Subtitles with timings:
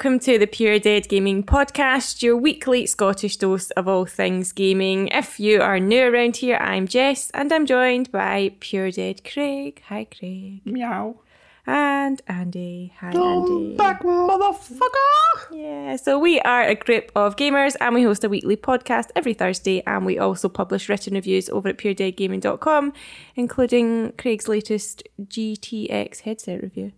[0.00, 5.08] Welcome to the Pure Dead Gaming Podcast, your weekly Scottish dose of all things gaming.
[5.08, 9.82] If you are new around here, I'm Jess and I'm joined by Pure Dead Craig.
[9.88, 10.62] Hi, Craig.
[10.64, 11.16] Meow.
[11.66, 12.94] And Andy.
[12.98, 13.76] Hi, Come Andy.
[13.76, 14.88] back, motherfucker!
[15.52, 19.34] Yeah, so we are a group of gamers and we host a weekly podcast every
[19.34, 22.94] Thursday and we also publish written reviews over at puredeadgaming.com,
[23.36, 26.92] including Craig's latest GTX headset review.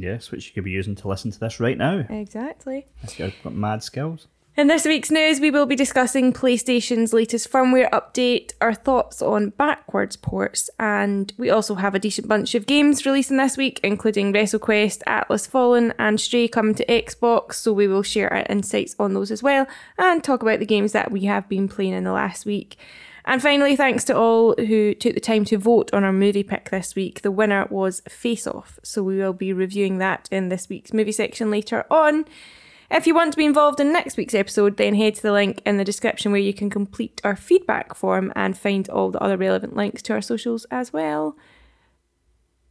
[0.00, 2.06] Yes, which you could be using to listen to this right now.
[2.08, 2.86] Exactly.
[3.02, 4.26] This guy's got mad skills.
[4.56, 9.50] In this week's news, we will be discussing PlayStation's latest firmware update, our thoughts on
[9.50, 14.32] backwards ports, and we also have a decent bunch of games releasing this week, including
[14.32, 19.14] WrestleQuest, Atlas Fallen, and Stray coming to Xbox, so we will share our insights on
[19.14, 22.12] those as well, and talk about the games that we have been playing in the
[22.12, 22.76] last week.
[23.30, 26.70] And finally, thanks to all who took the time to vote on our movie pick
[26.70, 27.22] this week.
[27.22, 31.12] The winner was Face Off, so we will be reviewing that in this week's movie
[31.12, 32.24] section later on.
[32.90, 35.62] If you want to be involved in next week's episode, then head to the link
[35.64, 39.36] in the description where you can complete our feedback form and find all the other
[39.36, 41.36] relevant links to our socials as well.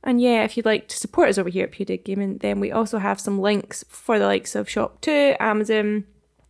[0.03, 2.69] And yeah, if you'd like to support us over here at Dead Gaming, then we
[2.69, 6.03] also have some links for the likes of ShopTo, Amazon,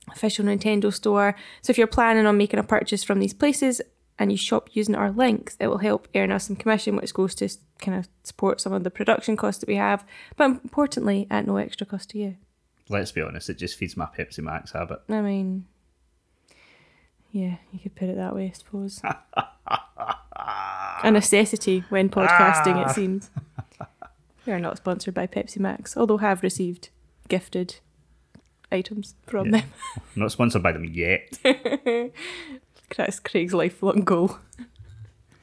[0.07, 1.36] official Nintendo store.
[1.61, 3.83] So if you're planning on making a purchase from these places
[4.19, 7.33] and you shop using our links, it will help earn us some commission, which goes
[7.35, 7.49] to
[7.80, 11.55] kind of support some of the production costs that we have, but importantly, at no
[11.55, 12.35] extra cost to you.
[12.89, 14.99] Let's be honest, it just feeds my Pepsi Max habit.
[15.08, 15.65] I mean,
[17.31, 19.02] yeah, you could put it that way, I suppose.
[21.03, 22.91] a necessity when podcasting, it ah.
[22.91, 23.29] seems.
[24.45, 26.89] We are not sponsored by Pepsi Max, although have received
[27.27, 27.75] gifted
[28.71, 29.71] items from them.
[30.15, 31.37] Not sponsored by them yet.
[32.98, 34.38] That's Craig's lifelong goal.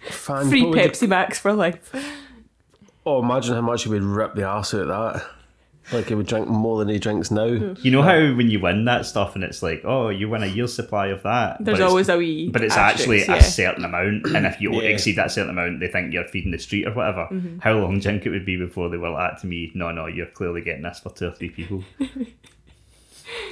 [0.08, 1.92] Fan Free what would you- Pepsi Max for life.
[3.04, 5.26] oh, imagine how much he would rip the ass out of that.
[5.92, 7.44] Like he would drink more than he drinks now.
[7.44, 10.46] You know how when you win that stuff and it's like, oh, you win a
[10.46, 11.58] year's supply of that.
[11.60, 12.48] There's always a wee.
[12.48, 13.36] But it's asterisk, actually yeah.
[13.36, 14.88] a certain amount, and if you Yeah.
[14.88, 17.28] exceed that certain amount, they think you're feeding the street or whatever.
[17.30, 17.60] Mm-hmm.
[17.60, 19.92] How long do you think it would be before they were like to me, no,
[19.92, 21.84] no, you're clearly getting this for two or three people?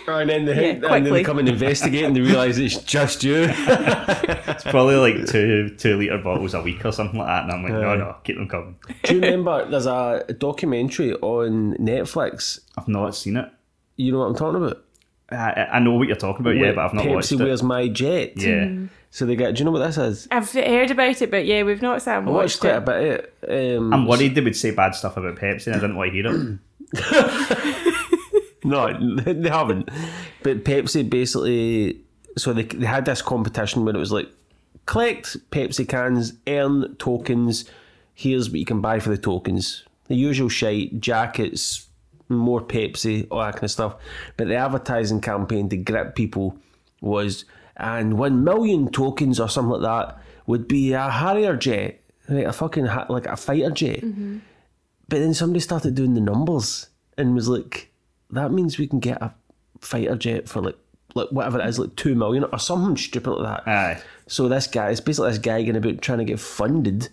[0.06, 3.24] And then they, Yeah, and then they come and investigate and they realise it's just
[3.24, 3.48] you.
[4.46, 7.62] It's probably like two two litre bottles a week or something like that, and I'm
[7.64, 7.96] like, no, Aye.
[7.96, 8.76] no, keep them coming.
[9.02, 12.60] Do you remember there's a documentary on Netflix?
[12.78, 13.50] I've not seen it.
[13.96, 14.84] You know what I'm talking about?
[15.30, 17.38] I, I know what you're talking about, yeah, but I've not Pepsi watched it.
[17.40, 18.34] Where's My Jet?
[18.36, 18.86] Yeah.
[19.10, 19.54] So they get.
[19.54, 20.28] Do you know what this is?
[20.30, 22.84] I've heard about it, but yeah, we've not sat and watched watched quite it.
[22.84, 23.30] bit.
[23.42, 23.76] Of it.
[23.76, 26.14] Um, I'm worried they would say bad stuff about Pepsi and I didn't want to
[26.14, 27.88] hear it.
[28.64, 28.92] No,
[29.24, 29.90] they haven't.
[30.42, 32.00] But Pepsi basically,
[32.36, 34.28] so they, they had this competition where it was like,
[34.86, 37.66] collect Pepsi cans, earn tokens.
[38.14, 39.84] Here's what you can buy for the tokens.
[40.08, 41.86] The usual shite, jackets,
[42.28, 43.96] more Pepsi, all that kind of stuff.
[44.36, 46.58] But the advertising campaign to grip people
[47.00, 47.44] was,
[47.76, 52.52] and one million tokens or something like that would be a Harrier jet, like a
[52.52, 54.00] fucking like a fighter jet.
[54.00, 54.38] Mm-hmm.
[55.08, 56.88] But then somebody started doing the numbers
[57.18, 57.90] and was like,
[58.34, 59.34] that means we can get a
[59.80, 60.76] fighter jet for like
[61.14, 63.70] like whatever it is, like two million or something stupid like that.
[63.70, 64.02] Aye.
[64.26, 67.08] So this guy, it's basically this guy going about trying to get funded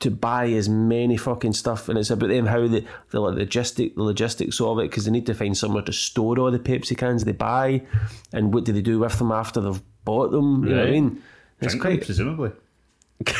[0.00, 3.94] to buy as many fucking stuff, and it's about them how the the like, logistic
[3.94, 6.96] the logistics of it because they need to find somewhere to store all the Pepsi
[6.96, 7.82] cans they buy,
[8.32, 10.64] and what do they do with them after they've bought them?
[10.64, 11.22] You know what I mean?
[11.60, 12.52] It's Drink them, presumably.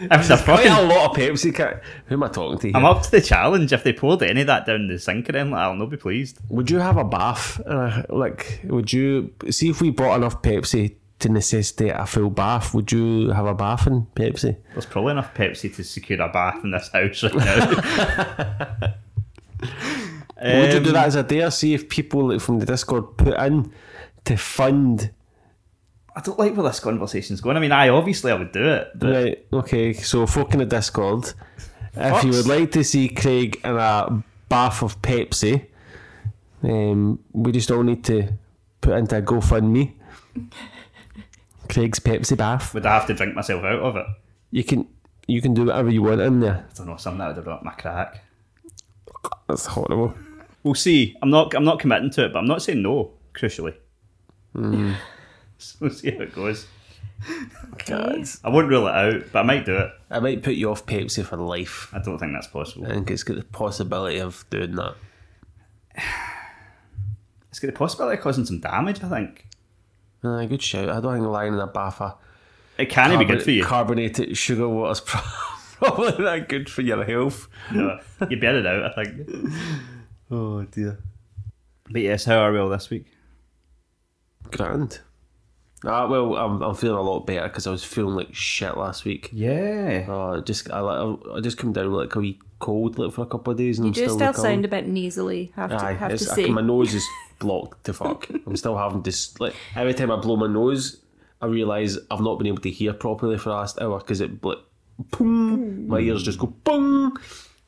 [0.00, 1.80] if it's a quite a lot of Pepsi can.
[2.06, 2.66] Who am I talking to?
[2.68, 2.76] Here?
[2.76, 3.72] I'm up to the challenge.
[3.72, 6.38] If they poured any of that down the sink or anything, I'll not be pleased.
[6.48, 7.60] Would you have a bath?
[7.66, 12.72] Uh, like, would you see if we bought enough Pepsi to necessitate a full bath?
[12.74, 14.56] Would you have a bath in Pepsi?
[14.72, 18.76] There's probably enough Pepsi to secure a bath in this house right now.
[20.42, 21.50] would you do Um, that as a dare?
[21.50, 23.70] See if people from the Discord put in
[24.24, 25.10] to fund
[26.16, 27.56] I don't like where this conversation's going.
[27.56, 30.66] I mean, I obviously I would do it, but Right, okay, so folk in the
[30.66, 31.32] Discord,
[31.94, 35.66] if you would like to see Craig in a bath of Pepsi,
[36.62, 38.32] um, we just all need to
[38.80, 39.92] put into a GoFundMe.
[41.68, 42.74] Craig's Pepsi bath.
[42.74, 44.06] would I have to drink myself out of it?
[44.50, 44.88] You can
[45.28, 46.66] you can do whatever you want in there.
[46.68, 46.96] I don't know.
[46.96, 48.24] Something that would have brought my crack.
[49.48, 50.14] That's horrible.
[50.64, 51.16] We'll see.
[51.22, 51.54] I'm not.
[51.54, 53.12] I'm not committing to it, but I'm not saying no.
[53.32, 53.74] Crucially,
[55.60, 56.66] so we'll see how it goes.
[57.86, 58.24] God.
[58.44, 59.90] I won't rule it out, but I might do it.
[60.10, 61.88] I might put you off Pepsi for life.
[61.92, 62.86] I don't think that's possible.
[62.86, 64.94] I think it's got the possibility of doing that.
[67.50, 69.02] It's got the possibility of causing some damage.
[69.02, 69.46] I think
[70.22, 70.88] Uh, good shout.
[70.88, 72.14] I don't think lying in a bath of
[72.78, 73.64] it can be good for you.
[73.64, 75.00] carbonated sugar water's
[75.80, 77.48] probably that good for your health.
[77.72, 77.98] No,
[78.30, 78.96] you bet it out.
[78.98, 79.28] I think.
[80.32, 81.00] Oh dear.
[81.90, 83.06] But yes, how are we all this week?
[84.52, 85.00] Grand.
[85.84, 89.04] Ah, well, I'm, I'm feeling a lot better because I was feeling like shit last
[89.06, 89.30] week.
[89.32, 90.04] Yeah.
[90.08, 93.12] Oh, I just I, I, I just come down with like a wee cold like
[93.12, 94.52] for a couple of days and You I'm do still still recovering.
[94.56, 96.44] sound a bit nasally, have to, Aye, have to it's, I say.
[96.44, 97.06] can- my nose is
[97.38, 98.28] blocked to fuck.
[98.46, 101.00] I'm still having to s- like every time I blow my nose,
[101.40, 104.44] I realise I've not been able to hear properly for the last hour because it
[104.44, 104.58] like,
[105.16, 107.16] boom, my ears just go boom.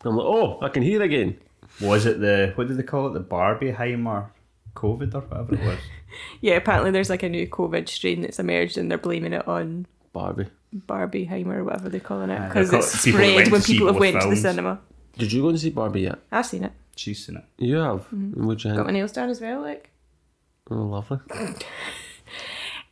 [0.05, 1.39] I'm like, oh, I can hear again.
[1.81, 3.15] Was it the what did they call it?
[3.15, 4.27] The Barbieheimer
[4.75, 5.79] COVID or whatever it was.
[6.41, 9.87] Yeah, apparently there's like a new COVID strain that's emerged and they're blaming it on
[10.13, 13.61] Barbie, Barbieheimer or whatever they're calling it because they've it's people that spread went when
[13.63, 14.41] see people have both went to the films.
[14.43, 14.81] cinema.
[15.19, 16.19] did you go and see Barbie yet?
[16.31, 16.73] I've seen it.
[16.97, 17.45] She's seen it.
[17.59, 18.01] You have.
[18.11, 18.45] Mm-hmm.
[18.47, 19.61] What'd you Got my nails done as well.
[19.63, 19.91] Like,
[20.71, 21.19] Oh, lovely.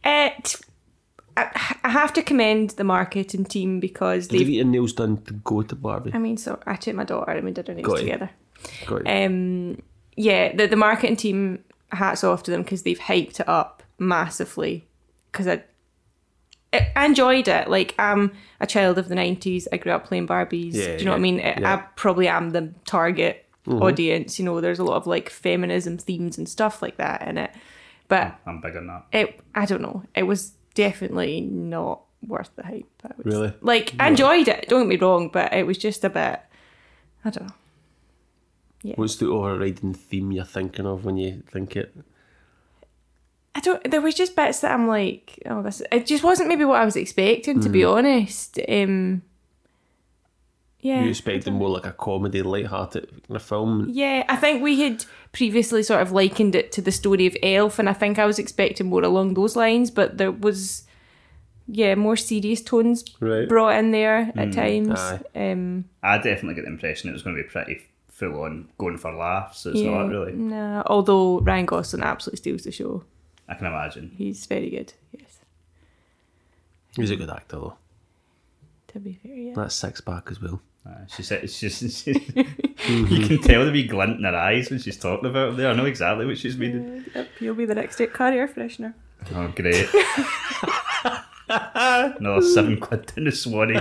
[0.05, 0.57] it.
[1.37, 4.49] I, I have to commend the marketing team because Did you they've.
[4.49, 6.11] get your nails done to go to Barbie?
[6.13, 8.03] I mean, so I took my daughter and we did our nails Got it.
[8.03, 8.31] together.
[8.87, 9.27] Got it.
[9.27, 9.81] Um,
[10.17, 14.87] yeah, the the marketing team hats off to them because they've hyped it up massively.
[15.31, 15.63] Because I,
[16.73, 17.69] I enjoyed it.
[17.69, 19.67] Like I'm a child of the '90s.
[19.73, 20.75] I grew up playing Barbies.
[20.75, 21.41] Yeah, Do you know what I mean?
[21.41, 21.55] I, yeah.
[21.55, 21.67] Mm-hmm.
[21.67, 24.39] I probably am the target audience.
[24.39, 27.51] You know, there's a lot of like feminism themes and stuff like that in it.
[28.09, 29.05] But I'm big on that.
[29.13, 30.03] it, I don't know.
[30.17, 32.87] It was definitely not worth the hype.
[33.19, 33.53] Really?
[33.61, 34.67] Like I enjoyed it.
[34.69, 36.41] Don't get me wrong, but it was just a bit.
[37.25, 37.55] I don't know.
[38.97, 41.95] What's the overriding theme you're thinking of when you think it?
[43.55, 43.91] I don't.
[43.91, 45.83] There was just bits that I'm like, oh, this.
[45.93, 48.59] It just wasn't maybe what I was expecting, to be honest.
[48.69, 49.23] Um,
[50.83, 53.89] yeah, You expected more like a comedy, light-hearted kind of film.
[53.91, 54.25] yeah.
[54.31, 57.87] I think we had previously sort of likened it to the story of Elf, and
[57.89, 60.85] I think I was expecting more along those lines, but there was,
[61.67, 63.47] yeah, more serious tones Right.
[63.47, 64.99] brought in there at times.
[65.35, 67.83] Um, I definitely get the impression it was going to be pretty
[68.21, 69.67] full on going for laughs.
[69.67, 70.33] It's yeah, not really.
[70.33, 73.03] Nah, although Ryan Gosling absolutely steals the show.
[73.49, 74.13] I can imagine.
[74.17, 74.93] He's very good.
[75.13, 75.39] Yes,
[76.95, 77.77] He's a good actor though.
[78.89, 79.55] to be fair, yeah.
[79.55, 80.61] That six pack as well.
[80.87, 84.79] Uh, she said it's just you can tell the wee glint in her eyes when
[84.79, 85.71] she's talking about it there.
[85.71, 87.05] I know exactly what she's meaning.
[87.15, 88.95] Yep, you'll be the next car air freshener.
[89.35, 89.89] Oh, great.
[92.19, 93.81] Another seven quid down the Swanee.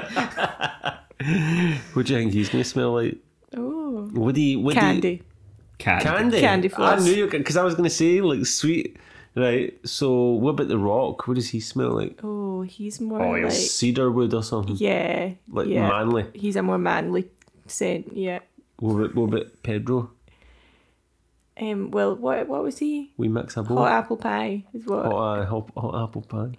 [1.94, 3.18] What do you think he's gonna smell like?
[3.90, 4.56] Oh, Would he?
[4.56, 5.24] Would He, candy.
[5.78, 6.04] Candy.
[6.06, 6.40] candy.
[6.42, 8.98] Candy I knew you because I was gonna say like sweet.
[9.36, 9.78] Right.
[9.86, 11.28] So what about the Rock?
[11.28, 12.20] What does he smell like?
[12.24, 14.76] Oh, he's more Oh, like Cedar wood or something?
[14.78, 15.88] yeah, Like yeah.
[15.88, 16.26] manly.
[16.34, 17.30] He's a more manly
[17.68, 18.12] scent.
[18.14, 18.40] Yeah.
[18.80, 20.12] What about, what about Pedro?
[21.60, 21.92] Um.
[21.92, 23.12] Well, what what was he?
[23.18, 23.78] We mix a bowl.
[23.78, 25.06] Hot apple pie is what.
[25.06, 26.52] Hot, uh, hot, hot apple pie.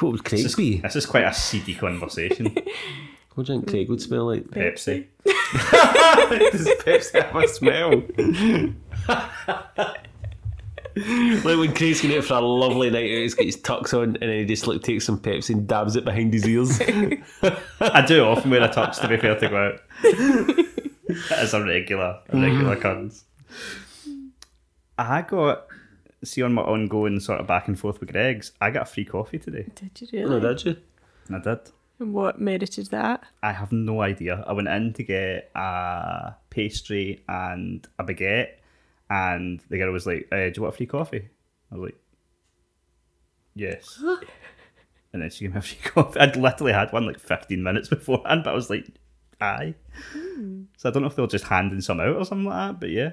[0.00, 0.78] What would Craig This is, be?
[0.78, 2.54] this is quite a seedy conversation.
[3.34, 4.44] What do you think Craig would smell like?
[4.44, 5.06] Pepsi.
[5.24, 8.02] Does Pepsi have a smell?
[10.96, 14.16] like when Craig's going out for a lovely night out, he's got his tux on
[14.16, 16.80] and then he just like takes some Pepsi and dabs it behind his ears.
[17.80, 19.80] I do often wear a tux to be fair to go out.
[20.02, 22.70] that is a regular, a regular mm-hmm.
[22.72, 23.24] occurrence.
[24.96, 25.66] I got,
[26.22, 29.04] see, on my ongoing sort of back and forth with Greggs, I got a free
[29.04, 29.66] coffee today.
[29.74, 30.40] Did you really?
[30.40, 30.76] no, did you?
[31.34, 31.58] I did.
[31.98, 33.24] And what merited that?
[33.42, 34.44] I have no idea.
[34.46, 38.54] I went in to get a pastry and a baguette,
[39.08, 41.28] and the girl was like, uh, "Do you want a free coffee?"
[41.70, 42.00] I was like,
[43.54, 44.02] "Yes."
[45.12, 46.18] and then she gave me a free coffee.
[46.18, 48.88] I'd literally had one like fifteen minutes beforehand, but I was like,
[49.40, 49.74] "Aye."
[50.76, 52.80] So I don't know if they were just handing some out or something like that,
[52.80, 53.12] but yeah,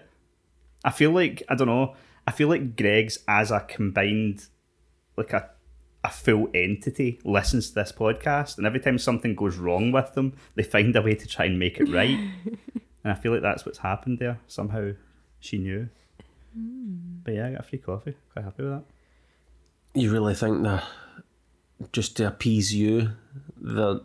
[0.84, 1.96] I feel like I don't know.
[2.26, 4.48] I feel like Greggs as a combined,
[5.18, 5.50] like a
[6.04, 10.34] a full entity listens to this podcast, and every time something goes wrong with them,
[10.56, 12.18] they find a way to try and make it right.
[13.04, 14.40] and I feel like that's what's happened there.
[14.48, 14.92] Somehow
[15.40, 15.90] she knew.
[17.24, 18.16] But yeah, I got a free coffee.
[18.34, 18.84] Quite happy with that.
[19.94, 20.84] you really think that
[21.94, 23.12] just to appease you,
[23.60, 24.00] they're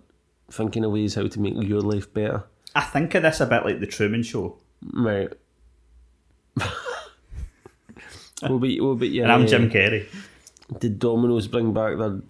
[0.51, 2.45] thinking of ways how to make your life better?
[2.75, 4.59] I think of this a bit like the Truman Show,
[4.93, 5.33] Right.
[6.55, 6.71] what
[8.43, 10.07] about, what about your, and I'm uh, Jim Carrey.
[10.79, 12.21] Did Domino's bring back their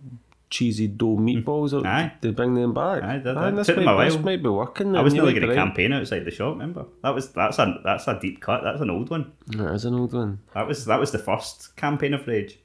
[0.51, 1.73] cheesy dough meatballs?
[1.73, 2.13] Or Aye.
[2.21, 3.03] Did they bring them back?
[3.03, 3.19] Aye, Aye,
[3.51, 3.57] they?
[3.57, 4.95] this, Took them might, a this might be working.
[4.95, 6.53] I was nearly going to campaign outside the shop.
[6.55, 8.63] Remember that was that's a that's a deep cut.
[8.63, 9.33] That's an old one.
[9.49, 10.41] That is an old one.
[10.55, 12.59] That was that was the first campaign of rage.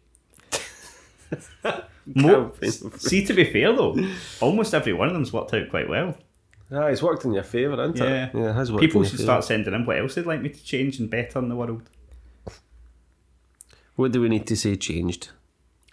[2.16, 2.52] Mo-
[2.98, 3.96] see, to be fair though,
[4.42, 6.18] almost every one of them's worked out quite well.
[6.72, 8.32] Ah, it's worked in your favour, hasn't Yeah, it?
[8.34, 9.24] Yeah, it has worked People should favour.
[9.24, 11.84] start sending in what else they'd like me to change and better in the world.
[13.96, 15.30] What do we need to say changed?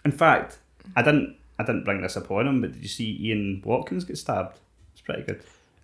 [0.05, 0.59] In fact,
[0.95, 4.17] I didn't I didn't bring this upon him, but did you see Ian Watkins get
[4.17, 4.59] stabbed?
[4.93, 5.41] It's pretty good.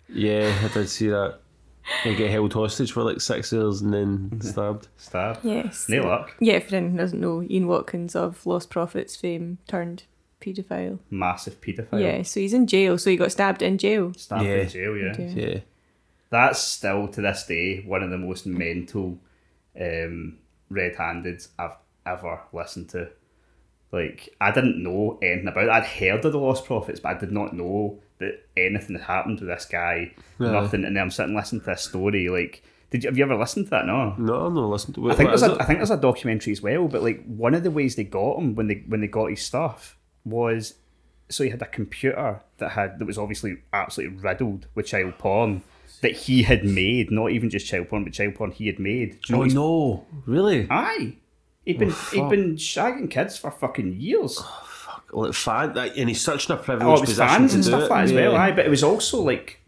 [0.08, 1.38] Yeah, I did see that.
[2.02, 4.88] He get held hostage for like six years and then stabbed.
[4.96, 5.44] Stabbed.
[5.44, 5.88] Yes.
[5.88, 6.34] No luck.
[6.40, 10.04] Yeah, if anyone doesn't know, Ian Watkins of Lost Prophets fame turned
[10.40, 10.98] paedophile.
[11.10, 12.02] Massive paedophile.
[12.02, 12.98] Yeah, so he's in jail.
[12.98, 14.12] So he got stabbed in jail.
[14.16, 14.54] Stabbed Yeah.
[14.56, 15.14] in jail, yeah.
[15.18, 15.28] Yeah.
[15.48, 15.58] Yeah.
[16.30, 19.18] That's still to this day one of the most mental
[19.80, 20.38] um,
[20.70, 23.10] red-handeds I've ever listened to.
[23.92, 25.70] Like I didn't know anything about it.
[25.70, 29.38] I'd heard of the Lost Prophets, but I did not know that anything had happened
[29.38, 30.12] to this guy.
[30.38, 30.52] Yeah.
[30.52, 30.84] Nothing.
[30.84, 32.28] And then I'm sitting listening to this story.
[32.28, 33.86] Like, did you have you ever listened to that?
[33.86, 34.14] No.
[34.18, 35.12] No, I'm not listening to it.
[35.12, 37.62] I think there's a, I think there's a documentary as well, but like one of
[37.62, 40.74] the ways they got him when they when they got his stuff was
[41.28, 45.62] so he had a computer that had that was obviously absolutely riddled with child porn
[46.02, 49.18] that he had made, not even just child porn, but child porn he had made.
[49.22, 50.06] Do Oh no!
[50.26, 50.66] Really?
[50.70, 51.16] Aye.
[51.66, 52.30] He'd oh, been he'd fuck.
[52.30, 54.40] been shagging kids for fucking years.
[54.40, 57.64] Oh, like fan, like, and he's such in a privileged Oh, it was fans and
[57.64, 57.90] stuff it.
[57.90, 58.52] like that as well, aye.
[58.52, 59.60] But it was also like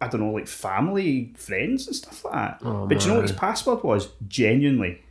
[0.00, 2.60] I don't know, like family, friends and stuff like that.
[2.64, 4.08] Oh, but do you know what his password was?
[4.26, 5.02] Genuinely,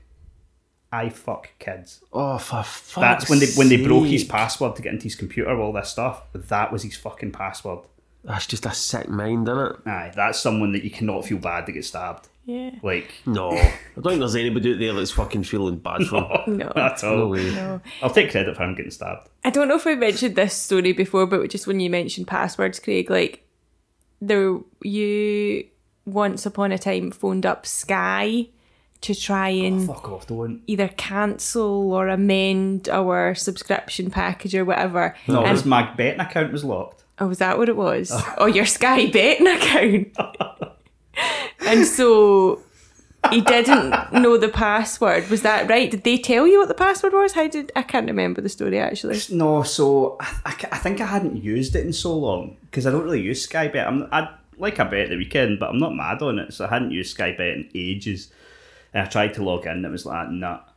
[0.92, 2.02] I fuck kids.
[2.12, 5.16] Oh, for fuck's That's when they when they broke his password to get into his
[5.16, 6.24] computer, all this stuff.
[6.34, 7.80] That was his fucking password.
[8.24, 9.76] That's just a sick mind, isn't it?
[9.88, 12.28] Aye, that's someone that you cannot feel bad to get stabbed.
[12.50, 12.72] Yeah.
[12.82, 16.58] Like No, I don't think there's anybody out there that's fucking feeling bad for him.
[16.58, 16.72] No.
[16.76, 17.18] at all.
[17.18, 17.52] No way.
[17.54, 17.80] No.
[18.02, 19.30] I'll take credit for him getting stabbed.
[19.46, 22.80] I don't know if I mentioned this story before, but just when you mentioned passwords,
[22.80, 23.46] Craig, like
[24.20, 25.68] there you
[26.06, 28.48] once upon a time phoned up Sky
[29.02, 30.64] to try oh, and Fuck off, don't.
[30.66, 35.16] either cancel or amend our subscription package or whatever.
[35.28, 37.04] No, and, his my betting account was locked.
[37.20, 38.12] oh, was that what it was?
[38.40, 40.76] oh, your Sky betting account.
[41.62, 42.62] And so
[43.32, 45.30] he didn't know the password.
[45.30, 45.92] Was that right?
[45.92, 47.34] Did they tell you what the password was?
[47.34, 49.20] How did I can't remember the story actually.
[49.32, 52.92] No, so I, I, I think I hadn't used it in so long because I
[52.92, 53.88] don't really use Sky Bet.
[53.88, 56.54] I'm I like I bet the weekend, but I'm not mad on it.
[56.54, 58.32] So I hadn't used Sky Bet in ages,
[58.94, 59.72] and I tried to log in.
[59.72, 60.68] and It was like nut,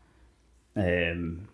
[0.77, 1.49] um,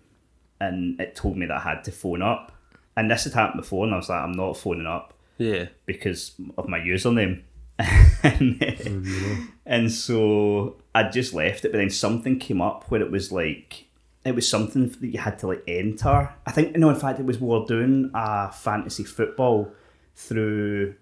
[0.61, 2.53] and it told me that I had to phone up.
[2.97, 5.67] And this had happened before, and I was like, I'm not phoning up Yeah.
[5.87, 7.43] because of my username.
[8.23, 13.31] and, and so I just left it, but then something came up where it was
[13.31, 13.87] like
[14.25, 16.35] it was something that you had to like enter.
[16.47, 19.73] I think no, in fact, it was we were doing a fantasy football
[20.17, 20.95] through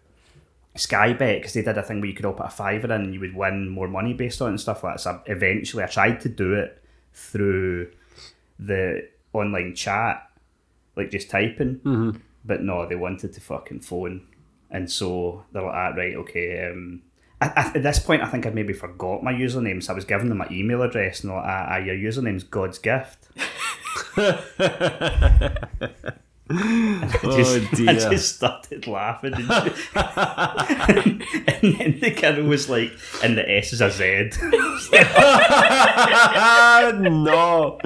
[0.75, 3.03] Sky Bet because they did a thing where you could all put a fiver in
[3.03, 5.01] and you would win more money based on it and stuff like that.
[5.01, 6.83] So eventually, I tried to do it
[7.15, 7.91] through
[8.59, 10.29] the online chat,
[10.95, 11.81] like just typing.
[12.45, 14.27] But no, they wanted to fucking phone,
[14.71, 16.69] and so they're like, ah, right, okay.
[16.71, 17.03] Um,
[17.41, 20.05] I, I, at this point, I think I'd maybe forgot my username, so I was
[20.05, 23.29] giving them my email address, and they're like, ah, ah, your username's God's gift.
[26.49, 27.91] I just, Oh, dear.
[27.91, 29.49] I just started laughing, and,
[31.65, 32.93] and, then the girl was like,
[33.25, 34.31] "And the S is a Z.
[37.11, 37.79] No.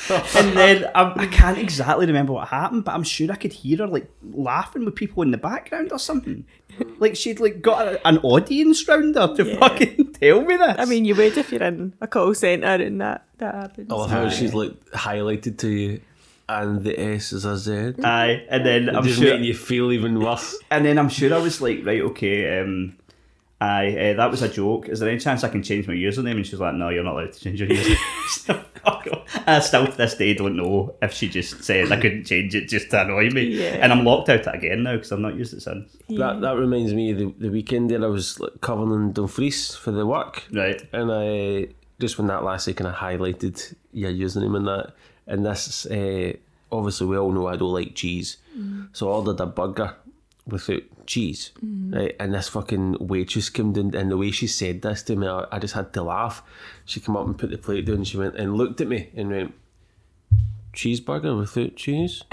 [0.36, 3.78] and then um, I can't exactly remember what happened, but I'm sure I could hear
[3.78, 6.46] her like laughing with people in the background or something.
[6.98, 10.76] Like she'd like got a, an audience round her to fucking tell me this.
[10.78, 13.90] I mean, you would if you're in a call centre and that that happens.
[13.90, 16.00] I love how she's like highlighted to you,
[16.48, 17.94] and the S is a Z.
[18.04, 20.56] aye, and then I'm just sure, making you feel even worse.
[20.70, 22.96] and then I'm sure I was like, right, okay, um,
[23.60, 24.88] aye, uh, that was a joke.
[24.88, 26.36] Is there any chance I can change my username?
[26.36, 28.64] And she's like, no, you're not allowed to change your username.
[29.46, 32.68] I still to this day don't know if she just said I couldn't change it
[32.68, 33.78] just to annoy me, Yeah.
[33.82, 35.96] and I'm locked out again now because I've not used it since.
[36.10, 39.74] That that reminds me of the, the weekend there I was like, covering in Dumfries
[39.74, 40.44] for the work.
[40.52, 40.80] Right.
[40.92, 41.68] And I
[42.00, 44.92] just when that last second I highlighted your username and that
[45.26, 46.32] and this uh,
[46.72, 48.36] obviously we all know I don't like cheese.
[48.92, 49.94] So I ordered a burger
[50.48, 51.52] without cheese.
[51.64, 51.94] Mm-hmm.
[51.94, 52.16] Right.
[52.18, 55.44] And this fucking waitress came in and the way she said this to me I,
[55.52, 56.42] I just had to laugh.
[56.84, 59.10] She came up and put the plate down and she went and looked at me
[59.14, 59.54] and went
[60.74, 62.24] cheeseburger without cheese.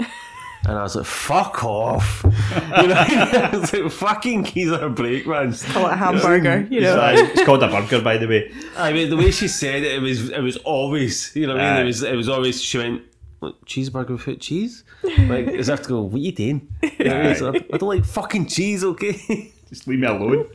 [0.66, 2.24] And I was like, fuck off.
[2.24, 5.54] you know, I was like, fucking keys are a break, man.
[5.54, 6.98] Call it a hamburger, you know.
[7.12, 8.52] It's, it's called a burger, by the way.
[8.76, 11.62] I mean, the way she said it, it was it was always, you know what
[11.62, 11.76] I mean?
[11.76, 11.82] Aye.
[11.82, 13.02] It was it was always, she went,
[13.40, 14.84] "What, cheeseburger without cheese?
[15.28, 16.68] Like, as if to go, what are you doing?
[16.82, 17.36] You I mean?
[17.36, 19.52] So I I don't like fucking cheese, okay?
[19.68, 20.46] Just leave me alone.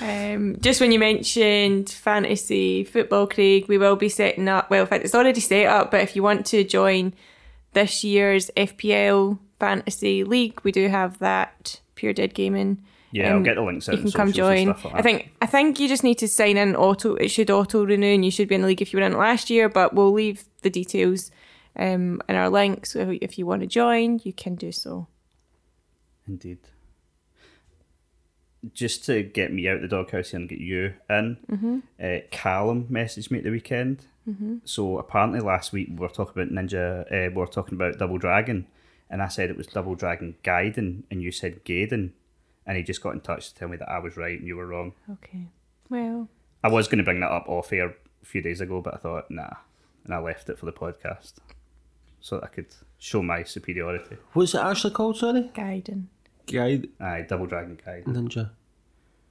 [0.00, 4.70] Um, just when you mentioned fantasy football, Craig, we will be setting up.
[4.70, 5.90] Well, in fact, it's already set up.
[5.90, 7.14] But if you want to join
[7.72, 12.82] this year's FPL fantasy league, we do have that Pure Dead Gaming.
[13.10, 14.68] Yeah, I'll Um, get the links out You can on come join.
[14.68, 17.16] like I think I think you just need to sign in auto.
[17.16, 19.16] It should auto renew, and you should be in the league if you were in
[19.18, 19.68] last year.
[19.68, 21.30] But we'll leave the details
[21.76, 22.86] um, in our link.
[22.86, 25.08] So if you want to join, you can do so.
[26.28, 26.58] Indeed.
[28.72, 31.78] Just to get me out the doghouse and get you in, Mm-hmm.
[32.00, 34.06] uh, Callum messaged me at the weekend.
[34.28, 34.58] Mm-hmm.
[34.64, 38.18] So apparently last week we were talking about Ninja, uh, we were talking about Double
[38.18, 38.68] Dragon,
[39.10, 42.10] and I said it was Double Dragon Gaiden, and you said Gaiden,
[42.64, 44.54] and he just got in touch to tell me that I was right and you
[44.56, 44.92] were wrong.
[45.10, 45.48] Okay.
[45.90, 46.28] Well,
[46.62, 48.98] I was going to bring that up off air a few days ago, but I
[48.98, 49.54] thought, nah,
[50.04, 51.32] and I left it for the podcast
[52.22, 54.16] so that I could show my superiority.
[54.32, 55.50] What's it actually called, sorry?
[55.54, 56.06] Gaiden.
[56.50, 58.06] Guide Aye, Double Dragon Gaiden.
[58.06, 58.50] Ninja.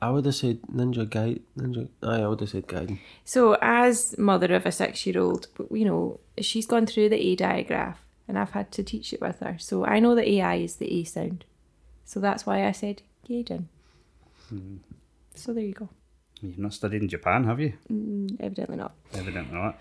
[0.01, 1.41] I would have said Ninja Guide.
[1.57, 1.87] Ninja.
[2.03, 2.97] Aye, I would have said Guide.
[3.23, 7.95] So, as mother of a six-year-old, you know she's gone through the A diagram,
[8.27, 9.57] and I've had to teach it with her.
[9.59, 11.45] So I know that AI is the A sound.
[12.05, 13.65] So that's why I said Gaiden.
[15.35, 15.89] So there you go.
[16.41, 17.73] You've not studied in Japan, have you?
[17.91, 18.93] Mm, evidently not.
[19.13, 19.79] Evidently not.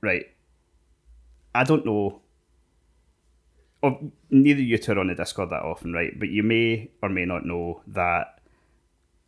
[0.00, 0.26] Right.
[1.58, 2.20] I don't know.
[3.82, 6.16] Oh, neither you two are on the Discord that often, right?
[6.16, 8.40] But you may or may not know that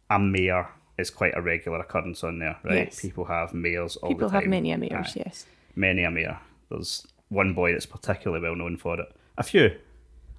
[0.08, 2.86] a mayor is quite a regular occurrence on there, right?
[2.86, 3.00] Yes.
[3.00, 4.42] People have mayors all People the time.
[4.42, 5.22] have many a mayors, Aye.
[5.26, 5.46] yes.
[5.74, 6.38] Many a mayor.
[6.68, 9.12] There's one boy that's particularly well known for it.
[9.36, 9.76] A few.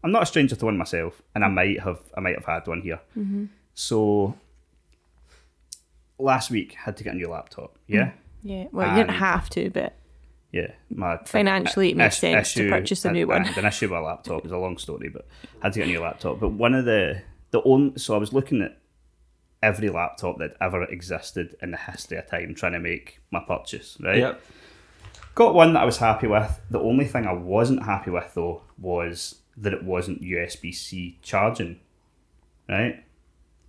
[0.01, 1.55] I'm not a stranger to one myself, and I mm-hmm.
[1.55, 3.01] might have I might have had one here.
[3.17, 3.45] Mm-hmm.
[3.73, 4.37] So
[6.17, 7.77] last week had to get a new laptop.
[7.87, 8.05] Yeah.
[8.05, 8.13] Mm.
[8.43, 8.65] Yeah.
[8.71, 9.93] Well, you didn't have to, but
[10.51, 13.43] Yeah, my Financially, it makes sense to purchase a new one.
[13.43, 15.25] The issue with a laptop is a long story, but
[15.61, 16.39] I had to get a new laptop.
[16.41, 18.77] But one of the the only so I was looking at
[19.63, 23.97] every laptop that ever existed in the history of time, trying to make my purchase.
[24.01, 24.17] Right.
[24.17, 24.41] Yep.
[25.35, 26.59] Got one that I was happy with.
[26.69, 31.79] The only thing I wasn't happy with though was that it wasn't USB C charging.
[32.67, 33.03] Right.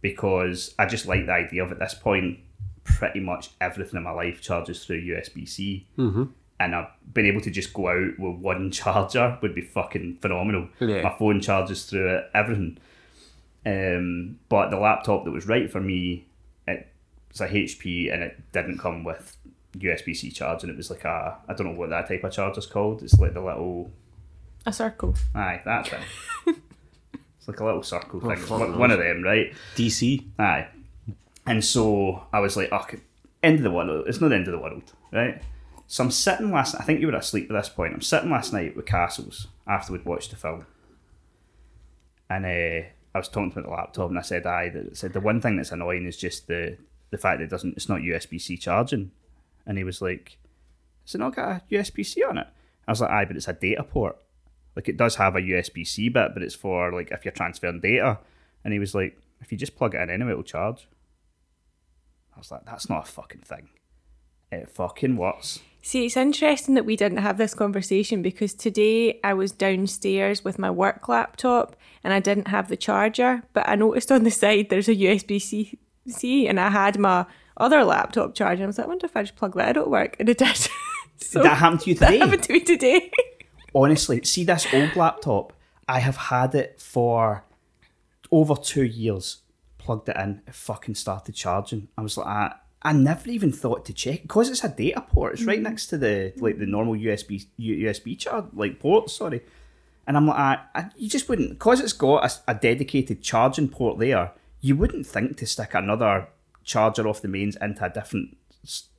[0.01, 2.41] Because I just like the idea of at this point,
[2.83, 5.87] pretty much everything in my life charges through USB C.
[5.97, 6.25] Mm-hmm.
[6.63, 10.69] And I've been able to just go out with one charger would be fucking phenomenal.
[10.79, 11.03] Yeah.
[11.03, 12.79] My phone charges through it, everything.
[13.67, 16.27] Um, but the laptop that was right for me,
[16.69, 16.87] it
[17.31, 19.37] was a HP and it didn't come with
[19.77, 22.33] USB C charge, and It was like a, I don't know what that type of
[22.33, 23.03] charger's called.
[23.03, 23.91] It's like the little,
[24.67, 25.17] a circle.
[25.35, 26.01] aye, that thing.
[27.39, 28.39] it's like a little circle thing.
[28.49, 29.53] One, one of them, right?
[29.75, 30.25] DC.
[30.39, 30.69] Aye.
[31.47, 32.87] And so I was like, oh,
[33.43, 34.07] end of the world.
[34.07, 35.43] It's not the end of the world, right?
[35.93, 37.93] So I'm sitting last I think you were asleep at this point.
[37.93, 40.65] I'm sitting last night with Castles after we'd watched the film.
[42.31, 45.13] And uh, I was talking to him at the laptop and I said, I said
[45.13, 46.79] the one thing that's annoying is just the
[47.11, 49.11] the fact that it doesn't it's not USB C charging.
[49.67, 50.39] And he was like,
[51.05, 52.47] Has it not got a USB C on it?
[52.89, 54.17] I was like, aye, but it's a data port.
[54.75, 57.81] Like it does have a USB C bit, but it's for like if you're transferring
[57.81, 58.19] data.
[58.65, 60.89] And he was like, if you just plug it in anyway, it'll charge.
[62.35, 63.69] I was like, that's not a fucking thing.
[64.51, 65.61] It fucking works.
[65.85, 70.57] See, it's interesting that we didn't have this conversation because today I was downstairs with
[70.57, 74.69] my work laptop and I didn't have the charger, but I noticed on the side
[74.71, 78.63] there's a USB C, C and I had my other laptop charger.
[78.63, 80.15] I was like, I wonder if I just plug that in, it'll work.
[80.21, 80.57] And it did.
[81.17, 82.19] so that happened to you today?
[82.19, 83.11] that happened to me today.
[83.75, 85.53] Honestly, see this old laptop.
[85.89, 87.45] I have had it for
[88.31, 89.39] over two years.
[89.79, 91.89] Plugged it in, it fucking started charging.
[91.99, 95.35] I was like, I, I never even thought to check because it's a data port.
[95.35, 95.65] It's right mm-hmm.
[95.65, 96.43] next to the mm-hmm.
[96.43, 99.11] like the normal USB USB charge like port.
[99.11, 99.43] Sorry,
[100.07, 103.69] and I'm like, I, I, you just wouldn't because it's got a, a dedicated charging
[103.69, 104.33] port there.
[104.61, 106.29] You wouldn't think to stick another
[106.65, 108.37] charger off the mains into a different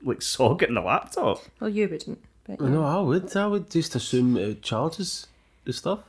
[0.02, 1.41] like socket in the laptop.
[1.60, 2.24] well, you wouldn't.
[2.46, 2.67] But yeah.
[2.69, 3.36] No, I would.
[3.36, 5.28] I would just assume it charges
[5.65, 6.00] the stuff.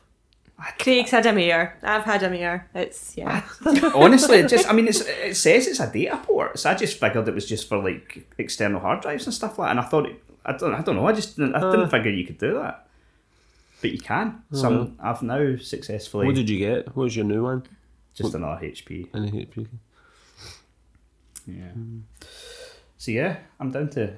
[0.78, 1.76] Craig's had a mirror.
[1.82, 2.68] I've had a mirror.
[2.74, 3.42] It's, yeah.
[3.94, 6.98] Honestly, it just I mean, it's, it says it's a data port, so I just
[6.98, 9.66] figured it was just for like external hard drives and stuff like.
[9.66, 9.70] that.
[9.72, 11.88] And I thought, it, I don't, I don't know, I just didn't, I didn't uh.
[11.88, 12.86] figure you could do that,
[13.80, 14.42] but you can.
[14.52, 15.10] So I'm- uh-huh.
[15.10, 16.86] I've now successfully What did you get?
[16.96, 17.64] What was your new one?
[18.14, 19.08] just another HP.
[19.12, 19.66] Any HP?
[21.46, 21.72] Yeah.
[22.96, 24.14] So yeah, I'm down to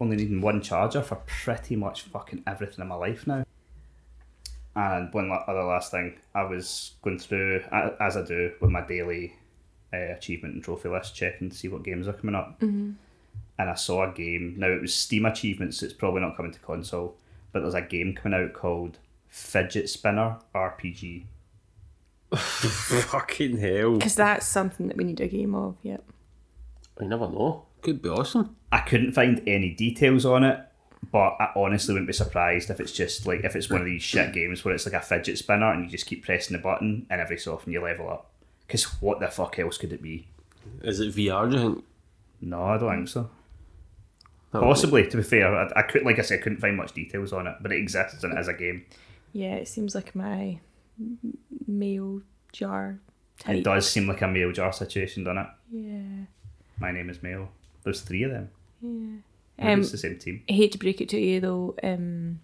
[0.00, 3.44] only needing one charger for pretty much fucking everything in my life now.
[4.76, 8.86] And one other last thing, I was going through, a- as I do, with my
[8.86, 9.34] daily
[9.92, 12.60] uh, achievement and trophy list, checking to see what games are coming up.
[12.62, 12.96] And
[13.58, 14.54] I saw a game.
[14.56, 17.16] Now it was Steam achievements, so it's probably not coming to console,
[17.52, 21.24] but there's a game coming out called Fidget Spinner RPG.
[22.36, 23.96] Fucking hell.
[23.96, 26.04] Because that's something that we need a game of, yep.
[27.00, 27.64] I never know.
[27.82, 28.56] Could be awesome.
[28.70, 30.60] I couldn't find any details on it,
[31.10, 34.02] but I honestly wouldn't be surprised if it's just like if it's one of these
[34.02, 37.06] shit games where it's like a fidget spinner and you just keep pressing the button
[37.10, 38.30] and every so often you level up.
[38.66, 40.28] Because what the fuck else could it be?
[40.82, 41.84] Is it VR, do you think?
[42.42, 43.30] No, I don't think so.
[44.52, 46.92] That Possibly, to be fair, I, I could, like I said, I couldn't find much
[46.92, 48.84] details on it, but it exists and it is a game.
[49.32, 50.58] Yeah, it seems like my
[51.66, 52.98] mail jar
[53.38, 53.56] type.
[53.56, 55.48] It does seem like a mail jar situation, doesn't it?
[55.70, 56.24] Yeah.
[56.78, 57.48] My name is Mail.
[57.84, 58.50] There's three of them.
[58.82, 59.22] Maybe
[59.60, 60.42] Um, it's the same team.
[60.48, 61.74] I hate to break it to you though.
[61.82, 62.40] Um,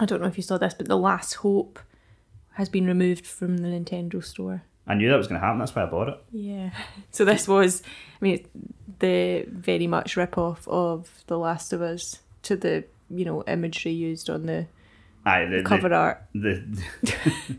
[0.00, 1.78] I don't know if you saw this, but the Last Hope
[2.54, 4.62] has been removed from the Nintendo store.
[4.86, 5.58] I knew that was going to happen.
[5.58, 6.18] That's why I bought it.
[6.32, 6.70] Yeah.
[7.10, 7.82] So this was,
[8.20, 8.46] I mean,
[9.00, 13.92] the very much rip off of The Last of Us to the you know imagery
[13.92, 14.66] used on the
[15.24, 16.22] Aye, the, the- cover art.
[16.34, 16.62] the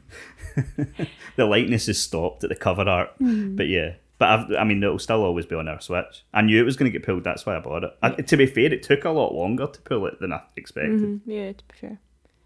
[1.36, 3.12] the likeness is stopped at the cover art.
[3.18, 3.56] Hmm.
[3.56, 6.24] But yeah, but I've, I mean, it'll still always be on our Switch.
[6.34, 7.24] I knew it was going to get pulled.
[7.24, 7.92] That's why I bought it.
[8.04, 11.00] I, to be fair, it took a lot longer to pull it than I expected.
[11.02, 12.00] Mhm, Yeah, to be fair.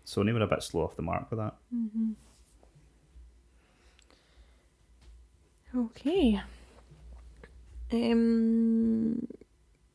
[0.05, 1.55] Sony were a bit slow off the mark with that.
[5.75, 6.41] Okay.
[7.91, 9.27] Um.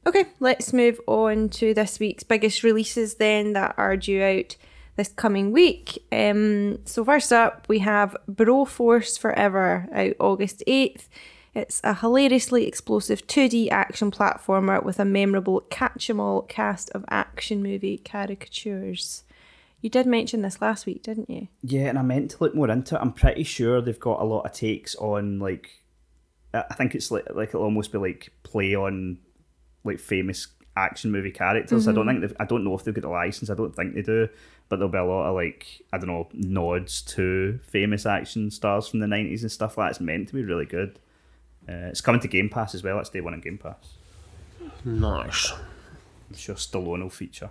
[0.07, 4.57] Okay, let's move on to this week's biggest releases then that are due out
[4.97, 6.03] this coming week.
[6.11, 11.09] Um, so first up, we have Broforce Forever out August eighth.
[11.59, 17.05] It's a hilariously explosive 2D action platformer with a memorable catch 'em all cast of
[17.11, 19.25] action movie caricatures.
[19.81, 21.49] You did mention this last week, didn't you?
[21.63, 23.01] Yeah, and I meant to look more into it.
[23.01, 25.83] I'm pretty sure they've got a lot of takes on like,
[26.55, 29.19] I think it's like like it'll almost be like play on
[29.83, 31.89] like famous action movie characters.
[31.89, 32.21] I don't mm-hmm.
[32.21, 33.51] think they've, I don't know if they've got the license.
[33.51, 34.29] I don't think they do,
[34.69, 38.87] but there'll be a lot of like I don't know nods to famous action stars
[38.87, 39.91] from the '90s and stuff like that.
[39.91, 41.01] It's meant to be really good.
[41.69, 42.97] Uh, it's coming to Game Pass as well.
[42.97, 43.77] That's day one on Game Pass.
[44.85, 45.53] Nice.
[46.31, 47.51] I'm sure Stallone will feature,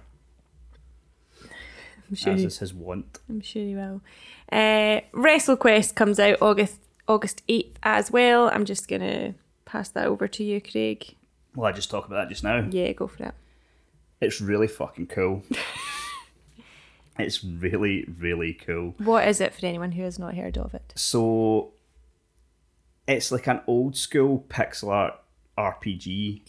[2.10, 3.20] I'm sure as you- is his want.
[3.30, 4.02] I'm sure you will.
[4.52, 8.50] Uh, WrestleQuest comes out August August eighth as well.
[8.50, 9.34] I'm just gonna
[9.66, 11.16] pass that over to you, Craig.
[11.56, 12.68] Well, I just talk about that just now.
[12.70, 13.34] Yeah, go for it.
[14.22, 15.44] It's really fucking cool.
[17.20, 18.94] it's really, really cool.
[19.00, 20.94] What is it for anyone who has not heard of it?
[20.96, 21.72] So
[23.08, 25.16] it's like an old school pixel art
[25.58, 26.42] RPG.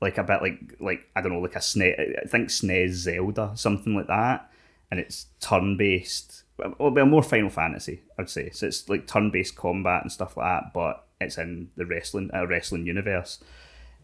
[0.00, 3.52] Like a bit like like I don't know, like a SNES I think SNES Zelda,
[3.54, 4.50] something like that.
[4.90, 6.44] And it's turn based
[6.78, 8.50] well, more Final Fantasy, I'd say.
[8.50, 12.30] So it's like turn based combat and stuff like that, but it's in the wrestling
[12.34, 13.42] uh, wrestling universe.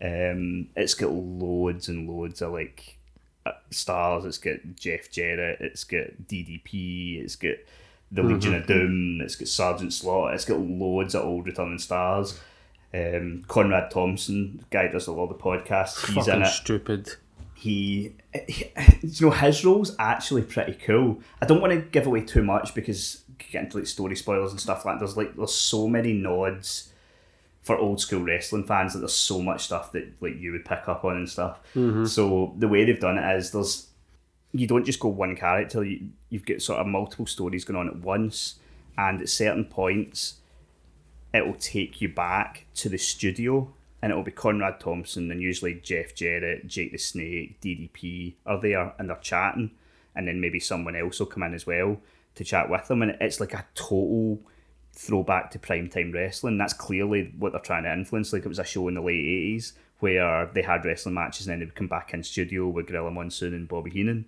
[0.02, 2.98] Um, it's got loads and loads of like
[3.44, 4.24] uh, stars.
[4.24, 5.60] It's got Jeff Jarrett.
[5.60, 7.22] It's got DDP.
[7.22, 7.56] It's got
[8.12, 9.20] the Legion of Doom.
[9.22, 10.34] It's got Sergeant Slaughter.
[10.34, 12.40] It's got loads of old returning stars.
[12.94, 16.06] Um, Conrad Thompson, guy does a lot of the podcasts.
[16.06, 17.14] He's in Fucking it stupid.
[17.54, 18.12] he,
[18.46, 18.70] he-
[19.02, 21.20] you know, his role's actually pretty cool.
[21.42, 24.60] I don't want to give away too much because get into like story spoilers and
[24.60, 25.00] stuff like that.
[25.00, 26.92] There's like there's so many nods
[27.62, 30.88] for old school wrestling fans that there's so much stuff that like you would pick
[30.88, 31.58] up on and stuff.
[32.06, 33.88] So the way they've done it is there's
[34.52, 35.84] you don't just go one character.
[35.84, 38.56] You, you've got sort of multiple stories going on at once,
[38.96, 40.36] and at certain points,
[41.34, 45.42] it will take you back to the studio, and it will be Conrad Thompson and
[45.42, 49.72] usually Jeff Jarrett, Jake the Snake, DDP are there, and they're chatting,
[50.14, 51.98] and then maybe someone else will come in as well
[52.34, 54.40] to chat with them, and it's like a total
[54.92, 56.56] throwback to primetime wrestling.
[56.56, 58.32] That's clearly what they're trying to influence.
[58.32, 61.52] Like it was a show in the late eighties where they had wrestling matches and
[61.52, 64.26] then they would come back in studio with Gorilla Monsoon and Bobby Heenan.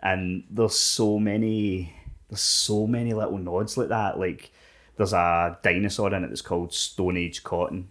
[0.00, 1.94] And there's so many
[2.28, 4.18] there's so many little nods like that.
[4.18, 4.50] Like
[4.96, 7.88] there's a dinosaur in it that's called Stone Age Cotton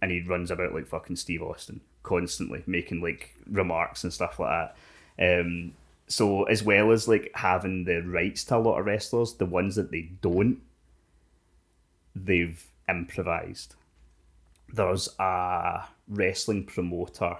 [0.00, 4.74] and he runs about like fucking Steve Austin constantly making like remarks and stuff like
[5.18, 5.42] that.
[5.42, 5.74] Um
[6.06, 9.76] so as well as like having the rights to a lot of wrestlers, the ones
[9.76, 10.60] that they don't
[12.14, 13.74] they've improvised.
[14.72, 17.36] There's a wrestling promoter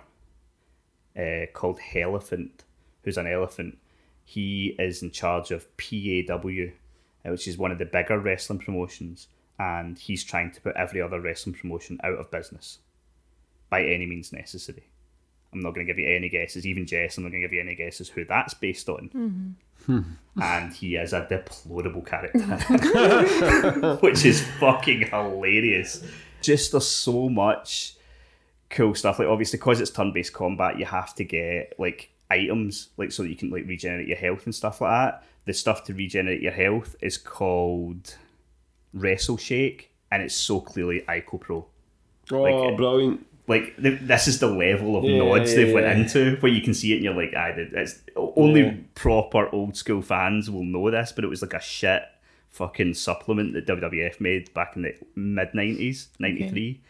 [1.18, 2.64] uh, called Helephant,
[3.02, 3.78] who's an elephant.
[4.24, 9.28] He is in charge of PAW, uh, which is one of the bigger wrestling promotions,
[9.58, 12.78] and he's trying to put every other wrestling promotion out of business
[13.70, 14.84] by any means necessary.
[15.52, 16.66] I'm not going to give you any guesses.
[16.66, 19.56] Even Jess, I'm not going to give you any guesses who that's based on.
[20.40, 22.38] And he is a deplorable character,
[24.00, 26.04] which is fucking hilarious.
[26.40, 27.94] Just there's so much
[28.70, 29.18] cool stuff.
[29.18, 33.28] Like obviously, because it's turn-based combat, you have to get like items, like so that
[33.30, 35.24] you can like regenerate your health and stuff like that.
[35.46, 38.14] The stuff to regenerate your health is called
[38.92, 41.64] Wrestle Shake, and it's so clearly ICOPRO
[42.30, 43.26] Oh, Like, brilliant.
[43.46, 45.96] like th- this is the level of Yeah, nods they've yeah, went yeah.
[45.96, 49.74] into where you can see it and you're like I did it's only proper old
[49.78, 52.02] school fans will know this but it was like a shit
[52.50, 56.80] fucking supplement that WWF made back in the mid 90s 93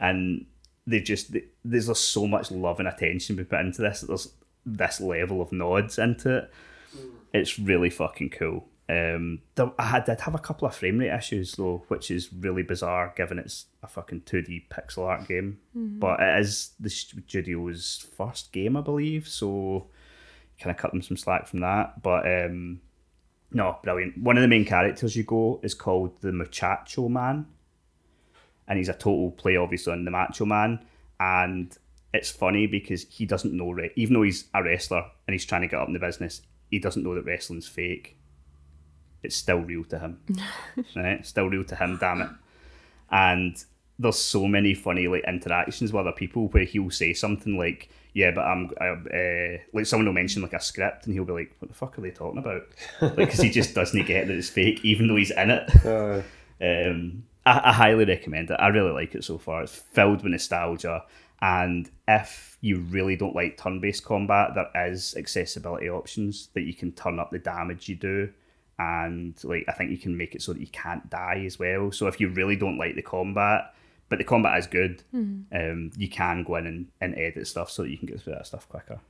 [0.00, 0.46] and
[0.86, 4.08] they just they, there's just so much love and attention we put into this that
[4.08, 4.32] there's
[4.66, 6.52] this level of nods into it
[7.34, 8.68] it's really fucking cool.
[8.88, 9.40] Um,
[9.78, 13.38] I did have a couple of frame rate issues though, which is really bizarre given
[13.38, 15.58] it's a fucking 2D pixel art game.
[15.98, 19.88] But it is the studio's first game, I believe, so
[20.60, 22.02] kind of cut them some slack from that.
[22.02, 22.80] But um,
[23.54, 24.18] no, brilliant.
[24.18, 27.46] One of the main characters you go is called the Muchacho Man,
[28.66, 30.84] and he's a total play, obviously, on the Macho Man.
[31.20, 31.76] And
[32.12, 35.68] it's funny because he doesn't know, even though he's a wrestler and he's trying to
[35.68, 38.16] get up in the business, he doesn't know that wrestling's fake.
[39.22, 40.20] It's still real to him,
[40.96, 41.24] right?
[41.24, 42.30] Still real to him, damn it.
[43.10, 43.64] And
[43.98, 48.30] there's so many funny like interactions with other people where he'll say something like, "Yeah,
[48.30, 51.54] but I'm," I, uh, like someone will mention like a script, and he'll be like,
[51.58, 52.62] "What the fuck are they talking about?"
[53.02, 55.70] Like, because he just doesn't get that it's fake, even though he's in it.
[55.84, 56.22] Uh,
[56.62, 58.54] Um, I, I highly recommend it.
[58.58, 59.62] I really like it so far.
[59.64, 61.02] It's filled with nostalgia,
[61.42, 66.92] and if you really don't like turn-based combat, there is accessibility options that you can
[66.92, 68.30] turn up the damage you do,
[68.78, 71.92] and like I think you can make it so that you can't die as well.
[71.92, 73.74] So if you really don't like the combat,
[74.08, 77.82] but the combat is good, um, you can go in and, and edit stuff so
[77.82, 79.00] that you can get through that stuff quicker.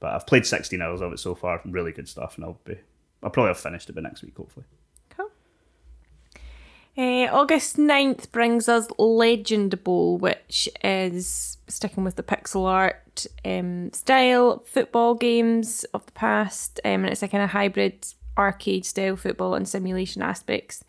[0.00, 1.60] But I've played 16 hours of it so far.
[1.64, 2.78] Really good stuff, and I'll be
[3.22, 4.66] I'll probably have finished it by next week, hopefully.
[5.10, 5.30] Cool.
[6.96, 13.92] Uh, August 9th brings us Legend Bowl, which is sticking with the pixel art um,
[13.92, 19.16] style, football games of the past, um, and it's a kind of hybrid arcade style
[19.16, 20.84] football and simulation aspects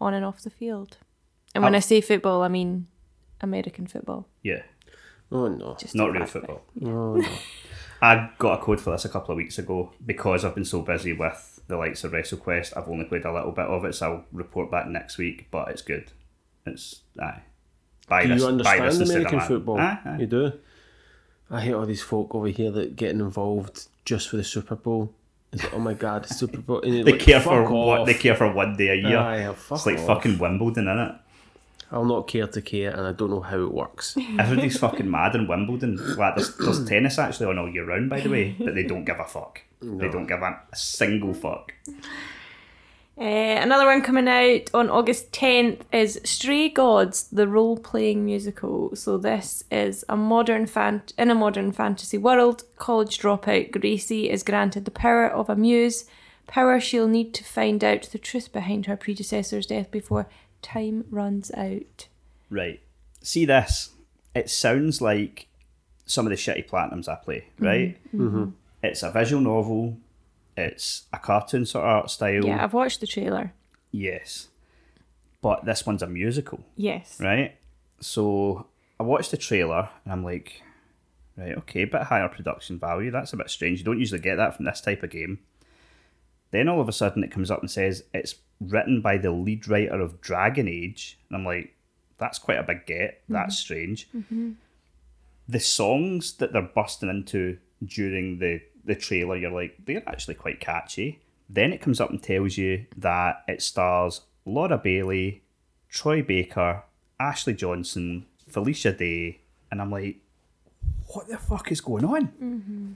[0.00, 0.98] on and off the field.
[1.54, 1.74] And when.
[1.74, 2.86] I say football, I mean
[3.40, 4.28] American football.
[4.42, 4.62] Yeah.
[5.32, 5.76] oh no.
[5.78, 6.62] Just not real football.
[6.82, 7.28] Oh no.
[8.02, 10.80] I got a code for this a couple of weeks ago because I've been so
[10.80, 12.76] busy with the likes of WrestleQuest.
[12.76, 15.48] I've only played a little bit of it, so I'll report back next week.
[15.50, 16.10] But it's good.
[16.64, 17.42] It's aye.
[18.08, 19.78] Buy Do this, you buy understand this American football?
[19.78, 20.16] Aye, aye.
[20.18, 20.52] You do.
[21.50, 25.12] I hate all these folk over here that getting involved just for the Super Bowl.
[25.52, 26.80] Like, oh my god, Super Bowl.
[26.80, 29.18] They like, care for fuck what they care for one day a year.
[29.18, 30.06] Aye, fuck it's like off.
[30.06, 31.18] fucking Wimbledon, innit?
[31.92, 34.16] I'll not care to care, and I don't know how it works.
[34.38, 35.96] Everybody's fucking mad in Wimbledon.
[36.16, 39.04] Like there's, there's tennis actually on all year round, by the way, but they don't
[39.04, 39.62] give a fuck.
[39.82, 41.72] They don't give a, a single fuck.
[43.20, 48.96] Uh, another one coming out on August 10th is Stray Gods, the role playing musical.
[48.96, 52.62] So, this is a modern fan- in a modern fantasy world.
[52.78, 56.06] College dropout Gracie is granted the power of a muse,
[56.46, 60.26] power she'll need to find out the truth behind her predecessor's death before
[60.62, 62.08] time runs out.
[62.50, 62.80] Right.
[63.22, 63.90] See this.
[64.34, 65.46] It sounds like
[66.06, 67.96] some of the shitty platinums I play, right?
[68.14, 68.50] Mm-hmm.
[68.82, 69.96] It's a visual novel.
[70.56, 72.44] It's a cartoon sort of art style.
[72.44, 73.52] Yeah, I've watched the trailer.
[73.92, 74.48] Yes.
[75.42, 77.18] But this one's a musical, Yes.
[77.20, 77.56] right?
[78.00, 78.66] So
[78.98, 80.62] I watched the trailer and I'm like,
[81.36, 83.10] right, okay, bit higher production value.
[83.10, 83.78] That's a bit strange.
[83.78, 85.38] You don't usually get that from this type of game.
[86.50, 89.68] Then all of a sudden it comes up and says it's written by the lead
[89.68, 91.18] writer of Dragon Age.
[91.28, 91.74] And I'm like,
[92.18, 93.22] that's quite a big get.
[93.28, 93.60] That's mm-hmm.
[93.60, 94.08] strange.
[94.14, 94.50] Mm-hmm.
[95.48, 100.60] The songs that they're busting into during the, the trailer, you're like, they're actually quite
[100.60, 101.20] catchy.
[101.48, 105.42] Then it comes up and tells you that it stars Laura Bailey,
[105.88, 106.84] Troy Baker,
[107.18, 110.18] Ashley Johnson, Felicia Day, and I'm like,
[111.08, 112.28] what the fuck is going on?
[112.42, 112.92] Mm-hmm.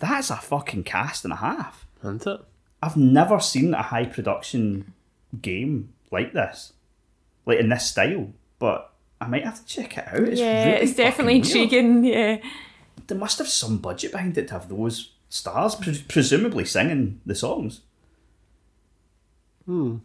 [0.00, 1.86] That's a fucking cast and a half.
[2.02, 2.40] Isn't it?
[2.84, 4.92] I've never seen a high production
[5.40, 6.74] game like this,
[7.46, 8.28] like in this style.
[8.58, 8.92] But
[9.22, 10.20] I might have to check it out.
[10.20, 11.72] It's yeah, really it's definitely fucking weird.
[11.72, 12.04] intriguing.
[12.04, 12.36] Yeah.
[13.06, 17.34] They must have some budget behind it to have those stars, pre- presumably singing the
[17.34, 17.80] songs.
[19.64, 19.96] Hmm.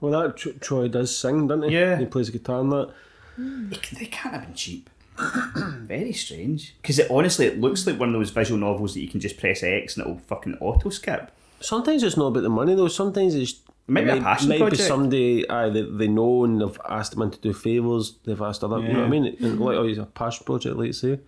[0.00, 1.74] Well, that Tr- Troy does sing, doesn't he?
[1.74, 1.98] Yeah.
[1.98, 2.94] He plays guitar and that.
[3.36, 4.88] They, they can't have been cheap.
[5.18, 6.74] Very strange.
[6.80, 9.36] Because it honestly, it looks like one of those visual novels that you can just
[9.38, 11.30] press X and it'll fucking auto skip.
[11.60, 12.88] Sometimes it's not about the money though.
[12.88, 14.82] Sometimes it's Might be a passion might project.
[14.82, 18.16] be somebody aye, they, they know and they've asked them in to do favours.
[18.24, 19.36] They've asked other, you know what I mean?
[19.40, 21.20] And like, oh, it's a passion project, like you say.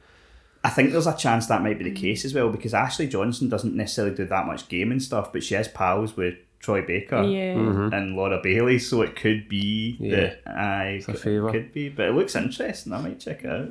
[0.64, 3.48] I think there's a chance that might be the case as well because Ashley Johnson
[3.48, 7.54] doesn't necessarily do that much gaming stuff, but she has pals with Troy Baker Yeah.
[7.54, 7.94] Mm-hmm.
[7.94, 10.16] and Laura Bailey, so it could be Yeah.
[10.16, 11.52] that I a favour.
[11.52, 12.92] could be, but it looks interesting.
[12.92, 13.68] I might check it out.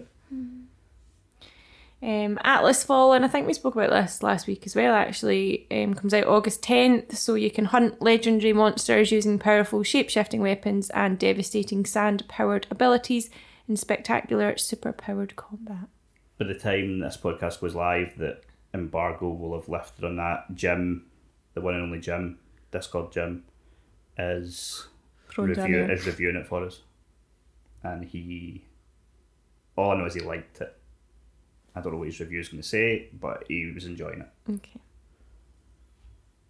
[2.02, 5.96] Um, Atlas and I think we spoke about this last week as well, actually, um,
[5.96, 7.16] comes out August 10th.
[7.16, 12.68] So you can hunt legendary monsters using powerful shape shifting weapons and devastating sand powered
[12.70, 13.32] abilities
[13.68, 15.88] in spectacular super powered combat.
[16.38, 18.44] By the time this podcast goes live, that
[18.76, 20.54] embargo will have lifted on that.
[20.54, 21.08] Jim,
[21.56, 22.38] the one and only Jim,
[22.72, 23.44] Discord Jim,
[24.20, 24.88] is
[25.30, 25.92] Thrown down review, there.
[25.92, 26.82] is reviewing it for us,
[27.82, 28.64] and he.
[29.76, 30.77] All I know is he liked it.
[31.78, 34.52] I don't know what his review is going to say, but he was enjoying it.
[34.54, 34.80] Okay.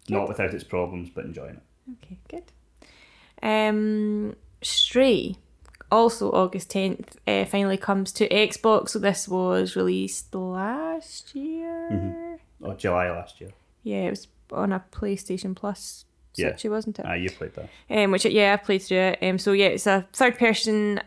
[0.08, 1.62] Not without its problems, but enjoying it.
[2.04, 2.44] Okay, good.
[3.42, 5.36] Um, Stray,
[5.92, 8.90] also August 10th, uh, finally comes to Xbox.
[8.90, 12.38] So this was released last year.
[12.62, 13.50] Oh, July last year.
[13.82, 16.48] Yeah, it was on a PlayStation Plus Yeah.
[16.48, 17.04] situation, wasn't it?
[17.06, 17.68] Ah, you played that.
[17.90, 19.18] um, which yeah, I've played through it.
[19.22, 21.00] Um, so yeah, it's a third-person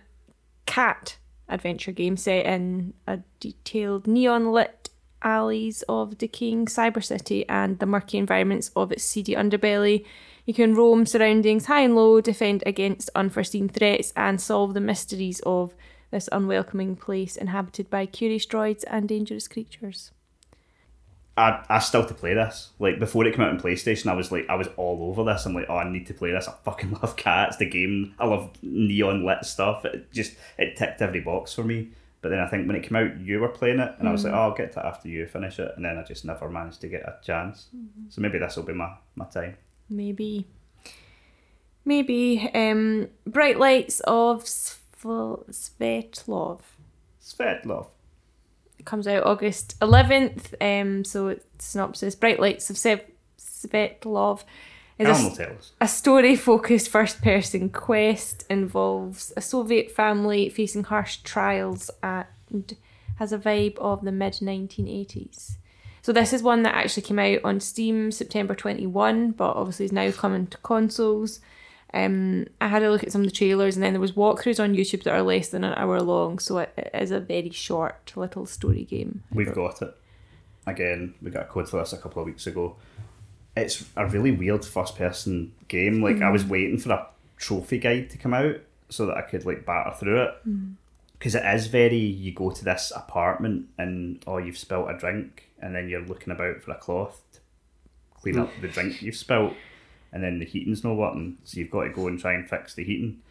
[0.65, 1.17] cat
[1.51, 4.89] adventure game set in a detailed neon-lit
[5.23, 10.05] alleys of decaying cyber city and the murky environments of its seedy underbelly.
[10.45, 15.39] You can roam surroundings high and low, defend against unforeseen threats, and solve the mysteries
[15.45, 15.75] of
[16.09, 20.11] this unwelcoming place inhabited by curious droids and dangerous creatures.
[21.37, 22.69] I, I still to play this.
[22.77, 25.45] Like before it came out on PlayStation, I was like I was all over this.
[25.45, 26.47] I'm like, oh, I need to play this.
[26.47, 27.57] I fucking love cats.
[27.57, 29.85] The game, I love neon lit stuff.
[29.85, 31.89] It just it ticked every box for me.
[32.21, 34.23] But then I think when it came out, you were playing it, and I was
[34.23, 35.71] like, oh, I'll get to it after you finish it.
[35.75, 37.67] And then I just never managed to get a chance.
[38.09, 39.57] So maybe this will be my my time.
[39.89, 40.47] Maybe.
[41.83, 42.49] Maybe.
[42.53, 46.59] Um, Bright Lights of Sv- Svetlov.
[47.19, 47.87] Svetlov.
[48.81, 50.55] It comes out August 11th.
[50.59, 53.05] Um, so it's synopsis Bright Lights of Sev-
[53.37, 54.43] Svetlov
[54.97, 55.73] is a, will tell us.
[55.79, 62.75] a story focused first person quest, involves a Soviet family facing harsh trials and
[63.17, 65.57] has a vibe of the mid 1980s.
[66.01, 69.91] So this is one that actually came out on Steam September 21, but obviously is
[69.91, 71.39] now coming to consoles.
[71.93, 74.63] Um, I had a look at some of the trailers, and then there was walkthroughs
[74.63, 76.39] on YouTube that are less than an hour long.
[76.39, 79.23] So it, it is a very short little story game.
[79.31, 79.95] We've got it.
[80.65, 82.75] Again, we got a code for this a couple of weeks ago.
[83.57, 86.01] It's a really weird first person game.
[86.01, 88.55] Like I was waiting for a trophy guide to come out
[88.87, 90.33] so that I could like batter through it.
[91.13, 95.49] Because it is very you go to this apartment and oh you've spilt a drink
[95.61, 97.39] and then you're looking about for a cloth to
[98.19, 99.53] clean up the drink you've spilt
[100.11, 102.73] and then the heating's no working, so you've got to go and try and fix
[102.73, 103.21] the heating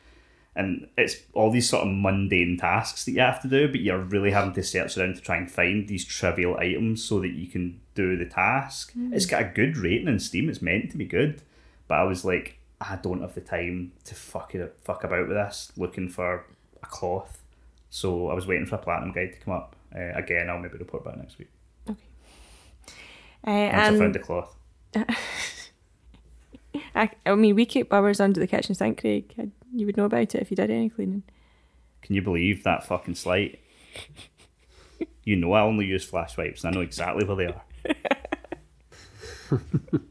[0.57, 3.99] and it's all these sort of mundane tasks that you have to do, but you're
[3.99, 7.47] really having to search around to try and find these trivial items so that you
[7.47, 8.93] can do the task.
[9.13, 10.49] It's got a good rating on Steam.
[10.49, 11.43] It's meant to be good,
[11.87, 15.37] but I was like, I don't have the time to fuck it fuck about with
[15.37, 16.45] this, looking for
[16.83, 17.43] a cloth.
[17.89, 19.77] So I was waiting for a platinum guide to come up.
[19.95, 21.49] Uh, again, I'll maybe report back next week
[21.89, 21.95] Uh,
[23.45, 24.55] once I found the cloth.
[26.95, 29.33] I, I mean, we keep ours under the kitchen sink, Craig.
[29.39, 31.23] I- You would know about it if you did any cleaning.
[32.03, 33.61] Can you believe that fucking slight?
[35.25, 37.63] you know I only use flash wipes and I know exactly where they are.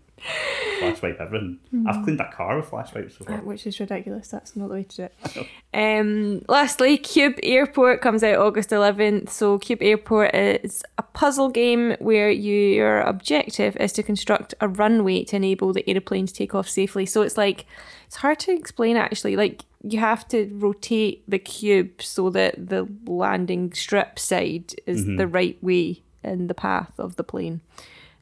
[0.80, 1.60] flash wipe everything.
[1.88, 3.38] I've cleaned a car with flash wipes before.
[3.38, 4.30] Which is ridiculous.
[4.30, 5.48] That's not the way to do it.
[5.72, 9.30] Um, lastly, Cube Airport comes out August 11th.
[9.30, 14.68] So, Cube Airport is a puzzle game where you, your objective is to construct a
[14.68, 17.06] runway to enable the aeroplanes to take off safely.
[17.06, 17.68] So, it's like,
[18.08, 19.36] it's hard to explain actually.
[19.36, 25.28] Like, you have to rotate the cube so that the landing strip side is the
[25.28, 27.62] right way in the path of the plane.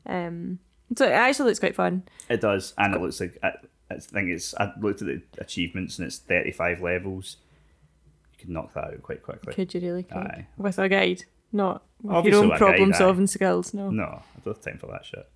[0.06, 0.60] Um,
[0.96, 2.04] so, it actually looks quite fun.
[2.30, 3.52] It does, and it looks like I,
[3.92, 4.54] I think it's.
[4.56, 7.38] I looked at the achievements and it's thirty-five levels.
[8.34, 9.54] You could knock that out quite quickly.
[9.54, 10.04] Could you really?
[10.04, 10.26] Craig?
[10.26, 10.48] Aye.
[10.58, 12.98] With a guide, not with Obviously your own with a guide, problem aye.
[12.98, 13.74] solving skills.
[13.74, 13.90] No.
[13.90, 15.28] No, I don't have time for that shit.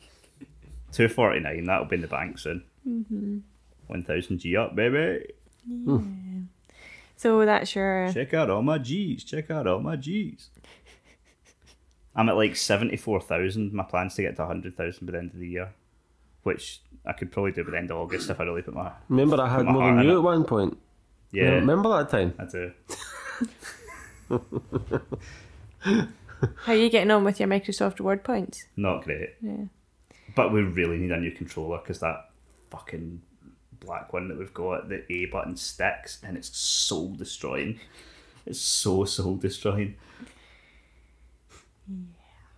[0.92, 1.64] Two forty-nine.
[1.64, 2.62] That'll be in the bank soon.
[2.86, 3.38] Mm-hmm.
[3.88, 5.26] One thousand G up, baby.
[7.16, 8.10] So that's your.
[8.12, 9.24] Check out all my G's.
[9.24, 10.50] Check out all my G's.
[12.16, 13.72] I'm at like 74,000.
[13.72, 15.72] My plan's to get to 100,000 by the end of the year,
[16.44, 18.92] which I could probably do by the end of August if I really put my.
[19.08, 20.16] Remember, I had my more than in you it.
[20.18, 20.78] at one point.
[21.32, 22.34] Yeah, Remember that time?
[22.38, 22.72] I do.
[25.80, 28.64] How are you getting on with your Microsoft Word points?
[28.76, 29.30] Not great.
[29.40, 29.64] Yeah.
[30.36, 32.30] But we really need a new controller because that
[32.70, 33.22] fucking
[33.80, 37.80] black one that we've got, the A button sticks and it's soul destroying.
[38.46, 39.96] It's so soul destroying.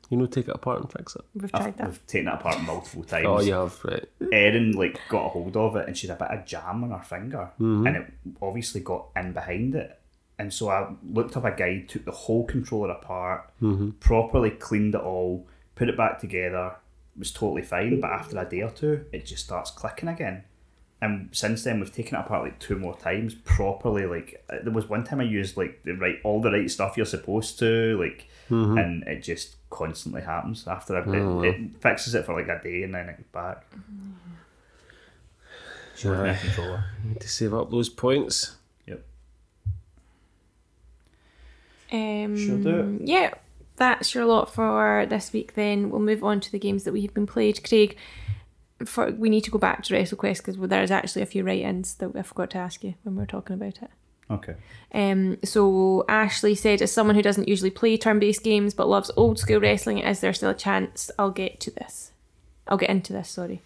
[0.09, 1.23] You know, take it apart and fix it.
[1.35, 1.89] We've I've, tried that.
[1.89, 3.27] we've taken it apart multiple oh, times.
[3.27, 4.09] Oh, you have, right.
[4.33, 6.91] Erin like got a hold of it and she had a bit of jam on
[6.91, 7.87] her finger mm-hmm.
[7.87, 9.99] and it obviously got in behind it.
[10.39, 13.91] And so I looked up a guide, took the whole controller apart, mm-hmm.
[13.93, 16.77] properly cleaned it all, put it back together,
[17.19, 18.01] was totally fine.
[18.01, 20.45] But after a day or two, it just starts clicking again.
[21.03, 24.07] And since then, we've taken it apart like two more times, properly.
[24.07, 26.97] Like uh, there was one time I used like the right all the right stuff
[26.97, 28.29] you're supposed to, like,
[28.79, 30.67] and it just constantly happens.
[30.67, 33.67] After a, it, it fixes it for like a day and then it's back.
[35.97, 36.35] Sure, Aye.
[36.41, 36.85] controller.
[37.05, 38.57] Need to save up those points.
[38.87, 39.05] Yep.
[41.93, 42.99] Um, Sure do.
[43.03, 43.35] Yeah,
[43.77, 45.55] that's your lot for this week.
[45.55, 47.63] Then we'll move on to the games that we have been played.
[47.67, 47.97] Craig,
[48.85, 52.15] for we need to go back to WrestleQuest because there's actually a few write-ins that
[52.15, 53.91] I forgot to ask you when we were talking about it.
[54.31, 54.57] Okay.
[54.93, 59.39] Um, so Ashley said, as someone who doesn't usually play turn-based games but loves old
[59.39, 62.13] school wrestling, is there still a chance I'll get to this?
[62.67, 63.31] I'll get into this.
[63.31, 63.63] Sorry.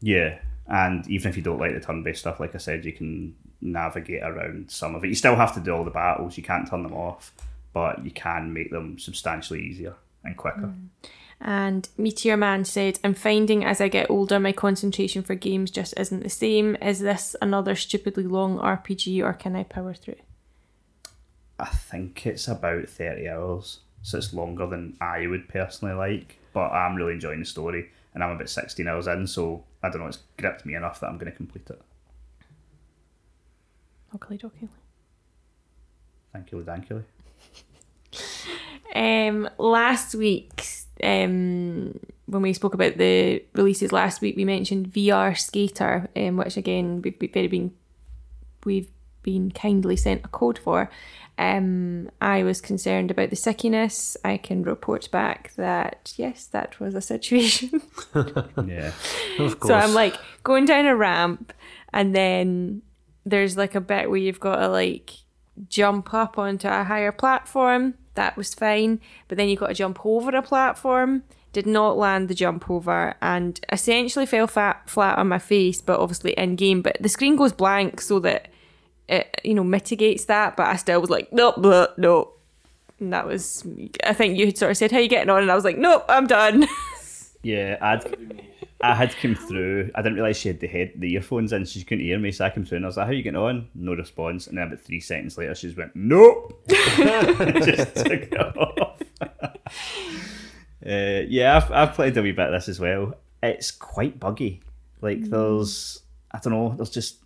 [0.00, 3.34] Yeah, and even if you don't like the turn-based stuff, like I said, you can
[3.60, 5.08] navigate around some of it.
[5.08, 6.36] You still have to do all the battles.
[6.36, 7.32] You can't turn them off,
[7.72, 10.72] but you can make them substantially easier and quicker.
[11.40, 15.94] And Meteor Man said, I'm finding as I get older, my concentration for games just
[15.96, 16.76] isn't the same.
[16.76, 20.16] Is this another stupidly long RPG or can I power through?
[21.60, 26.38] I think it's about thirty hours, so it's longer than I would personally like.
[26.52, 30.00] But I'm really enjoying the story, and I'm about sixteen hours in, so I don't
[30.00, 30.06] know.
[30.06, 31.82] It's gripped me enough that I'm going to complete it.
[34.14, 34.68] Okay, okay.
[36.32, 37.04] Thank you, thank you.
[38.94, 40.64] Um, last week,
[41.02, 46.56] um, when we spoke about the releases last week, we mentioned VR Skater, um, which
[46.56, 47.72] again we've very been
[48.64, 48.90] we've
[49.22, 50.90] been kindly sent a code for.
[51.38, 54.16] Um, I was concerned about the sickiness.
[54.24, 57.80] I can report back that yes, that was a situation.
[58.66, 58.92] Yeah,
[59.38, 59.68] Of course.
[59.68, 61.52] So I'm like going down a ramp,
[61.92, 62.82] and then
[63.24, 65.12] there's like a bit where you've got to like
[65.68, 67.94] jump up onto a higher platform.
[68.18, 71.22] That was fine, but then you got to jump over a platform.
[71.52, 75.80] Did not land the jump over, and essentially fell fat, flat on my face.
[75.80, 78.48] But obviously in game, but the screen goes blank so that
[79.08, 80.56] it you know mitigates that.
[80.56, 82.42] But I still was like nope, blah, nope.
[82.98, 83.64] And that was
[84.02, 85.78] I think you had sort of said how you getting on, and I was like
[85.78, 86.66] nope, I'm done.
[87.44, 87.78] yeah.
[87.80, 88.42] I'd
[88.80, 89.90] I had come through.
[89.94, 92.30] I didn't realise she had the head, the earphones in, so she couldn't hear me.
[92.30, 94.46] So I came through and I was like, "How you getting on?" No response.
[94.46, 99.02] And then about three seconds later, she just went, "Nope." just took it off.
[100.86, 103.14] uh, yeah, I've, I've played a wee bit of this as well.
[103.42, 104.62] It's quite buggy.
[105.00, 107.16] Like there's, I don't know, there's just.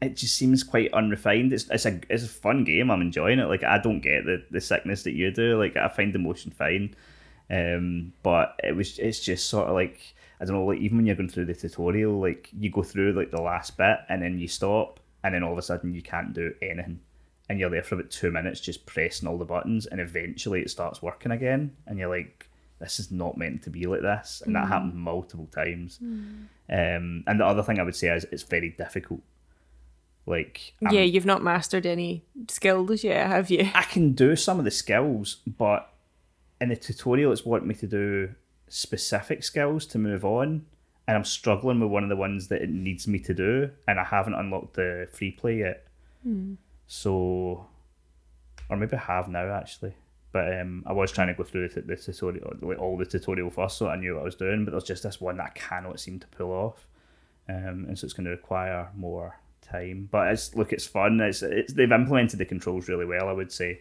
[0.00, 1.52] It just seems quite unrefined.
[1.54, 2.90] It's it's a it's a fun game.
[2.90, 3.48] I'm enjoying it.
[3.48, 5.58] Like I don't get the, the sickness that you do.
[5.58, 6.94] Like I find the motion fine.
[7.50, 11.06] Um, but it was it's just sort of like I don't know, like even when
[11.06, 14.38] you're going through the tutorial, like you go through like the last bit and then
[14.38, 17.00] you stop and then all of a sudden you can't do anything.
[17.48, 20.70] And you're there for about two minutes just pressing all the buttons and eventually it
[20.70, 22.46] starts working again and you're like,
[22.78, 25.98] This is not meant to be like this and that happened multiple times.
[26.00, 29.22] Um and the other thing I would say is it's very difficult.
[30.26, 33.70] Like I'm yeah, you've not mastered any skills yet, have you?
[33.74, 35.90] I can do some of the skills, but
[36.60, 38.34] in the tutorial, it's wanting me to do
[38.68, 40.66] specific skills to move on,
[41.06, 43.98] and I'm struggling with one of the ones that it needs me to do, and
[43.98, 45.86] I haven't unlocked the free play yet.
[46.86, 47.66] So,
[48.68, 49.94] or maybe I have now actually.
[50.30, 53.48] But um, I was trying to go through the, the tutorial, like all the tutorial
[53.50, 54.64] first, so I knew what I was doing.
[54.64, 56.86] But there's just this one that I cannot seem to pull off,
[57.48, 60.08] um, and so it's going to require more time.
[60.10, 61.20] But it's look, it's fun.
[61.20, 63.28] It's, it's they've implemented the controls really well.
[63.28, 63.80] I would say,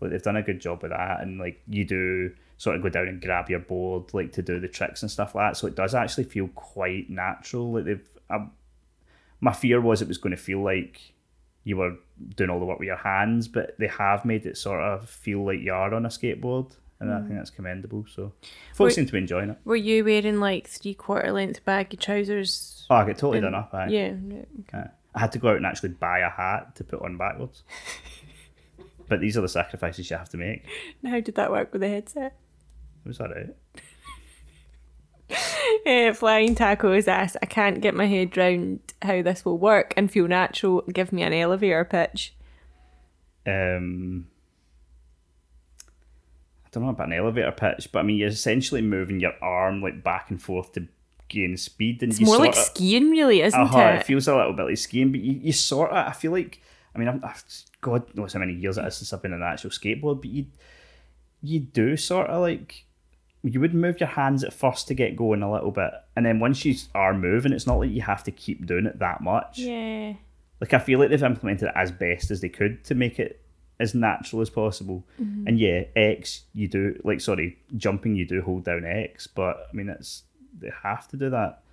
[0.00, 2.88] like they've done a good job with that, and like you do sort of go
[2.88, 5.56] down and grab your board like to do the tricks and stuff like that.
[5.56, 7.72] So it does actually feel quite natural.
[7.72, 8.52] Like they've, um,
[9.40, 11.00] my fear was it was going to feel like
[11.64, 11.96] you were
[12.36, 15.44] doing all the work with your hands, but they have made it sort of feel
[15.44, 18.04] like you are on a skateboard, and I think that's commendable.
[18.08, 18.32] So
[18.74, 19.58] folks Wait- seem to be enjoying it.
[19.64, 22.86] Were you wearing like three quarter length baggy trousers?
[22.90, 23.72] Oh, I get totally done up.
[23.72, 23.88] Aye.
[23.88, 24.12] Yeah.
[24.72, 24.84] Uh,
[25.14, 27.62] I had to go out and actually buy a hat to put on backwards.
[29.08, 30.64] but these are the sacrifices you have to make.
[31.04, 32.36] How did that work with the headset?
[33.04, 33.54] It was alright.
[35.86, 39.94] Uh, Flying Taco has asked, I can't get my head round how this will work
[39.96, 40.82] and feel natural.
[40.92, 42.34] Give me an elevator pitch.
[43.46, 44.28] Um,
[46.64, 49.82] I don't know about an elevator pitch, but I mean, you're essentially moving your arm
[49.82, 50.88] like back and forth to
[51.28, 53.94] gain speed, and It's you more like of, skiing, really, isn't uh-huh, it?
[54.00, 56.60] it feels a little bit like skiing, but you, you sort of, I feel like,
[56.94, 57.44] I mean, I'm, I've,
[57.80, 60.30] God knows how many years it is since I've been on an actual skateboard, but
[60.30, 60.46] you
[61.42, 62.84] you do sort of like
[63.42, 66.38] you would move your hands at first to get going a little bit, and then
[66.38, 69.58] once you are moving, it's not like you have to keep doing it that much.
[69.58, 70.14] Yeah.
[70.60, 73.40] Like I feel like they've implemented it as best as they could to make it
[73.80, 75.04] as natural as possible.
[75.20, 75.48] Mm-hmm.
[75.48, 79.76] And yeah, X you do like sorry, jumping you do hold down X, but I
[79.76, 80.22] mean it's
[80.58, 81.63] they have to do that.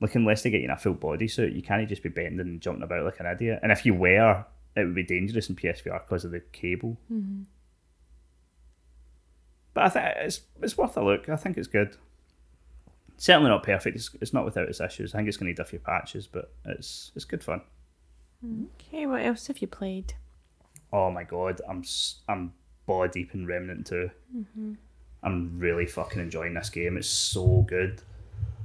[0.00, 2.60] Like unless they get you in a full bodysuit, you can't just be bending and
[2.60, 3.60] jumping about like an idiot.
[3.62, 4.44] And if you were,
[4.76, 6.98] it would be dangerous in PSVR because of the cable.
[7.12, 7.42] Mm-hmm.
[9.72, 11.28] But I think it's it's worth a look.
[11.28, 11.96] I think it's good.
[13.18, 13.96] Certainly not perfect.
[13.96, 15.14] It's, it's not without its issues.
[15.14, 17.62] I think it's going to need a few patches, but it's it's good fun.
[18.74, 20.14] Okay, what else have you played?
[20.92, 21.82] Oh my god, I'm
[22.28, 22.52] I'm
[22.86, 24.10] ball deep in Remnant 2.
[24.36, 24.72] Mm-hmm.
[25.22, 26.96] I'm really fucking enjoying this game.
[26.96, 28.02] It's so good.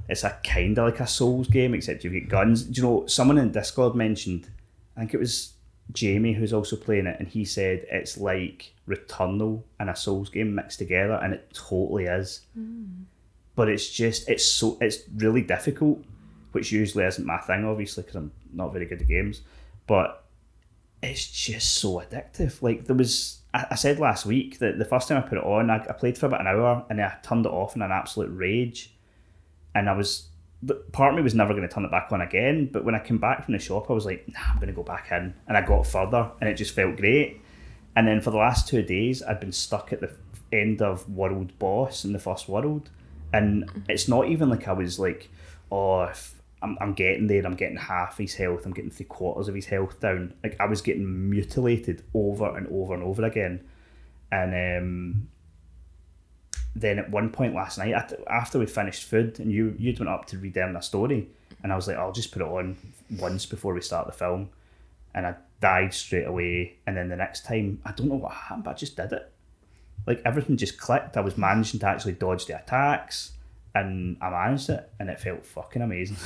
[0.08, 2.64] It's a kind of like a Souls game, except you've got guns.
[2.64, 4.48] Do you know someone in Discord mentioned?
[4.96, 5.52] I think it was
[5.92, 10.54] Jamie who's also playing it, and he said it's like Returnal and a Souls game
[10.54, 12.42] mixed together, and it totally is.
[12.54, 13.04] Hmm.
[13.54, 16.02] But it's just it's so it's really difficult,
[16.52, 19.42] which usually isn't my thing, obviously, because I'm not very good at games.
[19.86, 20.22] But
[21.02, 22.62] it's just so addictive.
[22.62, 25.44] Like there was, I, I said last week that the first time I put it
[25.44, 27.82] on, I, I played for about an hour and then I turned it off in
[27.82, 28.91] an absolute rage,
[29.74, 30.28] and I was.
[30.92, 33.00] Part of me was never going to turn it back on again, but when I
[33.00, 35.34] came back from the shop, I was like, "Nah, I'm going to go back in,"
[35.48, 37.40] and I got further, and it just felt great.
[37.96, 40.12] And then for the last two days, I'd been stuck at the
[40.52, 42.90] end of world boss in the first world,
[43.32, 45.30] and it's not even like I was like,
[45.72, 46.12] "Oh,
[46.62, 49.66] I'm, I'm getting there, I'm getting half his health, I'm getting three quarters of his
[49.66, 53.64] health down." Like I was getting mutilated over and over and over again,
[54.30, 55.28] and um,
[56.74, 57.94] then at one point last night,
[58.28, 61.28] after we finished food, and you you'd went up to read them a story,
[61.62, 62.76] and I was like, I'll just put it on
[63.18, 64.50] once before we start the film,
[65.14, 66.76] and I died straight away.
[66.86, 69.30] And then the next time, I don't know what happened, but I just did it.
[70.06, 71.16] Like everything just clicked.
[71.16, 73.32] I was managing to actually dodge the attacks,
[73.74, 76.16] and I managed it, and it felt fucking amazing.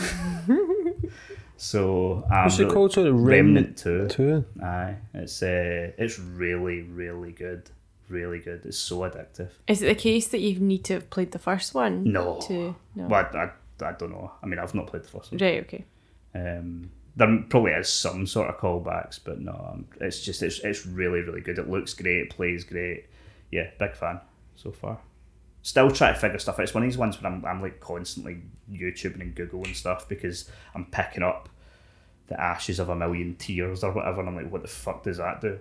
[1.57, 2.93] so um, What's it called?
[2.93, 4.09] Sorry, Remnant Two.
[4.09, 4.45] Two.
[4.63, 7.71] Aye, it's uh, it's really really good,
[8.09, 8.65] really good.
[8.65, 9.51] It's so addictive.
[9.67, 12.13] Is it the case that you need to have played the first one?
[12.13, 12.41] No.
[12.49, 13.09] To no.
[13.09, 13.51] But I,
[13.83, 14.33] I don't know.
[14.43, 15.39] I mean, I've not played the first one.
[15.39, 15.61] Right.
[15.63, 15.85] Okay.
[16.35, 20.87] Um, there probably is some sort of callbacks, but no, um, it's just it's it's
[20.87, 21.59] really really good.
[21.59, 23.07] It looks great, it plays great.
[23.51, 24.21] Yeah, big fan
[24.55, 24.99] so far.
[25.63, 26.63] Still trying to figure stuff out.
[26.65, 30.09] It's one of these ones where I'm, I'm like constantly YouTubing and Google and stuff
[30.09, 31.49] because I'm picking up
[32.29, 35.17] the ashes of a million tears or whatever, and I'm like, what the fuck does
[35.17, 35.59] that do?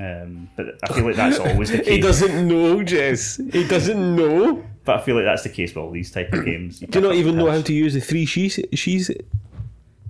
[0.00, 1.86] Um, but I feel like that's always the case.
[1.88, 3.36] He doesn't know, Jess.
[3.52, 4.64] He doesn't know.
[4.84, 6.80] But I feel like that's the case with all these type of games.
[6.82, 8.58] You Do you not even know how to use the three she's?
[8.74, 9.10] she's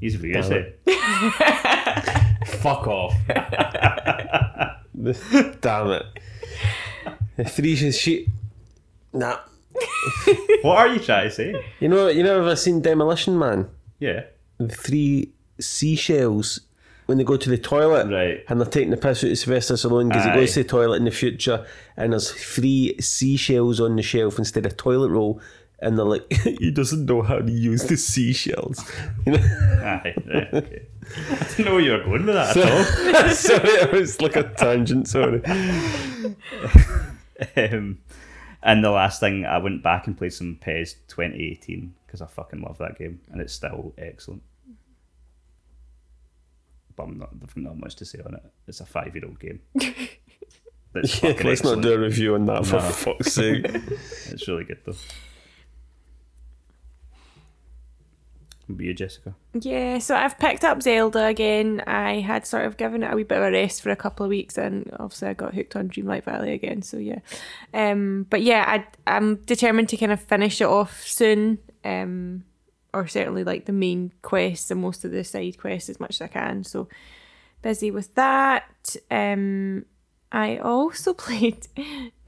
[0.01, 0.75] Easy for you to say.
[2.59, 3.15] Fuck off.
[5.61, 6.07] Damn it.
[7.37, 8.29] The three she's she.
[9.13, 9.39] Nah.
[10.63, 11.55] What are you trying to say?
[11.79, 13.69] You know, you never ever seen Demolition Man?
[13.99, 14.23] Yeah.
[14.57, 15.31] The three
[15.61, 16.61] seashells
[17.07, 18.45] when they go to the toilet Right.
[18.49, 20.97] and they're taking the piss out of Sylvester Stallone because he goes to the toilet
[20.97, 25.41] in the future and there's three seashells on the shelf instead of toilet roll
[25.81, 28.91] and they're like, he doesn't know how to use the seashells.
[29.27, 29.39] You know?
[29.39, 30.87] Aye, right, okay.
[31.31, 33.29] I didn't know where you were going with that at all.
[33.35, 35.43] sorry, it was like a tangent, sorry.
[37.57, 37.99] Um,
[38.63, 42.63] and the last thing, I went back and played some PES 2018 because I fucking
[42.63, 44.43] love that game and it's still excellent.
[46.97, 48.43] But I'm not, I've not much to say on it.
[48.69, 49.61] It's a five year old game.
[50.93, 52.81] That's Yeah, let's not do a review on that for No.
[52.83, 53.65] fuck's sake.
[54.31, 54.95] It's really good though.
[58.67, 59.35] What about you, Jessica?
[59.61, 61.83] Yeah, so I've picked up Zelda again.
[61.87, 64.25] I had sort of given it a wee bit of a rest for a couple
[64.25, 66.81] of weeks, and obviously I got hooked on Dreamlight Valley again.
[66.81, 67.19] So yeah,
[67.75, 68.87] um, but yeah, I,
[69.17, 72.45] I'm determined to kind of finish it off soon, um,
[72.95, 76.21] or certainly like the main quests and most of the side quests as much as
[76.23, 76.65] I can.
[76.65, 76.89] So
[77.63, 78.97] busy with that.
[79.11, 79.85] Um,
[80.31, 81.67] I also played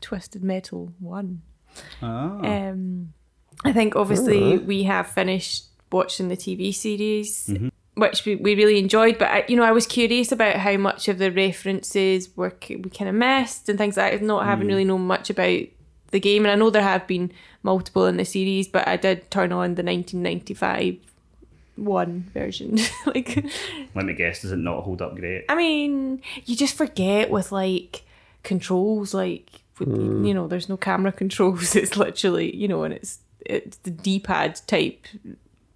[0.00, 1.42] Twisted Metal One.
[2.02, 2.06] Oh.
[2.06, 3.12] Um,
[3.64, 7.52] I think obviously we have finished watching the TV series,
[7.94, 9.18] which we, we really enjoyed.
[9.18, 12.90] But I, you know, I was curious about how much of the references were we
[12.90, 14.22] kind of missed and things like that.
[14.22, 15.60] Not having really known much about
[16.10, 17.32] the game, and I know there have been
[17.66, 20.96] multiple in the series, but I did turn on the 1995
[21.76, 22.78] one version.
[23.06, 23.44] like,
[23.94, 25.44] Let me guess, does it not hold up great?
[25.50, 28.04] I mean, you just forget with like
[28.42, 31.76] controls, like with, you know, there's no camera controls.
[31.76, 35.06] It's literally, you know, and it's it's the D-pad type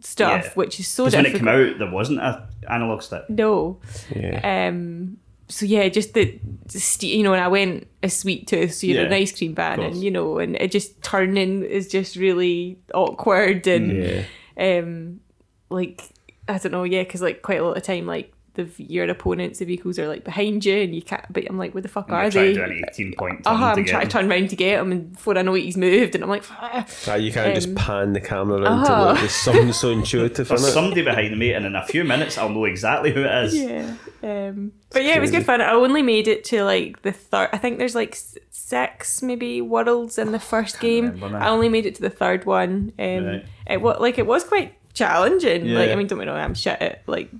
[0.00, 0.52] stuff, Yeah.
[0.54, 3.28] which is so Because when it came out, there wasn't a analog stick.
[3.28, 3.78] no,
[4.16, 4.68] Yeah.
[4.68, 5.18] um.
[5.50, 6.38] So yeah, just the
[6.68, 9.54] ste- you know, and I went a sweet tooth, so you're Yeah, an ice cream
[9.54, 14.78] van, and you know, and it just turning is just really awkward and Yeah.
[14.78, 15.20] um,
[15.68, 16.02] like
[16.48, 19.58] I don't know, yeah, because like quite a lot of time, like the your opponents,
[19.60, 21.24] the vehicles are like behind you, and you can't.
[21.32, 22.52] But I'm like, where the fuck And are you're trying they?
[22.54, 24.08] to do an 18 point turn Uh-huh, to I'm get trying him.
[24.08, 26.30] to turn around to get him, and before I know it, he's moved, and I'm
[26.30, 29.04] like, "Ah." Ah, you can't just Um, pan the camera around to uh-huh.
[29.10, 29.18] look.
[29.20, 30.72] There's something so intuitive in There's it.
[30.72, 33.56] somebody behind me, and in a few minutes, I'll know exactly who it is.
[33.56, 33.94] yeah.
[34.22, 35.60] Um, but yeah, it was good fun.
[35.60, 37.48] I only made it to like the third.
[37.52, 38.16] I think there's like
[38.50, 41.22] six maybe worlds in the first game.
[41.22, 42.92] I only made it to the third one.
[42.98, 43.44] Um, Right.
[43.68, 45.68] It was like it was quite challenging.
[45.72, 47.30] Like I mean, don't get me wrong, I'm shit at like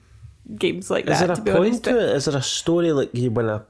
[0.56, 1.26] games like Is that.
[1.28, 2.16] there a be point honest, to it?
[2.16, 3.64] Is there a story like you win a?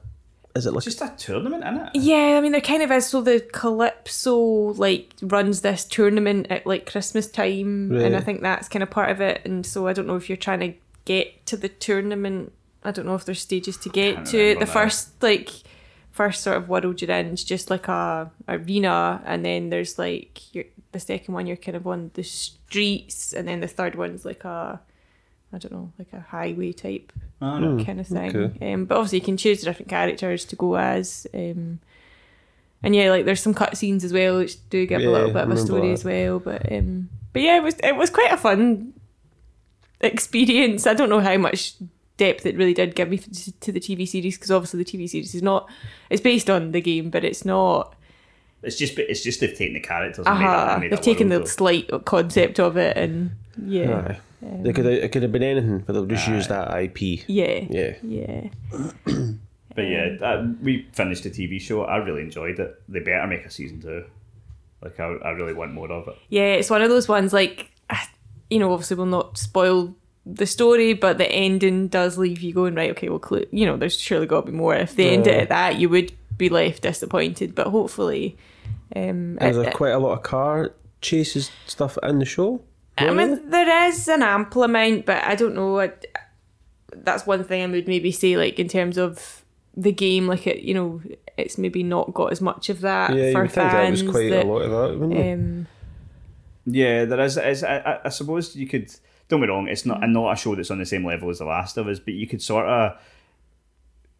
[0.53, 1.89] Is it like just a tournament, isn't it?
[1.95, 3.07] Yeah, I mean there kind of is.
[3.07, 4.35] So the Calypso
[4.73, 9.11] like runs this tournament at like Christmas time, and I think that's kind of part
[9.11, 9.41] of it.
[9.45, 10.73] And so I don't know if you're trying to
[11.05, 12.51] get to the tournament.
[12.83, 14.65] I don't know if there's stages to get to The now.
[14.65, 15.49] first like
[16.11, 20.53] first sort of world you're in is just like a arena, and then there's like
[20.53, 24.25] your, the second one you're kind of on the streets, and then the third one's
[24.25, 24.81] like a
[25.53, 27.83] I don't know, like a highway type Oh, no.
[27.83, 28.35] kind of thing.
[28.35, 28.73] okay.
[28.73, 31.27] Um, but obviously, you can choose different characters to go as.
[31.33, 31.79] Um,
[32.83, 35.43] and yeah, like there's some cutscenes as well, which do give Yeah, a little bit
[35.43, 35.93] of a story that.
[35.93, 36.39] as well.
[36.39, 38.93] But um, but yeah, it was it was quite a fun
[39.99, 40.87] experience.
[40.87, 41.73] I don't know how much
[42.17, 45.33] depth it really did give me to the TV series because obviously the TV series
[45.33, 45.69] is not
[46.09, 47.95] it's based on the game, but it's not.
[48.63, 50.65] It's just it's just they've taken the characters and made, Uh-huh.
[50.65, 51.51] that, made They've taken world, the though.
[51.51, 53.31] slight concept of it, and
[53.65, 54.19] yeah, Aye.
[54.63, 57.23] They could have, it could have been anything, but they'll just use that IP.
[57.27, 57.93] yeah, Yeah.
[58.03, 58.47] yeah.
[59.73, 61.83] But yeah, that, we finished the TV show.
[61.83, 62.81] I really enjoyed it.
[62.89, 64.03] They better make a season two.
[64.83, 66.15] Like I, I really want more of it.
[66.27, 67.71] Yeah, it's one of those ones like,
[68.49, 69.95] you know, obviously we'll not spoil
[70.25, 72.91] the story, but the ending does leave you going right.
[72.91, 74.75] Okay, well, cl- you know, there's surely got to be more.
[74.75, 77.55] If they end it at that, you would be left disappointed.
[77.55, 78.37] But hopefully,
[78.95, 82.61] um, Is it- there it- quite a lot of car chases stuff in the show?
[82.97, 85.79] I mean, there is an ample amount, but I don't know.
[85.79, 85.91] I,
[86.93, 89.43] that's one thing I would maybe say, like in terms of
[89.75, 91.01] the game, like it, you know,
[91.37, 94.03] it's maybe not got as much of that yeah, you for think that fans.
[94.03, 95.33] was quite that, a lot of that, wouldn't you?
[95.33, 95.67] um,
[96.65, 97.37] Yeah, there is.
[97.37, 98.93] is I, I- I suppose you could.
[99.29, 99.67] Don't be wrong.
[99.69, 101.99] It's not not a show that's on the same level as The Last of Us,
[101.99, 102.99] but you could sort of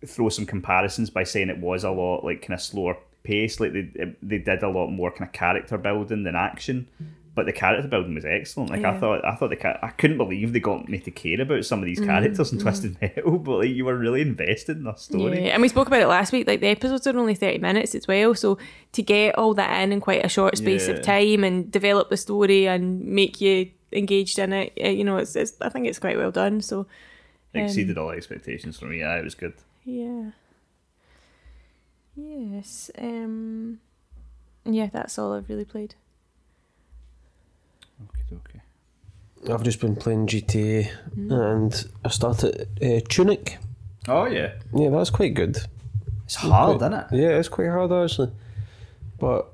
[0.05, 3.59] throw some comparisons by saying it was a lot like kind of slower pace.
[3.59, 6.87] Like they they did a lot more kind of character building than action.
[7.33, 8.71] But the character building was excellent.
[8.71, 11.63] Like I thought, I thought the I couldn't believe they got me to care about
[11.63, 13.37] some of these characters in Twisted Metal.
[13.45, 15.45] But like you were really invested in their story.
[15.45, 16.45] Yeah, and we spoke about it last week.
[16.45, 18.57] Like the episodes are only thirty minutes as well, so
[18.91, 20.95] to get all that in in quite a short space Yeah.
[20.95, 25.15] of time and develop the story and make you engaged in it, eh, you know,
[25.15, 26.59] it's, it's I think it's quite well done.
[26.61, 26.79] So
[27.55, 28.99] Um, exceeded all expectations for me.
[28.99, 29.53] Yeah, it was good.
[29.85, 30.31] yeah,
[32.15, 33.79] yes, um,
[34.65, 35.95] yeah, that's all I've really played.
[38.09, 39.53] Okay, okay.
[39.53, 43.57] I've just been playing GTA and I started uh, Tunic.
[44.07, 45.57] Oh yeah, Yeah, that's quite good.
[46.25, 47.21] it's hard, Quite- isn't it?
[47.23, 48.31] Yeah, it's quite hard actually.
[49.19, 49.47] But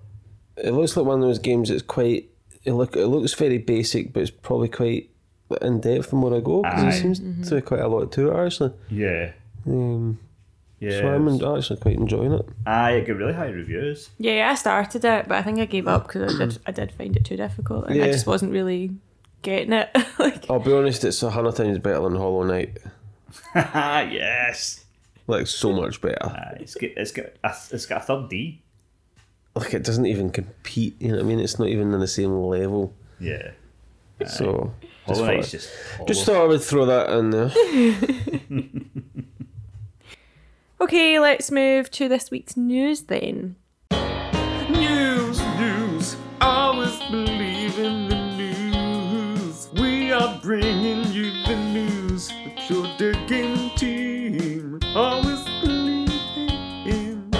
[0.57, 2.29] it looks like one of those games that's quite.
[2.63, 5.09] It look it looks very basic, but it's probably quite
[5.61, 8.29] in depth from where I go because it seems to be quite a lot to
[8.31, 8.73] it actually.
[8.89, 9.31] Yeah,
[9.65, 10.19] Um,
[10.79, 10.99] yeah.
[10.99, 12.45] so I'm en- actually quite enjoying it.
[12.65, 14.09] Aye, it got really high reviews.
[14.19, 16.91] Yeah, I started it, but I think I gave up because I did I did
[16.91, 18.11] find it too difficult, and I Yeah.
[18.11, 18.91] just wasn't really
[19.41, 19.89] getting it.
[20.19, 22.77] like, I'll be honest, it's a hundred times better than Hollow Knight.
[23.55, 24.85] yes.
[25.27, 26.25] Like so much better.
[26.25, 28.61] Aye, it's got it's got a, it's got a third D.
[29.55, 31.01] Like it doesn't even compete.
[31.01, 31.39] You know what I mean?
[31.39, 32.93] It's not even on the same level.
[33.19, 33.51] Yeah.
[34.25, 35.69] So just, Hollow thought, Knight's just
[36.07, 37.49] just thought I would throw that in there.
[40.79, 43.55] okay, let's move to this week's news then.
[44.69, 49.69] News, news, always believe in the news.
[49.73, 54.79] We are bringing you the news with your digging team.
[54.95, 56.09] Always believe
[56.85, 57.33] in.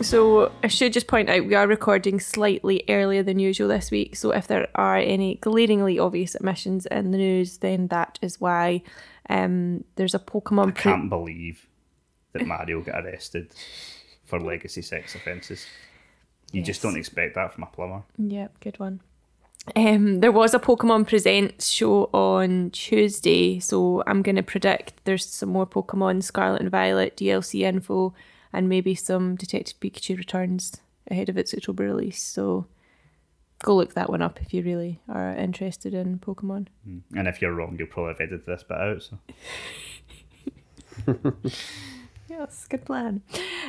[0.00, 4.16] So I should just point out we are recording slightly earlier than usual this week.
[4.16, 8.82] So if there are any glaringly obvious omissions in the news, then that is why.
[9.30, 10.68] Um, there's a Pokemon.
[10.68, 11.67] I can't believe
[12.38, 13.52] that Mario got arrested
[14.24, 15.66] for legacy sex offences.
[16.52, 18.02] You just don't expect that from a plumber.
[18.16, 19.00] Yep, good one.
[19.76, 25.26] Um, there was a Pokemon Presents show on Tuesday, so I'm going to predict there's
[25.26, 28.14] some more Pokemon Scarlet and Violet DLC info
[28.52, 30.80] and maybe some Detective Pikachu returns
[31.10, 32.22] ahead of its October release.
[32.22, 32.66] So
[33.62, 36.68] go look that one up if you really are interested in Pokemon.
[37.14, 39.02] And if you're wrong, you'll probably have edited this bit out.
[39.02, 39.18] So
[42.28, 43.22] Yes, good plan.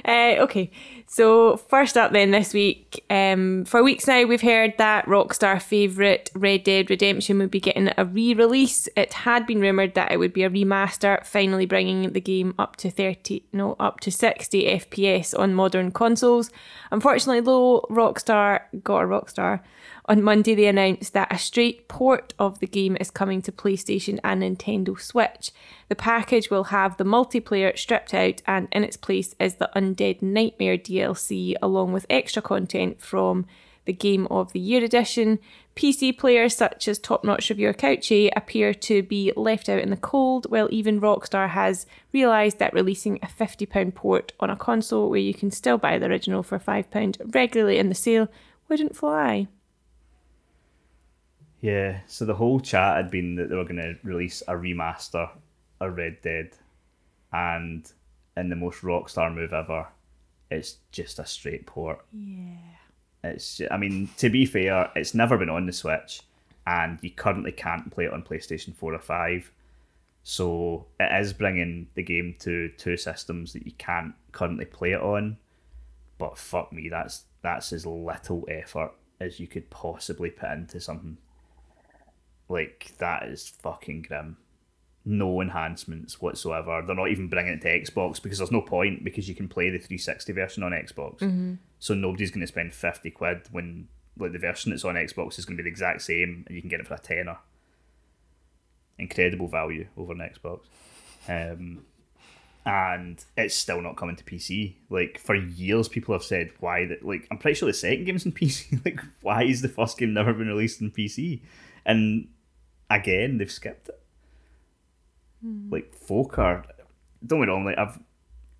[0.03, 0.69] Uh, okay,
[1.07, 6.29] so first up then this week, um, for weeks now we've heard that Rockstar favourite
[6.35, 8.89] Red Dead Redemption would be getting a re-release.
[8.97, 12.75] It had been rumoured that it would be a remaster, finally bringing the game up
[12.77, 16.51] to 30, no, up to 60 FPS on modern consoles.
[16.91, 19.61] Unfortunately though, Rockstar got a Rockstar.
[20.09, 24.19] On Monday, they announced that a straight port of the game is coming to PlayStation
[24.23, 25.51] and Nintendo Switch.
[25.87, 30.23] The package will have the multiplayer stripped out, and in its place is the Undead
[30.23, 33.45] Nightmare DLC, along with extra content from
[33.85, 35.37] the Game of the Year edition.
[35.75, 39.95] PC players such as top notch reviewer Couchy appear to be left out in the
[39.95, 45.19] cold, while even Rockstar has realised that releasing a £50 port on a console where
[45.19, 48.27] you can still buy the original for £5 regularly in the sale
[48.67, 49.47] wouldn't fly.
[51.61, 55.29] Yeah, so the whole chat had been that they were going to release a remaster
[55.81, 56.51] of Red Dead,
[57.33, 57.91] and
[58.37, 59.87] in the most Rockstar move ever,
[60.49, 62.05] it's just a straight port.
[62.13, 62.55] Yeah.
[63.23, 66.21] It's, I mean, to be fair, it's never been on the Switch,
[66.65, 69.51] and you currently can't play it on PlayStation 4 or 5.
[70.23, 75.01] So it is bringing the game to two systems that you can't currently play it
[75.01, 75.37] on.
[76.17, 81.17] But fuck me, that's that's as little effort as you could possibly put into something.
[82.49, 84.37] Like that is fucking grim.
[85.05, 86.83] No enhancements whatsoever.
[86.85, 89.69] They're not even bringing it to Xbox because there's no point because you can play
[89.69, 91.57] the 360 version on Xbox.
[91.79, 93.87] So nobody's going to spend 50 quid when
[94.17, 96.61] like the version that's on Xbox is going to be the exact same and you
[96.61, 97.37] can get it for a tenner.
[98.97, 100.61] Incredible value over on Xbox.
[101.29, 101.85] Um,
[102.65, 104.73] and it's still not coming to PC.
[104.89, 107.05] Like for years, people have said why that.
[107.05, 108.83] Like I'm pretty sure the second game's in PC.
[108.83, 111.39] like why is the first game never been released in PC?
[111.85, 112.27] And
[112.89, 114.01] again, they've skipped it.
[115.41, 115.69] Hmm.
[115.71, 116.65] Like folk are.
[117.25, 117.65] Don't get me wrong.
[117.65, 117.99] Like I've,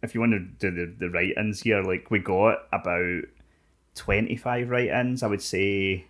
[0.02, 3.24] if you want to do the the write-ins here, like we got about
[3.96, 5.24] twenty five write-ins.
[5.24, 6.06] I would say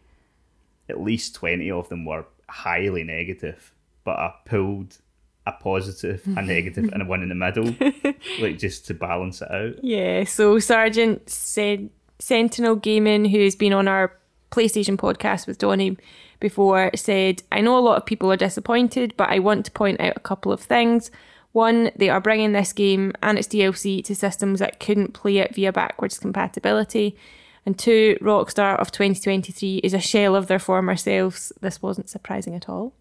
[0.88, 4.98] at least twenty of them were highly negative, but I pulled
[5.46, 7.76] a positive, a negative, and a one in the middle,
[8.40, 9.84] like just to balance it out.
[9.84, 11.90] Yeah, so Sergeant said
[12.20, 14.16] Sentinel Gaming, who's been on our
[14.52, 15.98] PlayStation podcast with Donny
[16.40, 20.00] before, said, I know a lot of people are disappointed, but I want to point
[20.00, 21.12] out a couple of things.
[21.52, 25.56] One, they are bringing this game and its DLC to systems that couldn't play it
[25.56, 27.18] via backwards compatibility.
[27.66, 31.52] And two, Rockstar of 2023 is a shell of their former selves.
[31.62, 32.94] This wasn't surprising at all.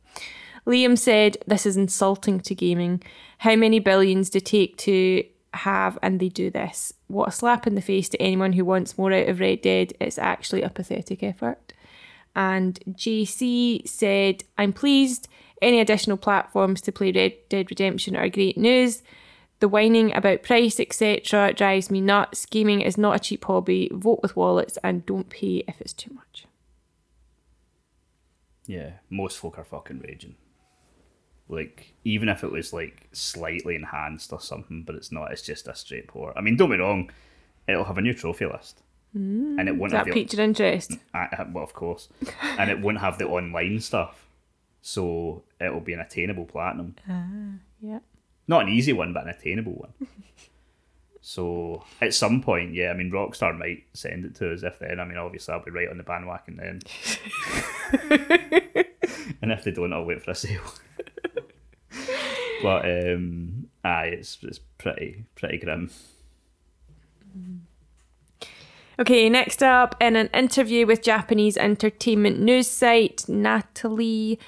[0.66, 3.02] Liam said, This is insulting to gaming.
[3.38, 5.24] How many billions do it take to
[5.54, 6.92] have and they do this?
[7.08, 9.94] What a slap in the face to anyone who wants more out of Red Dead.
[10.00, 11.72] It's actually a pathetic effort.
[12.36, 15.26] And JC said, I'm pleased.
[15.60, 19.02] Any additional platforms to play Red Dead Redemption are great news.
[19.60, 22.46] The whining about price, etc., drives me nuts.
[22.46, 23.90] Gaming is not a cheap hobby.
[23.92, 26.46] Vote with wallets and don't pay if it's too much.
[28.66, 30.36] Yeah, most folk are fucking raging.
[31.48, 35.66] Like, even if it was like slightly enhanced or something, but it's not, it's just
[35.68, 36.34] a straight port.
[36.36, 37.10] I mean, don't be wrong,
[37.66, 38.82] it'll have a new trophy list.
[39.14, 40.92] and it won't Does have that the, piqued your interest?
[41.14, 42.08] uh, well, of course.
[42.58, 44.26] and it won't have the online stuff.
[44.82, 46.96] So it'll be an attainable platinum.
[47.80, 48.00] Yeah.
[48.46, 49.92] Not an easy one, but an attainable one.
[51.20, 55.00] so at some point, yeah, I mean, Rockstar might send it to us if then.
[55.00, 56.80] I mean, obviously, I'll be right on the bandwagon then.
[59.42, 60.62] and if they don't, I'll wait for a sale.
[62.62, 65.90] but um, aye, it's it's pretty pretty grim.
[69.00, 74.40] Okay, next up, in an interview with Japanese entertainment news site Natalie,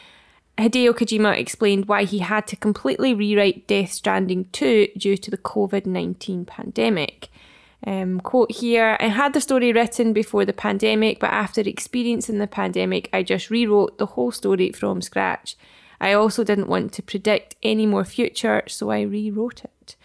[0.59, 5.39] Hideo Kojima explained why he had to completely rewrite Death Stranding 2 due to the
[5.39, 7.29] COVID 19 pandemic.
[7.87, 12.47] Um, quote here I had the story written before the pandemic, but after experiencing the
[12.47, 15.57] pandemic, I just rewrote the whole story from scratch.
[16.01, 19.97] I also didn't want to predict any more future, so I rewrote it.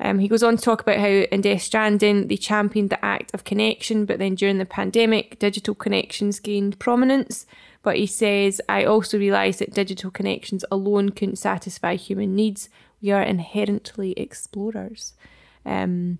[0.00, 3.32] Um, he goes on to talk about how in Death Stranding they championed the act
[3.32, 7.46] of connection, but then during the pandemic, digital connections gained prominence.
[7.82, 12.68] But he says, I also realised that digital connections alone couldn't satisfy human needs.
[13.00, 15.14] We are inherently explorers.
[15.64, 16.18] Um,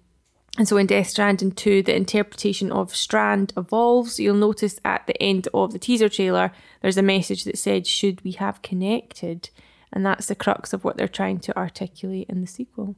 [0.58, 4.20] and so in Death Stranding 2, the interpretation of strand evolves.
[4.20, 8.22] You'll notice at the end of the teaser trailer, there's a message that said, Should
[8.22, 9.48] we have connected?
[9.94, 12.96] And that's the crux of what they're trying to articulate in the sequel.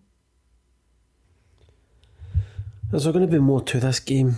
[2.92, 4.36] Is there going to be more to this game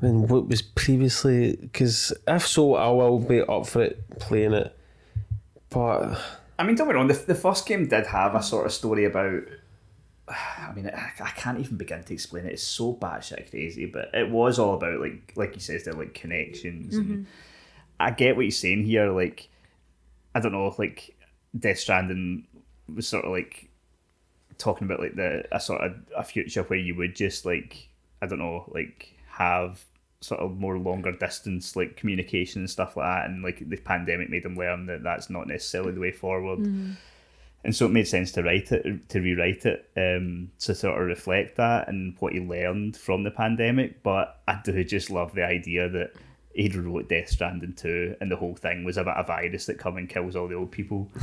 [0.00, 1.56] than what was previously?
[1.56, 4.76] Because if so, I will be up for it playing it.
[5.70, 6.18] But
[6.58, 8.72] I mean, don't get me wrong, the, the first game did have a sort of
[8.72, 9.42] story about
[10.58, 12.52] I mean, I, I can't even begin to explain it.
[12.52, 16.14] It's so batshit crazy, but it was all about like, like you says, they're like
[16.14, 16.96] connections.
[16.96, 17.22] And mm-hmm.
[18.00, 19.10] I get what you're saying here.
[19.10, 19.48] Like,
[20.34, 21.14] I don't know, like
[21.58, 22.46] Death Stranding
[22.92, 23.68] was sort of like
[24.58, 27.88] talking about like the a sort of a future where you would just like
[28.20, 29.84] I don't know, like have
[30.20, 34.30] sort of more longer distance like communication and stuff like that, and like the pandemic
[34.30, 36.60] made them learn that that's not necessarily the way forward.
[36.60, 36.92] Mm-hmm.
[37.64, 41.06] And so it made sense to write it, to rewrite it, um, to sort of
[41.06, 44.02] reflect that and what he learned from the pandemic.
[44.02, 46.12] But I do just love the idea that
[46.54, 49.96] he wrote Death Stranding 2 and the whole thing was about a virus that comes
[49.98, 51.08] and kills all the old people.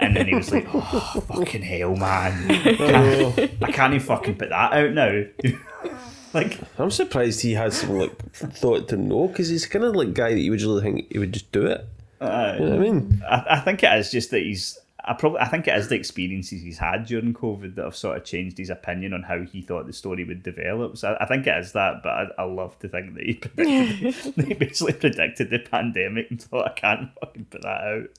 [0.00, 2.50] and then he was like, oh, fucking hell, man.
[2.50, 5.24] I can't, I can't even fucking put that out now.
[6.32, 10.14] like, I'm surprised he had some like thought to know because he's kind of like
[10.14, 11.86] guy that you would really think he would just do it.
[12.20, 13.22] uh, You know what I mean?
[13.28, 14.78] I, I think it is just that he's.
[15.04, 18.16] I probably I think it is the experiences he's had during COVID that have sort
[18.16, 20.96] of changed his opinion on how he thought the story would develop.
[20.96, 23.34] So I, I think it is that, but I, I love to think that he
[23.34, 28.10] predicted, he basically predicted the pandemic and thought I can't fucking put that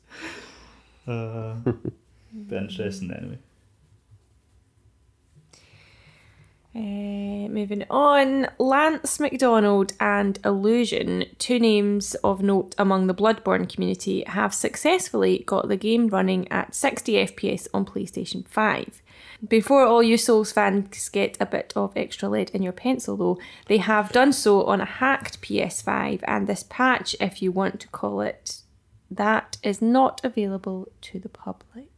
[1.07, 1.13] out.
[1.65, 1.71] Uh,
[2.47, 3.39] be interesting anyway.
[6.75, 14.23] Uh, moving on, Lance McDonald and Illusion, two names of note among the Bloodborne community,
[14.25, 19.03] have successfully got the game running at 60 FPS on PlayStation 5.
[19.47, 23.39] Before all you Souls fans get a bit of extra lead in your pencil, though,
[23.67, 27.87] they have done so on a hacked PS5, and this patch, if you want to
[27.89, 28.61] call it
[29.11, 31.89] that, is not available to the public.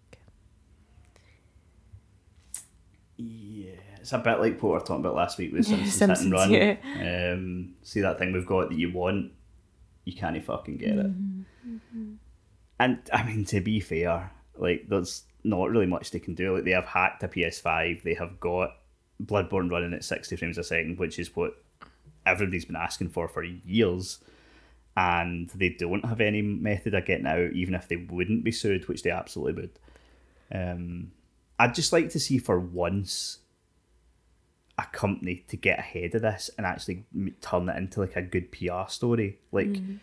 [3.15, 6.43] Yeah, it's a bit like what we were talking about last week with Simpsons, Simpsons,
[6.45, 7.29] Hit and yeah.
[7.29, 7.33] Run.
[7.33, 9.31] Um, see that thing we've got that you want,
[10.03, 11.11] you can't fucking get it.
[12.79, 16.53] And I mean, to be fair, like there's not really much they can do.
[16.53, 18.75] Like they have hacked a PS5, they have got
[19.23, 21.55] Bloodborne running at 60 frames a second, which is what
[22.27, 24.19] everybody's been asking for for years.
[24.95, 28.87] And they don't have any method of getting out, even if they wouldn't be sued,
[28.87, 29.79] which they absolutely would.
[30.51, 31.11] Um,
[31.57, 33.39] I'd just like to see for once
[34.77, 37.05] a company to get ahead of this and actually
[37.41, 39.39] turn it into like a good PR story.
[39.51, 39.95] Like, mm-hmm.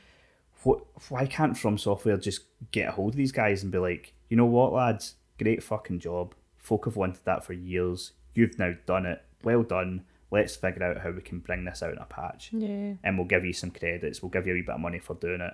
[0.63, 0.85] what?
[1.09, 4.37] Why can't From Software just get a hold of these guys and be like, you
[4.37, 6.35] know what, lads, great fucking job.
[6.57, 8.13] Folk have wanted that for years.
[8.35, 9.23] You've now done it.
[9.43, 10.05] Well done.
[10.31, 12.95] Let's figure out how we can bring this out in a patch, Yeah.
[13.05, 14.23] and we'll give you some credits.
[14.23, 15.53] We'll give you a wee bit of money for doing it.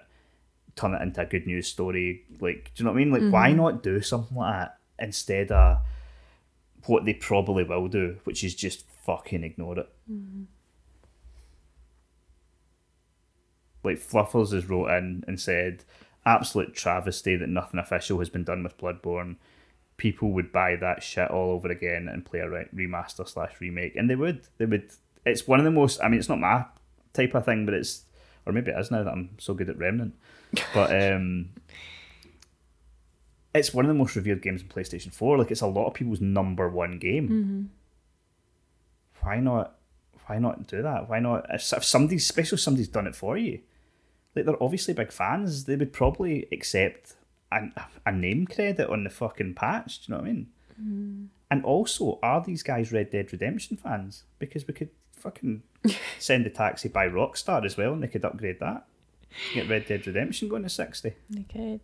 [0.77, 2.23] Turn it into a good news story.
[2.39, 3.13] Like, do you know what I mean?
[3.13, 3.57] Like, why mm-hmm.
[3.57, 5.79] not do something like that instead of
[6.87, 9.89] what they probably will do, which is just fucking ignored it.
[13.83, 15.85] Like Fluffles has wrote in and said,
[16.27, 19.37] absolute travesty that nothing official has been done with Bloodborne.
[19.97, 23.97] People would buy that shit all over again and play a re- remaster slash remake,
[23.97, 24.43] and they would.
[24.59, 24.91] They would.
[25.25, 26.01] It's one of the most.
[26.03, 26.67] I mean, it's not my
[27.15, 28.05] type of thing, but it's,
[28.45, 30.15] or maybe it is now that I'm so good at Remnant.
[30.75, 31.49] But um,
[33.55, 35.39] it's one of the most revered games in PlayStation 4.
[35.39, 37.71] Like it's a lot of people's number one game.
[39.23, 39.75] Why not?
[40.27, 41.09] Why not do that?
[41.09, 41.47] Why not?
[41.51, 43.61] If, somebody's if somebody's done it for you,
[44.35, 47.15] like they're obviously big fans, they would probably accept
[47.51, 47.69] a,
[48.05, 50.07] a name credit on the fucking patch.
[50.07, 50.47] Do you know what I mean?
[50.81, 51.27] Mm.
[51.51, 54.25] And also, are these guys Red Dead Redemption fans?
[54.39, 55.63] Because we could fucking
[56.19, 58.85] send a taxi by Rockstar as well, and they could upgrade that.
[59.55, 61.15] Get Red Dead Redemption going to sixty.
[61.31, 61.81] They could.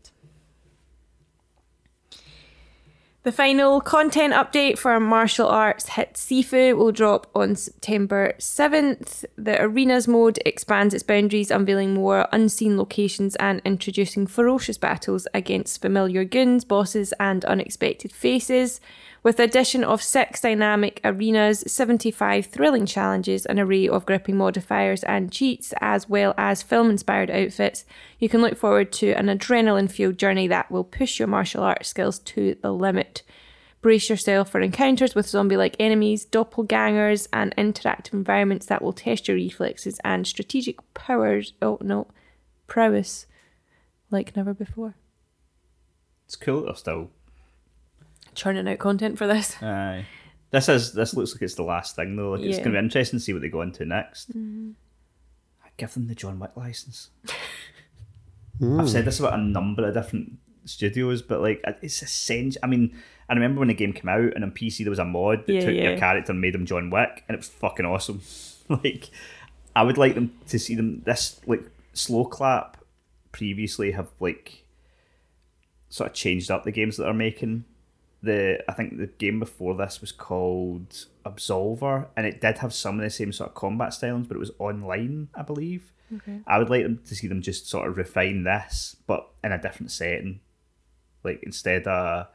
[3.25, 9.25] The final content update for martial arts hit Sifu will drop on September 7th.
[9.37, 15.81] The Arenas mode expands its boundaries, unveiling more unseen locations and introducing ferocious battles against
[15.81, 18.79] familiar goons, bosses, and unexpected faces.
[19.25, 25.03] With the addition of six dynamic arenas, 75 thrilling challenges, an array of gripping modifiers
[25.03, 27.87] and cheats, as well as film inspired outfits,
[28.19, 31.89] you can look forward to an adrenaline fueled journey that will push your martial arts
[31.89, 33.23] skills to the limit.
[33.81, 39.27] Brace yourself for encounters with zombie like enemies, doppelgangers, and interactive environments that will test
[39.27, 41.55] your reflexes and strategic powers.
[41.63, 42.09] Oh no,
[42.67, 43.25] prowess
[44.11, 44.97] like never before.
[46.27, 47.11] It's cool that they're still
[48.35, 49.61] Churning out content for this.
[49.63, 50.07] Aye.
[50.51, 52.33] This is this looks like it's the last thing though.
[52.33, 52.65] Like it's Yeah.
[52.65, 54.37] gonna be interesting to see what they go into next.
[54.37, 54.75] Mm.
[55.65, 57.11] I give them the John Wick license.
[58.63, 62.61] I've said this about a number of different studios, but like it's essential.
[62.63, 62.97] I mean,
[63.29, 65.53] I remember when the game came out and on PC there was a mod that
[65.53, 65.89] Yeah, took yeah.
[65.91, 68.23] your character and made him John Wick, and it was fucking awesome.
[68.69, 69.11] like,
[69.75, 71.65] I would like them to see them this like
[71.95, 72.75] Sloclap
[73.33, 74.65] previously have like
[75.89, 77.65] sort of changed up the games that they're making
[78.25, 82.99] the I think the game before this was called Absolver, and it did have some
[82.99, 85.93] of the same sort of combat stylings, but it was online, I believe.
[86.15, 86.41] Okay.
[86.47, 89.61] I would like them to see them just sort of refine this, but in a
[89.61, 90.41] different setting.
[91.23, 92.29] Like instead of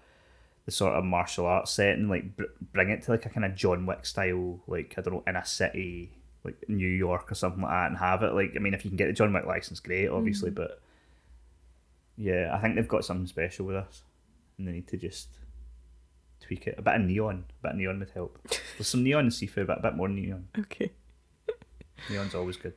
[0.66, 3.56] the sort of martial arts setting, like br- bring it to like a kind of
[3.56, 6.12] John Wick style, like I don't know, in a city
[6.44, 8.34] like New York or something like that, and have it.
[8.34, 10.56] Like I mean, if you can get the John Wick license, great, obviously, mm.
[10.56, 10.82] but
[12.18, 14.04] yeah, I think they've got something special with us,
[14.58, 15.39] and they need to just
[16.50, 16.76] tweak it.
[16.80, 18.40] A bit of neon, a bit of neon would help.
[18.78, 20.48] There's some neon in Sifu, but a bit more neon.
[20.58, 20.92] Okay.
[22.10, 22.74] Neon's always good.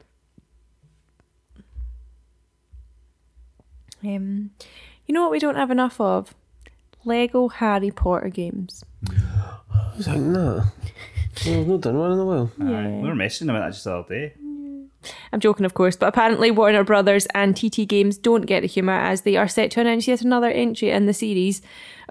[4.05, 4.51] Um,
[5.07, 6.35] you know what we don't have enough of?
[7.05, 8.85] Lego Harry Potter games.
[9.09, 10.64] I was like, nah.
[11.47, 12.53] Well, I've not done one in a while.
[12.61, 14.35] Aye, we were messaging about that just the other day.
[15.33, 18.93] I'm joking, of course, but apparently Warner Brothers and TT Games don't get the humour
[18.93, 21.62] as they are set to announce yet another entry in the series.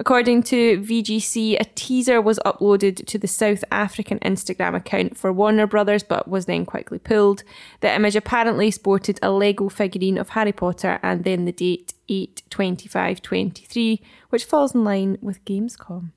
[0.02, 5.68] According to VGC, a teaser was uploaded to the South African Instagram account for Warner
[5.68, 7.44] Brothers but was then quickly pulled.
[7.82, 12.42] The image apparently sported a Lego figurine of Harry Potter and then the date 8
[12.50, 16.10] 25 23, which falls in line with Gamescom.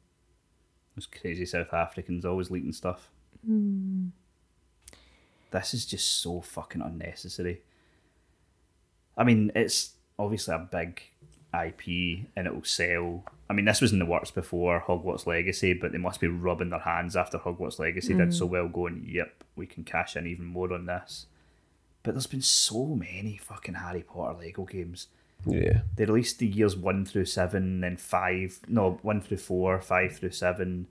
[0.96, 3.10] Those crazy South Africans always leaking stuff.
[3.44, 4.06] Hmm.
[5.50, 7.60] This is just so fucking unnecessary.
[9.14, 11.02] I mean, it's obviously a big
[11.54, 13.24] IP and it'll sell.
[13.48, 16.70] I mean, this was in the works before Hogwarts Legacy, but they must be rubbing
[16.70, 18.50] their hands after Hogwarts Legacy did so mm.
[18.50, 21.26] well, going, yep, we can cash in even more on this.
[22.02, 25.08] But there's been so many fucking Harry Potter Lego games.
[25.46, 25.80] Yeah.
[25.96, 28.60] They released the years one through seven, then five.
[28.68, 30.86] No, one through four, five through seven.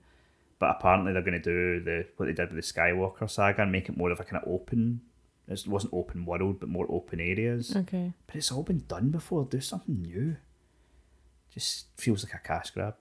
[0.58, 3.72] But apparently they're going to do the what they did with the Skywalker saga and
[3.72, 5.00] make it more of a kind of open.
[5.46, 7.76] It wasn't open world, but more open areas.
[7.76, 8.12] Okay.
[8.26, 9.44] But it's all been done before.
[9.44, 10.36] Do something new.
[11.54, 12.94] Just feels like a cash grab.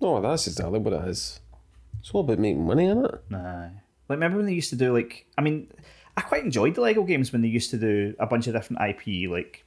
[0.00, 1.40] No, that's exactly what it is.
[2.00, 3.14] It's all about making money, isn't it?
[3.30, 3.62] Nah.
[4.08, 5.70] Like remember when they used to do like I mean,
[6.16, 8.82] I quite enjoyed the Lego games when they used to do a bunch of different
[8.82, 9.64] IP like.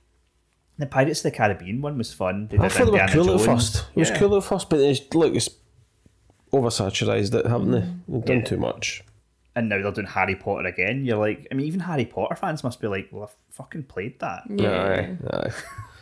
[0.77, 2.49] The Pirates of the Caribbean one was fun.
[2.49, 3.85] They I did thought they were Indiana cool at first.
[3.95, 5.47] It was cool at first, but it's look, it's
[6.51, 7.79] oversaturized it, haven't they?
[7.79, 8.13] Mm-hmm.
[8.13, 8.43] They've done Yeah.
[8.43, 9.01] too much.
[9.57, 11.05] and now they're doing Harry Potter again.
[11.05, 14.19] You're like, I mean, even Harry Potter fans must be like, well, I've fucking played
[14.19, 15.51] that Aye, aye.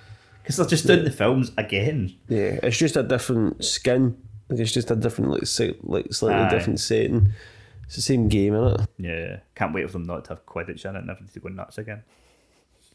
[0.43, 2.13] because they're just doing the films again.
[2.27, 4.17] Yeah, it's just a different skin.
[4.49, 6.49] Like it's just a different, like, se- like slightly Aye.
[6.49, 7.31] different setting.
[7.85, 8.87] It's the same game, isn't it?
[8.97, 11.49] Yeah, can't wait for them not to have Quidditch in it and everything to go
[11.49, 12.03] nuts again.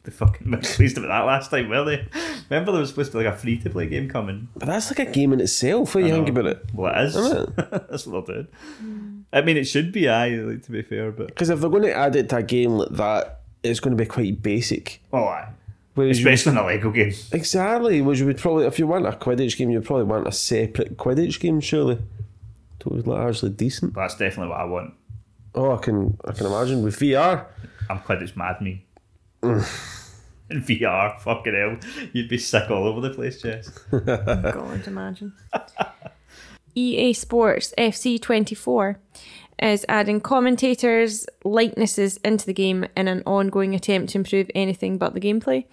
[0.04, 2.06] They fucking were pleased about that last time, were they?
[2.50, 4.48] Remember there was supposed to be like a free to play game coming.
[4.56, 5.94] But that's like a game in itself.
[5.94, 6.64] What do you think about it?
[6.72, 7.16] Well, it is.
[7.16, 8.46] Isn't That's what they're
[8.80, 9.24] doing.
[9.32, 10.08] I mean, it should be.
[10.08, 12.42] I like to be fair, but Because if they're going to add it to a
[12.42, 15.02] game like that, it's going to be quite basic.
[15.12, 15.48] oh, aye.
[15.98, 17.12] Whereas you, especially in a Lego game.
[17.32, 20.32] exactly, which you would probably, if you want a Quidditch game, you'd probably want a
[20.32, 21.98] separate Quidditch game, surely.
[22.80, 23.94] So it's largely decent.
[23.94, 24.94] That's definitely what I want.
[25.56, 27.46] Oh, I can, I can imagine with VR.
[27.90, 28.86] I'm Quidditch mad me.
[29.42, 33.68] In VR, fucking hell, you'd be sick all over the place, Jess.
[33.90, 35.32] God, imagine.
[36.76, 39.00] EA Sports FC 24
[39.60, 45.14] is adding commentators' likenesses into the game in an ongoing attempt to improve anything but
[45.14, 45.64] the gameplay.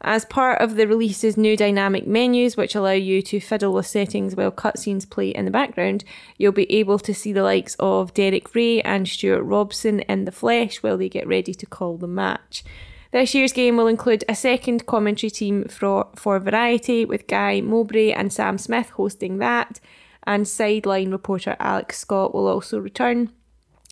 [0.00, 4.36] As part of the release's new dynamic menus, which allow you to fiddle with settings
[4.36, 6.04] while cutscenes play in the background,
[6.38, 10.32] you'll be able to see the likes of Derek Ray and Stuart Robson in the
[10.32, 12.64] flesh while they get ready to call the match.
[13.12, 18.10] This year's game will include a second commentary team for, for Variety, with Guy Mowbray
[18.10, 19.80] and Sam Smith hosting that,
[20.24, 23.30] and sideline reporter Alex Scott will also return,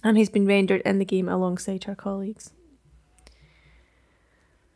[0.05, 2.51] and he's been rendered in the game alongside her colleagues.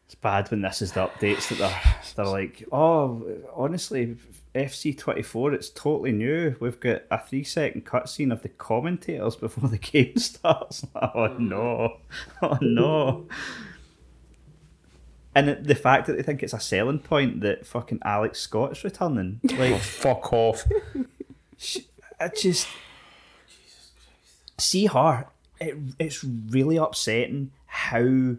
[0.07, 1.81] It's bad when this is the updates that they're
[2.17, 4.17] they're like, oh, honestly,
[4.55, 6.55] FC twenty four, it's totally new.
[6.61, 10.85] We've got a three second cutscene of the commentators before the game starts.
[10.95, 11.97] Oh no,
[12.43, 13.27] oh no.
[15.35, 18.85] And the- the fact that they think it's a selling point that fucking Alex Scott's
[18.85, 20.65] returning, like Fuck off.
[22.21, 22.69] I just
[24.59, 25.27] see her.
[25.61, 28.37] It, it's really upsetting how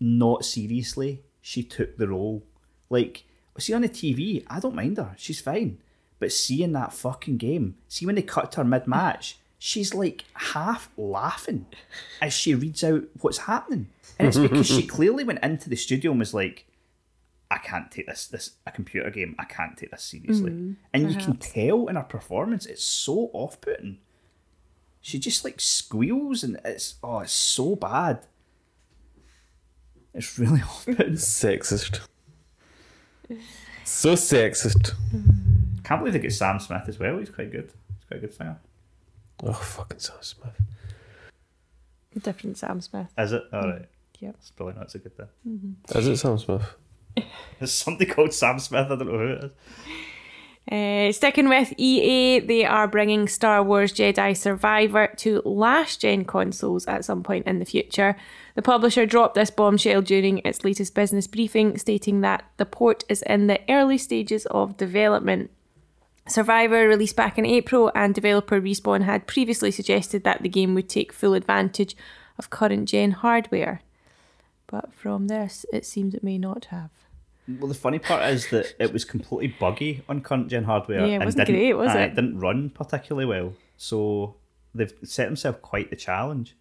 [0.00, 2.42] not seriously she took the role.
[2.90, 3.24] Like,
[3.58, 5.14] see on the TV, I don't mind her.
[5.16, 5.78] She's fine.
[6.18, 10.24] But seeing that fucking game, see when they cut to her mid match, she's like
[10.34, 11.66] half laughing
[12.20, 13.88] as she reads out what's happening.
[14.18, 16.66] And it's because she clearly went into the studio and was like,
[17.50, 19.34] I can't take this this a computer game.
[19.38, 20.50] I can't take this seriously.
[20.50, 23.98] Mm, and you can tell in her performance, it's so off putting.
[25.00, 28.26] She just like squeals and it's oh, it's so bad.
[30.12, 31.14] It's really off putting.
[31.14, 32.00] Sexist.
[33.84, 34.94] So sexist.
[35.14, 35.84] Mm.
[35.84, 37.18] Can't believe they get Sam Smith as well.
[37.18, 37.72] He's quite good.
[37.88, 38.60] He's quite a good singer.
[39.42, 40.60] Oh, fucking Sam Smith.
[42.22, 43.08] Different Sam Smith.
[43.16, 43.44] Is it?
[43.52, 43.72] All mm.
[43.72, 43.88] right.
[44.18, 44.34] Yep.
[44.34, 45.28] That's probably not so good then.
[45.48, 45.98] Mm-hmm.
[45.98, 46.74] Is it Sam Smith?
[47.58, 48.86] There's somebody called Sam Smith.
[48.86, 49.50] I don't know who it is.
[50.70, 56.86] Uh, sticking with EA, they are bringing Star Wars Jedi Survivor to last gen consoles
[56.86, 58.16] at some point in the future.
[58.54, 63.22] The publisher dropped this bombshell during its latest business briefing, stating that the port is
[63.22, 65.50] in the early stages of development.
[66.28, 70.90] Survivor released back in April, and developer Respawn had previously suggested that the game would
[70.90, 71.96] take full advantage
[72.38, 73.80] of current gen hardware.
[74.68, 76.90] But from this, it seems it may not have.
[77.48, 81.00] Well, the funny part is that it was completely buggy on current gen hardware.
[81.00, 82.02] Yeah, it and wasn't didn't- great, was uh, it?
[82.02, 83.54] It didn't run particularly well.
[83.78, 84.36] So
[84.74, 86.54] they've set themselves quite the challenge.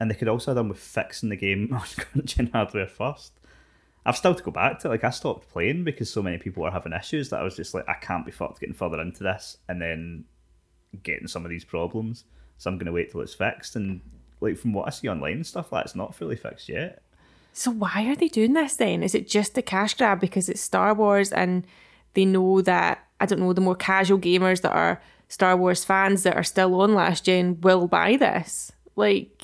[0.00, 3.32] And they could also have done with fixing the game on current gen hardware first.
[4.04, 4.90] I've still to go back to it.
[4.90, 7.74] Like I stopped playing because so many people were having issues that I was just
[7.74, 10.24] like, I can't be fucked getting further into this and then
[11.02, 12.24] getting some of these problems.
[12.56, 13.76] So I'm gonna wait till it's fixed.
[13.76, 14.00] And
[14.40, 17.02] like from what I see online and stuff, like it's not fully fixed yet.
[17.52, 19.02] So why are they doing this then?
[19.02, 21.66] Is it just a cash grab because it's Star Wars and
[22.14, 26.22] they know that I don't know the more casual gamers that are Star Wars fans
[26.22, 28.70] that are still on last gen will buy this?
[28.94, 29.42] Like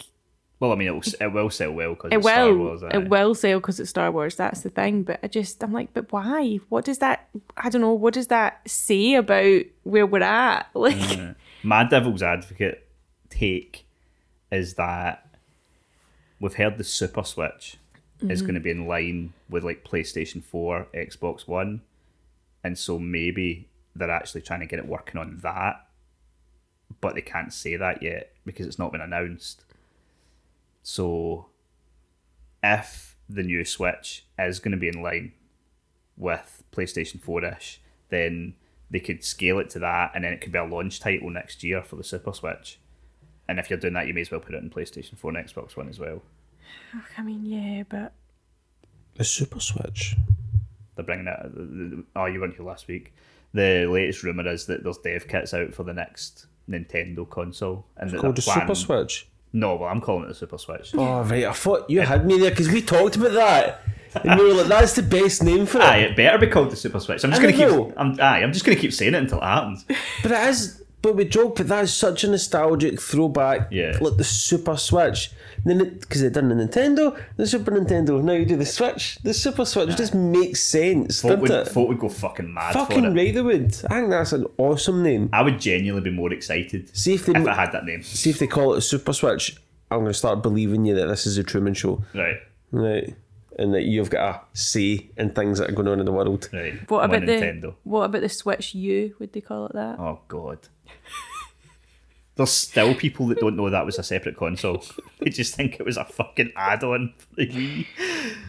[0.60, 2.82] Well, I mean, it'll, it will sell well because it it's Star will Wars.
[2.84, 2.90] aye.
[2.94, 4.36] it will sell because it's Star Wars.
[4.36, 5.02] That's the thing.
[5.02, 6.60] But I just I'm like, but why?
[6.68, 7.28] What does that?
[7.56, 7.92] I don't know.
[7.94, 10.68] What does that say about where we're at?
[10.74, 11.34] Like mm,
[11.64, 12.86] My devil's advocate
[13.28, 13.83] take
[14.54, 15.26] is that
[16.38, 17.76] we've heard the Super Switch
[18.20, 18.46] is mm-hmm.
[18.46, 21.82] going to be in line with like PlayStation 4, Xbox One,
[22.62, 25.86] and so maybe they're actually trying to get it working on that,
[27.00, 29.64] but they can't say that yet because it's not been announced.
[30.82, 31.46] So,
[32.62, 35.32] if the new Switch is going to be in line
[36.16, 37.80] with PlayStation 4 ish,
[38.10, 38.54] then
[38.90, 41.64] they could scale it to that and then it could be a launch title next
[41.64, 42.78] year for the Super Switch.
[43.48, 45.46] And if you're doing that, you may as well put it in PlayStation 4 and
[45.46, 46.22] Xbox One as well.
[47.18, 48.12] I mean, yeah, but
[49.16, 50.16] The Super Switch.
[50.96, 52.04] They're bringing it.
[52.16, 53.12] Oh, you weren't here last week.
[53.52, 58.10] The latest rumor is that there's dev kits out for the next Nintendo console, and
[58.10, 59.28] that Called the they're Super Switch.
[59.52, 60.92] No, well, I'm calling it the Super Switch.
[60.94, 61.44] Oh, right.
[61.44, 63.82] I thought you had me there because we talked about that.
[64.22, 65.84] And you were like, that's the best name for it.
[65.84, 67.24] Aye, it better be called the Super Switch.
[67.24, 67.94] I'm just I gonna keep.
[67.96, 69.84] I'm, aye, I'm just gonna keep saying it until it happens.
[70.22, 70.83] But it is.
[71.04, 73.68] But we joke, but that is such a nostalgic throwback.
[73.70, 73.98] Yeah.
[74.00, 75.30] Like the Super Switch.
[75.62, 78.22] And then because they've done the Nintendo, the Super Nintendo.
[78.22, 79.18] Now you do the Switch.
[79.22, 81.68] The Super Switch just makes sense, Folk doesn't would, it?
[81.68, 83.08] folk would go fucking mad for Fucking it.
[83.14, 83.76] right, they would.
[83.90, 85.28] I think that's an awesome name.
[85.34, 88.02] I would genuinely be more excited See if they if I had that name.
[88.02, 89.56] see if they call it a Super Switch.
[89.90, 92.38] I'm going to start believing you that this is a Truman Show, Right,
[92.72, 93.14] right?
[93.58, 96.48] And that you've got a say in things that are going on in the world.
[96.52, 96.74] right.
[96.90, 97.74] what I'm about the Nintendo?
[97.84, 99.14] what about the Switch U?
[99.18, 99.98] Would they call it that?
[99.98, 100.58] Oh god.
[102.36, 104.82] There's still people that don't know that was a separate console.
[105.20, 107.86] they just think it was a fucking add-on for the Wii.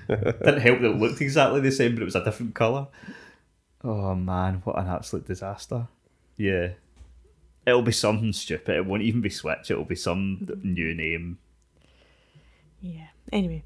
[0.07, 2.87] Didn't help that it looked exactly the same, but it was a different colour.
[3.83, 5.87] Oh man, what an absolute disaster.
[6.35, 6.69] Yeah.
[7.67, 8.75] It'll be something stupid.
[8.75, 9.69] It won't even be Switch.
[9.69, 11.37] It'll be some new name.
[12.85, 13.07] Yeah.
[13.33, 13.63] Anyway,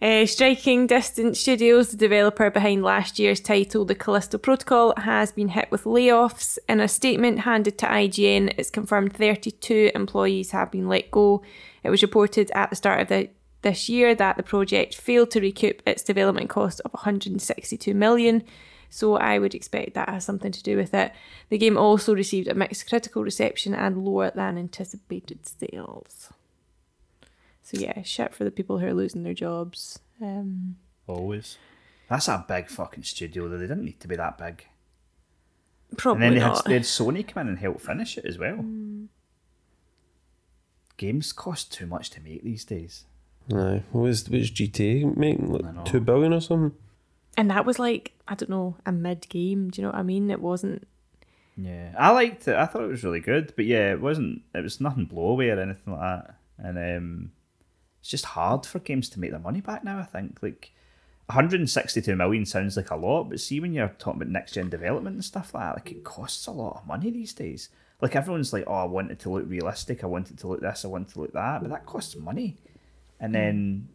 [0.00, 5.48] uh, Striking Distance Studios, the developer behind last year's title, The Callisto Protocol, has been
[5.48, 6.56] hit with layoffs.
[6.68, 11.42] In a statement handed to IGN, it's confirmed 32 employees have been let go.
[11.82, 13.30] It was reported at the start of the,
[13.62, 18.44] this year that the project failed to recoup its development cost of 162 million.
[18.90, 21.12] So I would expect that has something to do with it.
[21.48, 26.30] The game also received a mixed critical reception and lower than anticipated sales.
[27.70, 30.00] So yeah, shit for the people who are losing their jobs.
[30.20, 30.76] Um,
[31.06, 31.56] Always.
[32.08, 33.58] That's a big fucking studio though.
[33.58, 34.66] They didn't need to be that big.
[35.90, 38.38] And probably then they had, they had Sony come in and help finish it as
[38.38, 38.64] well.
[40.96, 43.04] Games cost too much to make these days.
[43.54, 43.84] Aye.
[43.92, 45.52] What was, what was GTA making?
[45.52, 46.76] Like two billion or something?
[47.36, 49.70] and that was like I don't know a mid game.
[49.70, 50.30] Do you know what I mean?
[50.30, 50.88] It wasn't.
[51.56, 52.56] Yeah, I liked it.
[52.56, 54.42] I thought it was really good, but yeah, it wasn't.
[54.54, 56.34] It was nothing blowaway or anything like that.
[56.58, 57.32] And um,
[58.00, 59.98] it's just hard for games to make their money back now.
[59.98, 60.72] I think like
[61.26, 65.14] 162 million sounds like a lot, but see when you're talking about next gen development
[65.14, 67.68] and stuff like that, like it costs a lot of money these days.
[68.00, 70.02] Like everyone's like, oh, I want it to look realistic.
[70.02, 70.84] I want it to look this.
[70.84, 71.60] I want it to look that.
[71.60, 72.56] But that costs money,
[73.20, 73.88] and then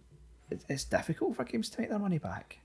[0.69, 2.59] it's difficult for games to make their money back.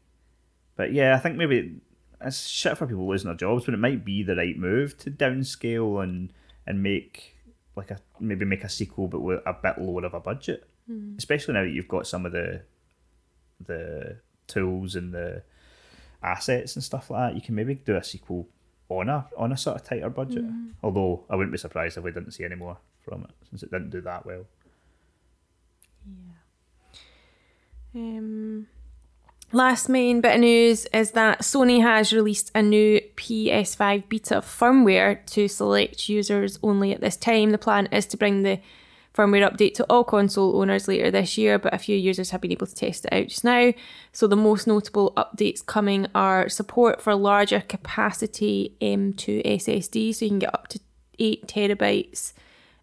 [0.76, 1.80] But yeah, I think maybe
[2.20, 5.10] it's shit for people losing their jobs, but it might be the right move to
[5.10, 6.32] downscale and
[6.66, 7.36] and make
[7.74, 10.68] like a maybe make a sequel, but with a bit lower of a budget.
[11.18, 12.62] Especially now that you've got some of the
[13.66, 15.42] the tools and the
[16.22, 18.48] assets and stuff like that, you can maybe do a sequel
[18.88, 20.44] on a on a sort of tighter budget.
[20.44, 20.70] Mm.
[20.82, 23.70] Although I wouldn't be surprised if we didn't see any more from it since it
[23.70, 24.44] didn't do that well.
[27.94, 28.68] Um,
[29.52, 35.24] last main bit of news is that Sony has released a new PS5 beta firmware
[35.26, 37.50] to select users only at this time.
[37.50, 38.60] The plan is to bring the
[39.14, 42.52] firmware update to all console owners later this year, but a few users have been
[42.52, 43.72] able to test it out just now.
[44.12, 50.30] So the most notable updates coming are support for larger capacity M2 SSD, so you
[50.30, 50.80] can get up to
[51.18, 52.32] 8 terabytes.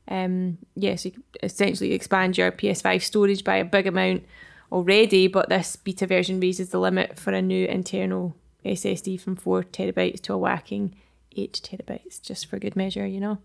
[0.10, 4.26] Um, yeah, so you essentially expand your PS5 storage by a big amount
[4.72, 8.36] already, but this beta version raises the limit for a new internal
[8.66, 10.95] SSD from 4 terabytes to a whacking
[11.36, 13.38] 8 terabytes, just for good measure, you know.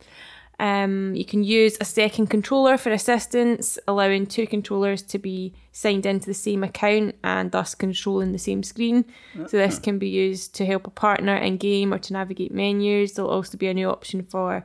[0.58, 6.06] Um, you can use a second controller for assistance, allowing two controllers to be signed
[6.06, 9.04] into the same account and thus controlling the same screen.
[9.48, 13.14] So, this can be used to help a partner in game or to navigate menus.
[13.14, 14.64] There'll also be a new option for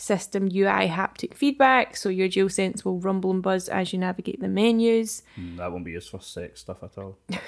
[0.00, 4.46] system UI haptic feedback, so your DualSense will rumble and buzz as you navigate the
[4.48, 5.22] menus.
[5.36, 7.18] Mm, That won't be used for sex stuff at all.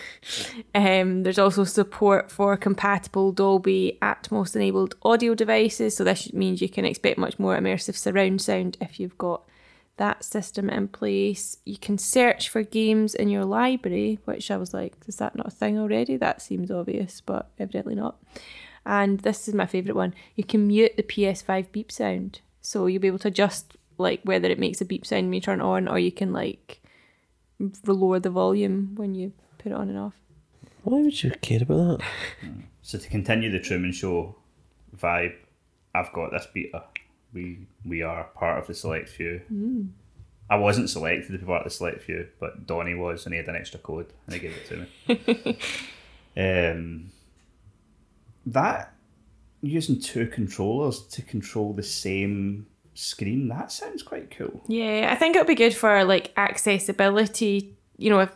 [0.75, 6.69] Um, there's also support for compatible Dolby Atmos enabled audio devices, so this means you
[6.69, 9.43] can expect much more immersive surround sound if you've got
[9.97, 11.59] that system in place.
[11.65, 15.49] You can search for games in your library, which I was like, is that not
[15.49, 16.17] a thing already?
[16.17, 18.17] That seems obvious, but evidently not.
[18.86, 20.15] And this is my favourite one.
[20.35, 24.48] You can mute the PS5 beep sound, so you'll be able to adjust like whether
[24.48, 26.81] it makes a beep sound when you turn it on, or you can like
[27.86, 30.15] lower the volume when you put it on and off.
[30.82, 32.07] Why would you care about that?
[32.82, 34.35] So to continue the Truman Show
[34.97, 35.35] vibe,
[35.94, 36.85] I've got this beta.
[37.32, 39.43] We we are part of the select few.
[40.48, 43.36] I wasn't selected to be part of the select few, but Donnie was, and he
[43.39, 45.59] had an extra code, and he gave it to me.
[46.70, 47.11] um,
[48.47, 48.95] that
[49.62, 54.62] using two controllers to control the same screen that sounds quite cool.
[54.69, 57.75] Yeah, I think it'll be good for like accessibility.
[57.97, 58.33] You know, if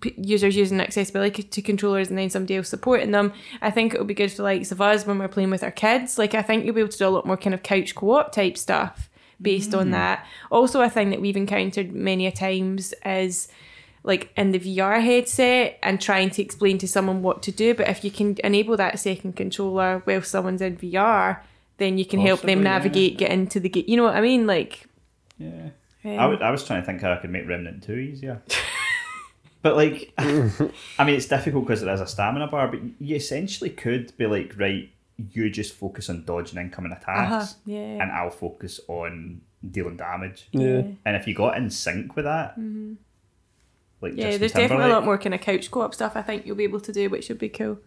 [0.00, 4.06] p- users using accessibility to controllers and then somebody else supporting them, I think it'll
[4.06, 6.18] be good for likes of us when we're playing with our kids.
[6.18, 8.32] Like, I think you'll be able to do a lot more kind of couch co-op
[8.32, 9.10] type stuff
[9.40, 9.92] based on mm.
[9.92, 10.26] that.
[10.50, 13.48] Also, a thing that we've encountered many a times is
[14.06, 17.74] like in the VR headset and trying to explain to someone what to do.
[17.74, 21.40] But if you can enable that second controller while someone's in VR,
[21.78, 22.70] then you can help them Possibly, yeah.
[22.78, 23.84] navigate, get into the game.
[23.88, 24.46] You know what I mean?
[24.46, 24.86] Like,
[25.38, 25.70] Yeah.
[26.04, 28.40] um, I, would, I was trying to think how I could make Remnant 2 easier.
[29.62, 33.70] but, like, I mean, it's difficult because it is a stamina bar, but you essentially
[33.70, 34.88] could be like, right,
[35.32, 38.02] you just focus on dodging incoming attacks, Uh-huh, yeah.
[38.02, 40.46] and I'll focus on dealing damage.
[40.52, 40.82] Yeah.
[41.04, 42.54] And if you got in sync with that,
[44.00, 44.12] like.
[44.14, 46.12] Yeah, Justin there's definitely a lot more kind of couch co-op stuff.
[46.16, 47.78] I think you'll be able to do, which would be cool.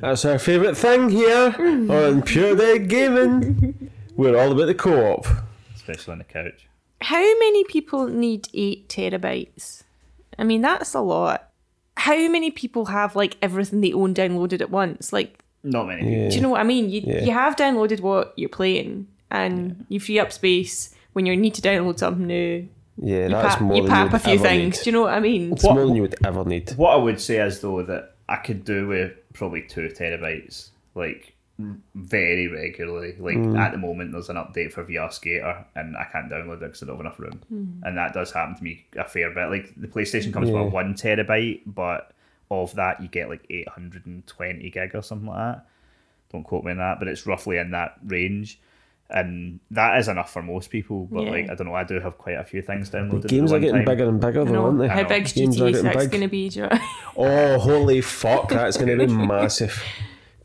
[0.00, 1.54] That's our favourite thing here
[1.90, 3.90] on Pure Dead Gaming.
[4.16, 5.26] We're all about the co-op.
[5.74, 6.66] especially on the couch.
[7.02, 9.82] How many people need eight terabytes?
[10.38, 11.50] I mean, that's a lot.
[11.96, 15.12] How many people have like everything they own downloaded at once?
[15.12, 16.28] Like, Not many people.
[16.30, 16.88] do you know what I mean?
[16.88, 17.24] You Yeah.
[17.24, 21.62] you have downloaded what you're playing, and you free up space when you need to
[21.62, 22.68] download something new.
[22.96, 24.76] Yeah, You, that's pap, more you than pap you'd a few things.
[24.76, 24.84] Need.
[24.84, 25.52] Do you know what I mean?
[25.52, 26.70] It's What- more than you would ever need.
[26.76, 31.34] What I would say is, though, that I could do with probably two terabytes, like
[31.94, 33.14] very regularly.
[33.18, 33.58] Like mm.
[33.58, 36.82] at the moment, there's an update for VR Skater, and I can't download it because
[36.82, 37.40] I don't have enough room.
[37.48, 37.86] Hmm.
[37.86, 39.50] And that does happen to me a fair bit.
[39.50, 40.62] Like the PlayStation comes Yeah.
[40.62, 42.12] with one terabyte, but
[42.50, 45.66] of that, you get like 820 gig or something like that.
[46.32, 48.60] Don't quote me on that, but it's roughly in that range.
[49.12, 51.30] And that is enough for most people, but Yeah.
[51.30, 53.22] like I don't know, I do have quite a few things downloaded.
[53.22, 53.84] The at games are getting time.
[53.84, 54.88] bigger and bigger, though, aren't they?
[54.88, 55.08] How know.
[55.08, 56.10] big's GTA getting 6 big.
[56.10, 56.48] going to be?
[56.48, 56.68] Do?
[57.16, 59.82] Oh, holy fuck, that's going to be massive.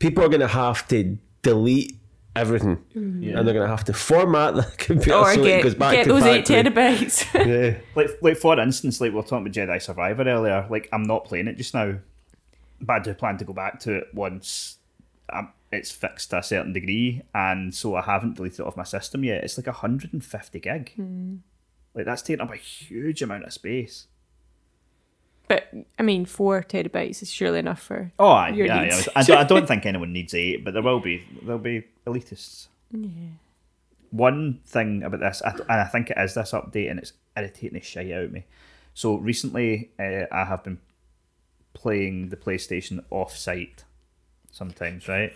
[0.00, 1.96] People are going to have to delete
[2.34, 2.78] everything.
[2.94, 5.92] And they're going to have to format the computer or so it get, goes back
[5.92, 6.70] get to those eight factory.
[6.72, 7.46] terabytes.
[7.46, 7.78] Yeah.
[7.94, 10.66] like like for instance, like we were talking about Jedi Survivor earlier.
[10.68, 11.94] Like I'm not playing it just now,
[12.80, 14.76] but I do plan to go back to it once
[15.32, 18.84] um, it's fixed to a certain degree, and so I haven't deleted it off my
[18.84, 19.44] system yet.
[19.44, 20.92] It's like 150 gig.
[21.94, 24.06] Like that's taking up a huge amount of space.
[25.48, 28.12] but I mean, four terabytes is surely enough for.
[28.18, 29.06] Oh, aye, Your yeah, needs.
[29.06, 29.12] yeah.
[29.16, 32.66] I, don't, I don't think anyone needs eight, but there will be there'll be elitists.
[32.92, 33.08] Yeah.
[34.10, 37.80] One thing about this, and I think it is this update, and it's irritating the
[37.84, 38.44] shit out of me.
[38.94, 40.78] So recently, uh, I have been
[41.74, 43.84] playing the PlayStation off-site
[44.50, 45.32] sometimes, right?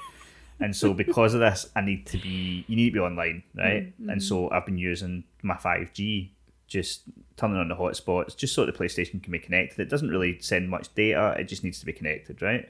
[0.60, 4.00] And so because of this, I need to be you need to be online, right?
[4.00, 4.22] Mm, and mm.
[4.22, 6.34] so I've been using my five G,
[6.66, 7.02] just
[7.36, 9.80] turning on the hotspots, just so the PlayStation can be connected.
[9.80, 12.68] It doesn't really send much data; it just needs to be connected, right?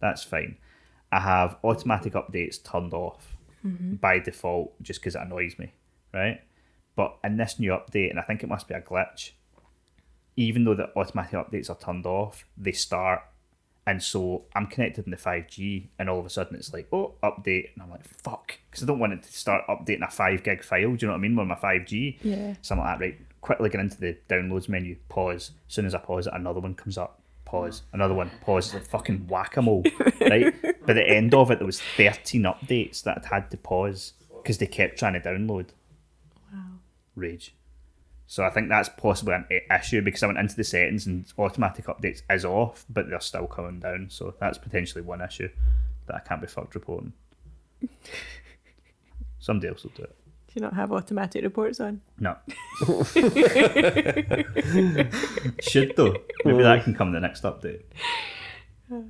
[0.00, 0.56] That's fine.
[1.12, 3.94] I have automatic updates turned off mm-hmm.
[3.94, 5.72] by default just because it annoys me,
[6.14, 6.40] right?
[6.96, 9.30] But in this new update, and I think it must be a glitch,
[10.36, 13.22] even though the automatic updates are turned off, they start.
[13.86, 17.14] And so I'm connected in the 5G, and all of a sudden it's like, oh,
[17.22, 17.70] update.
[17.74, 18.58] And I'm like, fuck.
[18.70, 20.80] Because I don't want it to start updating a 5 gig file.
[20.80, 21.36] Do you know what I mean?
[21.36, 22.18] With my 5G.
[22.22, 22.54] Yeah.
[22.62, 23.20] Something like that, right?
[23.40, 25.52] Quickly get into the downloads menu, pause.
[25.68, 27.20] As soon as I pause it, another one comes up.
[27.46, 27.82] Pause.
[27.92, 28.66] Another one, pause.
[28.66, 29.82] It's like fucking whack a mole,
[30.20, 30.54] right?
[30.86, 34.58] By the end of it, there was 13 updates that I'd had to pause because
[34.58, 35.70] they kept trying to download.
[36.52, 36.60] Wow.
[37.16, 37.54] Rage.
[38.30, 39.44] So I think that's possibly an
[39.76, 43.48] issue because I went into the settings and automatic updates is off, but they're still
[43.48, 44.06] coming down.
[44.08, 45.48] So that's potentially one issue
[46.06, 47.12] that I can't be fucked reporting.
[49.40, 50.14] Somebody else will do it.
[50.46, 52.02] Do you not have automatic reports on?
[52.20, 52.36] No.
[55.60, 56.14] Should though.
[56.44, 57.82] Maybe that can come in the next update.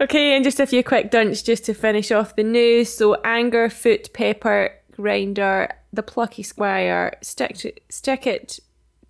[0.00, 2.92] Okay, and just a few quick dunts just to finish off the news.
[2.92, 8.60] So, anger, foot, pepper, grinder, the plucky squire, stick to, stick it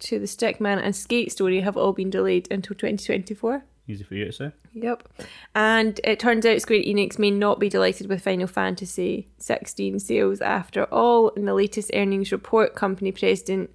[0.01, 3.65] to the stickman, and skate story have all been delayed until 2024.
[3.86, 4.52] Easy for you to say.
[4.73, 5.09] Yep.
[5.55, 10.40] And it turns out Square Enix may not be delighted with Final Fantasy 16 sales
[10.40, 11.28] after all.
[11.31, 13.70] In the latest earnings report, company president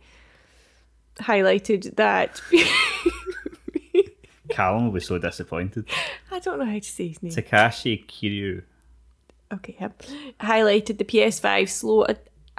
[1.17, 2.41] highlighted that.
[4.49, 5.87] Callum will be so disappointed.
[6.31, 7.31] I don't know how to say his name.
[7.31, 8.63] Takashi Kiryu.
[9.53, 9.93] Okay, him.
[10.39, 12.05] Highlighted the PS5 slow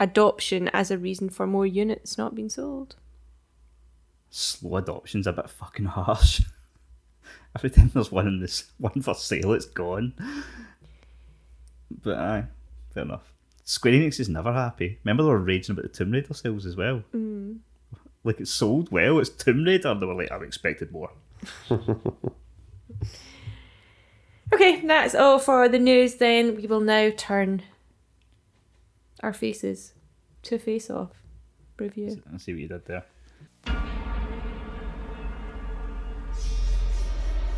[0.01, 2.97] adoption as a reason for more units not being sold.
[4.31, 6.41] Slow adoption's a bit fucking harsh.
[7.57, 10.15] Every time there's one in this one for sale, it's gone.
[12.03, 12.45] But aye,
[12.95, 13.33] fair enough.
[13.65, 14.99] Square Enix is never happy.
[15.05, 17.03] Remember they were raging about the Tomb Raider sales as well.
[17.15, 17.59] Mm.
[18.25, 19.19] Like it sold well.
[19.19, 19.89] It's Tomb Raider.
[19.89, 21.11] And they were like, I've expected more.
[24.53, 26.57] Okay, that's all for the news then.
[26.57, 27.63] We will now turn
[29.23, 29.95] our faces
[30.43, 31.11] to face off
[31.79, 32.23] review.
[32.33, 33.05] I see what you did there.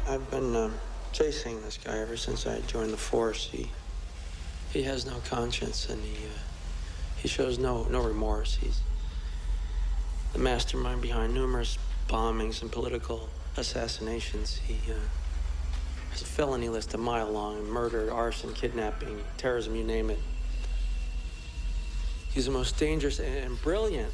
[0.09, 0.74] I've been um,
[1.12, 3.48] chasing this guy ever since I joined the force.
[3.51, 3.70] He
[4.72, 6.39] he has no conscience and he uh,
[7.16, 8.56] he shows no no remorse.
[8.56, 8.80] He's
[10.32, 11.78] the mastermind behind numerous
[12.09, 14.56] bombings and political assassinations.
[14.56, 14.97] He uh,
[16.10, 20.18] has a felony list a mile long: murder, arson, kidnapping, terrorism, you name it.
[22.33, 24.11] He's the most dangerous and brilliant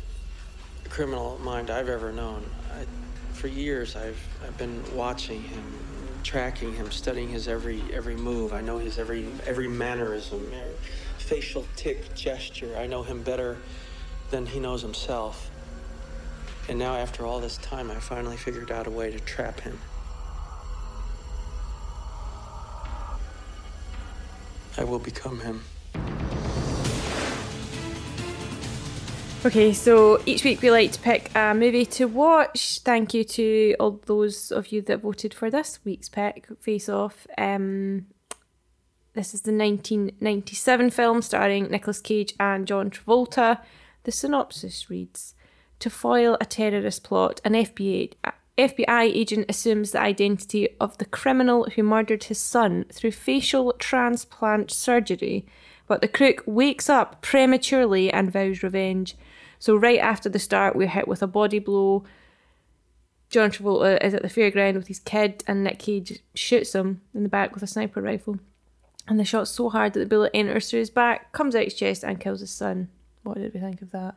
[0.88, 2.44] criminal mind I've ever known.
[2.72, 2.84] I,
[3.34, 5.62] for years, I've I've been watching him,
[6.24, 8.52] tracking him, studying his every every move.
[8.52, 10.74] I know his every every mannerism, every
[11.18, 12.76] facial tick, gesture.
[12.76, 13.58] I know him better
[14.30, 15.50] than he knows himself.
[16.68, 19.78] And now, after all this time, I finally figured out a way to trap him.
[24.76, 25.62] I will become him.
[29.46, 32.80] Okay, so each week we like to pick a movie to watch.
[32.80, 37.24] Thank you to all those of you that voted for this week's pick, Face Off.
[37.38, 38.06] Um,
[39.14, 43.60] this is the 1997 film starring Nicolas Cage and John Travolta.
[44.02, 45.36] The synopsis reads
[45.78, 48.14] To foil a terrorist plot, an FBI,
[48.58, 54.72] FBI agent assumes the identity of the criminal who murdered his son through facial transplant
[54.72, 55.46] surgery,
[55.86, 59.14] but the crook wakes up prematurely and vows revenge.
[59.58, 62.04] So, right after the start, we're hit with a body blow.
[63.30, 67.24] John Travolta is at the fairground with his kid, and Nick Cage shoots him in
[67.24, 68.38] the back with a sniper rifle.
[69.06, 71.74] And the shot's so hard that the bullet enters through his back, comes out his
[71.74, 72.88] chest, and kills his son.
[73.22, 74.14] What did we think of that?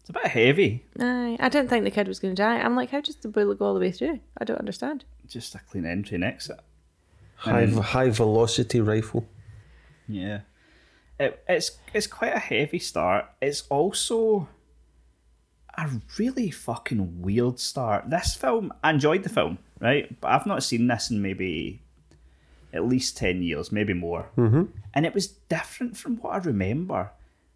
[0.00, 0.84] It's a bit heavy.
[0.98, 2.58] Aye, I didn't think the kid was going to die.
[2.58, 4.20] I'm like, how does the bullet go all the way through?
[4.38, 5.04] I don't understand.
[5.26, 6.60] Just a clean entry and exit.
[7.36, 9.26] High, high velocity rifle.
[10.08, 10.40] Yeah.
[11.18, 13.26] It, it's it's quite a heavy start.
[13.40, 14.48] It's also
[15.76, 18.10] a really fucking weird start.
[18.10, 20.20] This film, I enjoyed the film, right?
[20.20, 21.80] But I've not seen this in maybe
[22.72, 24.28] at least 10 years, maybe more.
[24.36, 24.64] Mm-hmm.
[24.92, 27.12] And it was different from what I remember.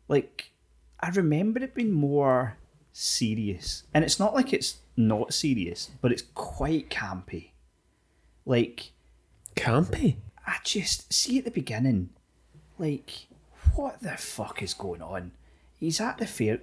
[0.09, 0.52] Like,
[1.01, 2.56] I remember it being more
[2.93, 3.82] serious.
[3.93, 7.51] And it's not like it's not serious, but it's quite campy.
[8.47, 8.93] Like,
[9.56, 10.16] Campy.
[10.47, 12.10] I just see at the beginning,
[12.78, 13.26] like,
[13.74, 15.32] what the fuck is going on?
[15.78, 16.60] He's at the fair.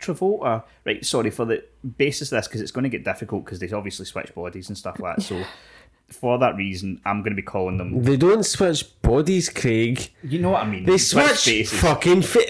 [0.00, 1.04] Travolta, right?
[1.04, 1.64] Sorry for the
[1.98, 4.78] basis of this because it's going to get difficult because they obviously switch bodies and
[4.78, 5.22] stuff like that.
[5.22, 5.44] So,
[6.08, 8.02] for that reason, I'm going to be calling them.
[8.02, 10.10] They don't switch bodies, Craig.
[10.22, 10.84] You know what I mean?
[10.84, 11.80] They switch faces.
[11.80, 12.40] fucking fa-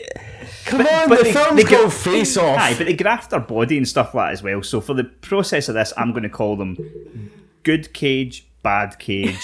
[0.65, 2.59] Come on, But the they- film's they get- called Face Off.
[2.59, 4.63] Aye, but they graft their body and stuff like that as well.
[4.63, 7.31] So for the process of this, I'm going to call them
[7.65, 9.41] good cage, bad cage,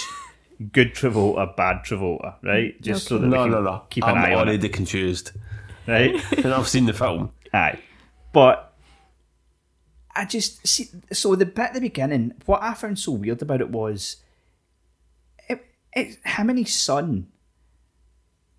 [0.72, 2.76] good Travolta, bad Travolta, right?
[2.78, 2.82] Mm.
[2.82, 3.82] Just so that we No, can no, no.
[3.90, 5.32] keep I'm an eye on it, already confused.
[5.86, 6.14] right?
[6.44, 7.30] And I've seen the film.
[7.52, 7.78] Aye.
[8.32, 8.74] But
[10.14, 13.60] I just see so the bit at the beginning, what I found so weird about
[13.60, 14.16] it was
[15.48, 15.64] it,
[15.94, 17.28] it him and his son.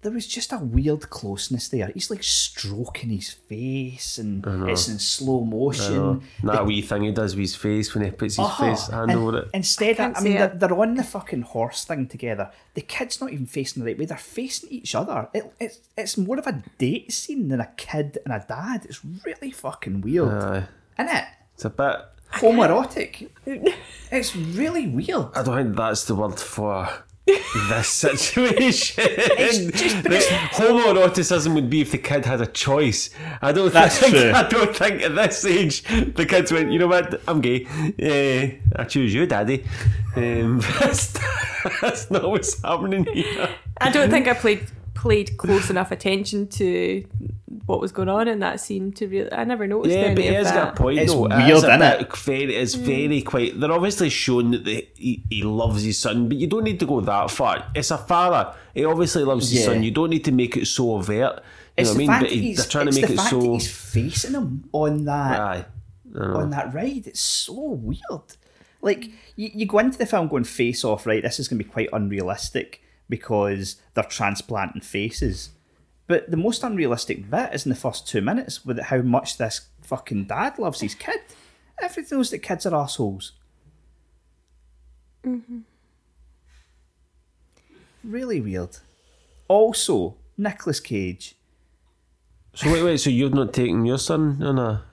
[0.01, 1.91] There was just a weird closeness there.
[1.93, 6.21] He's like stroking his face and it's in slow motion.
[6.39, 8.63] And that wee thing he does with his face when he puts his Uh-huh.
[8.65, 9.49] face hand And over it.
[9.53, 12.49] Instead, I, I mean, they're, they're on the fucking horse thing together.
[12.75, 15.27] The kid's not even facing the right way; they're facing each other.
[15.33, 18.85] It, it's it's more of a date scene than a kid and a dad.
[18.85, 20.67] It's really fucking weird, Aye.
[20.97, 21.23] isn't it?
[21.55, 21.95] It's a bit.
[22.35, 23.29] Homoerotic.
[24.11, 25.27] it's really weird.
[25.35, 26.87] I don't think that's the word for
[27.69, 29.71] this situation.
[29.71, 30.27] just- but it's-
[30.59, 33.09] Homoeroticism would be if the kid had a choice.
[33.41, 34.13] I don't That's think.
[34.15, 34.31] true.
[34.35, 35.83] I don't think at this age
[36.15, 36.71] the kids went.
[36.71, 37.21] You know what?
[37.27, 37.65] I'm gay.
[37.99, 39.63] Eh, I choose you, daddy.
[40.15, 41.17] Um, that's,
[41.81, 43.49] that's not what's happening here.
[43.79, 44.65] I don't think I played
[44.99, 47.05] played close enough attention to
[47.65, 49.31] what was going on in that scene to really.
[49.31, 50.53] I never noticed Yeah, any but he of has that.
[50.53, 50.99] got a point.
[50.99, 51.25] It's though.
[51.25, 51.97] It weird, is a innit?
[51.99, 52.79] bit Very, it's mm.
[52.81, 53.59] very quite.
[53.59, 56.85] They're obviously showing that they, he, he loves his son, but you don't need to
[56.85, 57.65] go that far.
[57.73, 58.53] It's a father.
[58.73, 59.65] He obviously loves his Yeah.
[59.67, 59.83] son.
[59.83, 61.15] You don't need to make it so overt.
[61.17, 61.41] You
[61.77, 62.21] It's know what I mean?
[62.21, 63.39] But he, they're trying to it's make the it fact so.
[63.41, 65.65] that he's facing him on that Aye.
[66.19, 67.07] on that ride.
[67.07, 68.01] It's so weird.
[68.81, 69.05] Like
[69.37, 71.21] you, you go into the film going face off, right?
[71.23, 75.49] This is going to be quite unrealistic because they're transplanting faces.
[76.07, 79.67] But the most unrealistic bit is in the first two minutes with how much this
[79.81, 81.19] fucking dad loves his kid.
[81.81, 83.33] Everyone knows that kids are assholes.
[85.23, 85.59] Mm-hmm.
[88.03, 88.77] Really weird.
[89.47, 91.35] Also, Nicolas Cage.
[92.53, 92.97] So wait, wait.
[92.97, 94.83] So you've not taken your son on a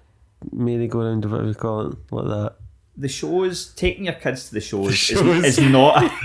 [0.52, 2.56] merry-go-round, or whatever you call it, like that?
[2.97, 5.44] The shows taking your kids to the shows, shows.
[5.44, 6.10] Is, is not a,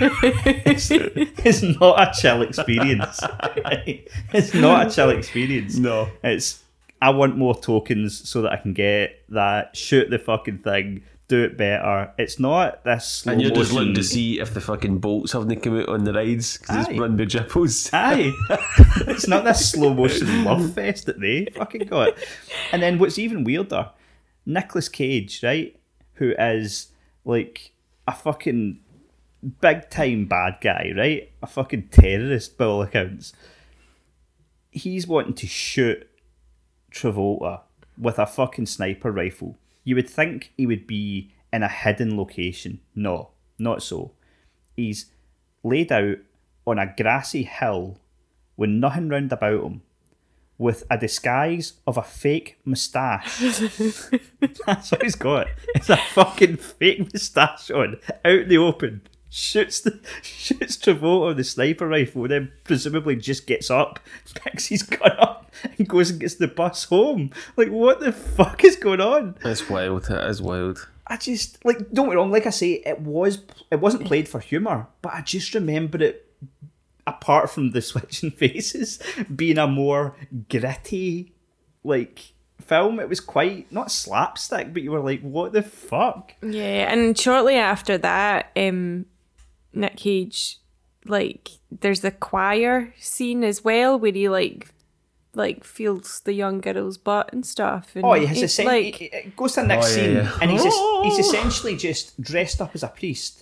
[0.64, 3.20] it's, it's not a chill experience.
[4.32, 5.76] it's not a chill experience.
[5.76, 6.08] No.
[6.24, 6.62] It's
[7.00, 9.76] I want more tokens so that I can get that.
[9.76, 11.02] Shoot the fucking thing.
[11.28, 12.12] Do it better.
[12.18, 15.32] It's not this slow And you're just motion- looking to see if the fucking bolts
[15.32, 16.90] haven't come out on the rides because Aye.
[16.90, 17.90] it's run by jipples.
[17.92, 18.32] Aye.
[19.08, 22.14] it's not this slow motion love fest that they fucking got.
[22.70, 23.90] And then what's even weirder,
[24.46, 25.74] Nicolas Cage, right?
[26.22, 26.92] Who is
[27.24, 27.72] like
[28.06, 28.78] a fucking
[29.60, 31.32] big time bad guy, right?
[31.42, 33.32] A fucking terrorist by all accounts.
[34.70, 36.08] He's wanting to shoot
[36.92, 37.62] Travolta
[37.98, 39.58] with a fucking sniper rifle.
[39.82, 42.78] You would think he would be in a hidden location.
[42.94, 44.12] No, not so.
[44.76, 45.06] He's
[45.64, 46.18] laid out
[46.68, 47.98] on a grassy hill
[48.56, 49.82] with nothing round about him,
[50.62, 53.40] with a disguise of a fake moustache.
[54.66, 55.48] That's what he's got.
[55.74, 59.02] It's a fucking fake moustache on, out in the open.
[59.28, 63.98] Shoots the shoots Travolta with the sniper rifle, then presumably just gets up,
[64.34, 67.30] picks his gun up, and goes and gets the bus home.
[67.56, 69.36] Like, what the fuck is going on?
[69.44, 70.08] It's wild.
[70.10, 70.86] It is wild.
[71.06, 72.30] I just like don't get me wrong.
[72.30, 73.38] Like I say, it was
[73.70, 76.28] it wasn't played for humor, but I just remember it.
[77.06, 79.00] Apart from the switching faces,
[79.34, 80.14] being a more
[80.48, 81.32] gritty,
[81.82, 86.92] like film, it was quite not slapstick, but you were like, "What the fuck?" Yeah,
[86.92, 89.06] and shortly after that, um,
[89.72, 90.58] Nick Cage,
[91.06, 94.68] like, there's the choir scene as well, where he like,
[95.34, 97.96] like feels the young girl's butt and stuff.
[97.96, 100.04] And Oh, he has it's essen- like, it- it goes to the next Oh, yeah,
[100.06, 100.38] scene, yeah.
[100.40, 103.41] and he's es- he's essentially just dressed up as a priest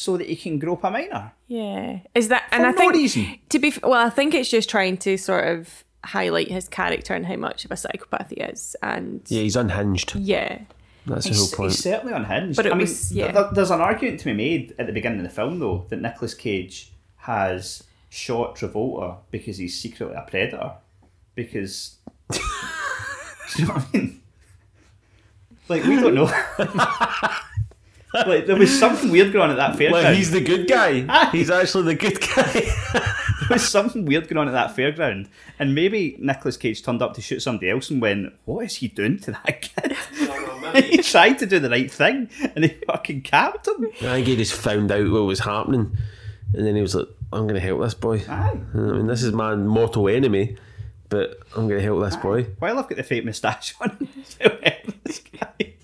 [0.00, 1.32] so that he can grope a minor.
[1.48, 2.44] yeah, is that?
[2.52, 3.38] And For I no think reason.
[3.48, 7.26] to be well, I think it's just trying to sort of highlight his character and
[7.26, 10.14] how much of a psychopath he is, and Yeah, he's unhinged.
[10.14, 10.60] yeah.
[11.04, 11.72] That's the whole point.
[11.72, 12.56] he's certainly unhinged.
[12.56, 13.32] But it I mean, was- yeah.
[13.32, 15.84] th- th- there's an argument to be made at the beginning of the film, though,
[15.88, 20.72] that Nicolas Cage has shot Travolta because he's secretly a predator.
[21.34, 21.96] Because.
[22.32, 22.38] do
[23.56, 24.22] you know what I mean?
[25.68, 26.30] Like, we don't know.
[28.14, 30.04] like, there was something weird going on at that fairground.
[30.04, 31.30] Like, he's the good guy.
[31.30, 33.04] He's actually the good guy.
[33.48, 35.28] there was something weird going on at that fairground.
[35.58, 38.88] And maybe Nicolas Cage turned up to shoot somebody else and went, What is he
[38.88, 39.96] doing to that kid?
[40.84, 43.86] he tried to do the right thing and he fucking capped him.
[44.00, 45.96] I think he just found out what was happening,
[46.54, 48.60] and then he was like, "I'm going to help this boy." Aye.
[48.74, 50.56] I mean, this is my mortal enemy,
[51.08, 52.44] but I'm going to help this boy.
[52.58, 54.08] While I've got the fake moustache on,
[54.40, 55.74] eh, I'll help this guy.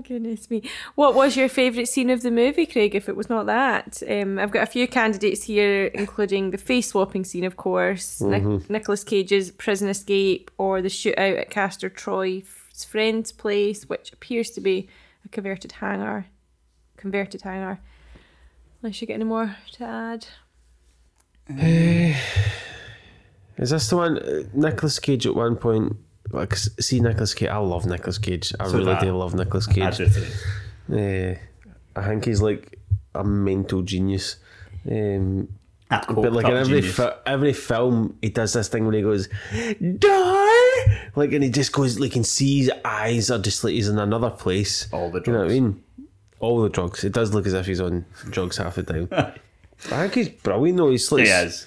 [0.00, 0.62] Oh goodness me!
[0.94, 2.94] What was your favourite scene of the movie, Craig?
[2.94, 6.88] If it was not that, um, I've got a few candidates here, including the face
[6.88, 12.44] swapping scene, of course, Nic- Nicolas Cage's prison escape, or the shootout at Castor Troy's
[12.88, 14.88] friend's place, which appears to be
[15.26, 16.26] a converted hangar.
[16.96, 17.80] Converted hangar.
[18.82, 20.26] Unless you get any more to add.
[23.58, 24.18] Is this the one?
[24.18, 25.94] Uh, Nicolas Cage at one point.
[26.32, 27.48] Like, see Nicolas Cage.
[27.48, 28.52] I love Nicolas Cage.
[28.60, 30.00] I So really that- do love Nicolas Cage.
[30.92, 31.34] Uh,
[31.96, 32.78] I think he's like
[33.14, 34.36] a mental genius.
[34.90, 35.48] Um,
[35.88, 39.28] but like in every fi- every film, he does this thing where he goes,
[39.98, 43.88] "Die!" Like, and he just goes like, and see his eyes are just like he's
[43.88, 44.86] in another place.
[44.92, 45.26] All the drugs.
[45.26, 45.82] You know what I mean?
[46.38, 47.02] All the drugs.
[47.04, 49.08] It does look as if he's on drugs half the time.
[49.12, 50.90] I think he's brilliant though.
[50.90, 51.66] He's like he is.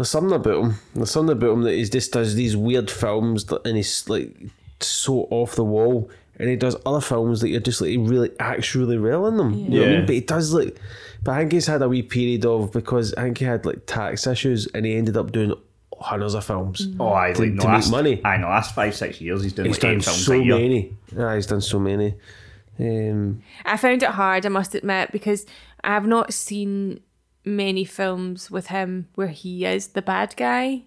[0.00, 0.74] There's something about him.
[0.94, 4.34] There's something about him that he just does these weird films that, and he's like
[4.80, 6.10] so off the wall.
[6.38, 9.36] And he does other films that you're just like he really acts really well in
[9.36, 9.52] them.
[9.52, 9.96] You know what I Yeah.
[9.98, 10.06] mean?
[10.06, 10.78] But he does like
[11.22, 13.84] but I think he's had a wee period of because I think he had like
[13.84, 15.52] tax issues and he ended up doing
[16.00, 16.88] hundreds of films.
[16.98, 18.20] Oh, I To- like the to make money.
[18.24, 20.42] I know, last five six years he's done He's like done eight films so a
[20.42, 20.54] year.
[20.56, 20.96] many.
[21.14, 22.14] Yeah, he's done so many.
[22.78, 25.44] Um, I found it hard, I must admit, because
[25.84, 27.00] I have not seen
[27.44, 30.82] many films with him where he is the bad guy.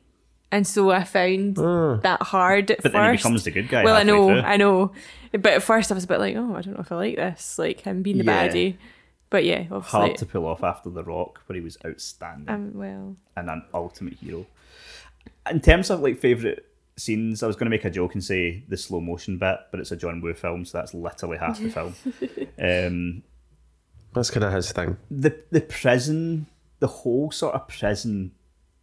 [0.52, 2.94] And so I found that hard at But first.
[2.94, 4.40] then he becomes the good guy Well, I know, through.
[4.42, 4.92] I know.
[5.32, 7.16] But at first I was a bit like, oh, I don't know if I like
[7.16, 7.58] this.
[7.58, 8.48] Like him being the Yeah.
[8.48, 8.76] baddie.
[9.32, 10.00] But yeah, obviously.
[10.00, 13.64] Hard to pull off after The Rock, where he was outstanding um, well, and an
[13.74, 14.46] ultimate hero.
[15.50, 16.60] In terms of like favourite
[16.98, 19.80] scenes, I was going to make a joke and say the slow motion bit, but
[19.80, 21.96] it's a John Woo film, so that's literally half the film.
[22.62, 23.24] Um,
[24.14, 24.98] that's kind of his thing.
[25.12, 26.48] the the prison,
[26.80, 28.32] the whole sort of prison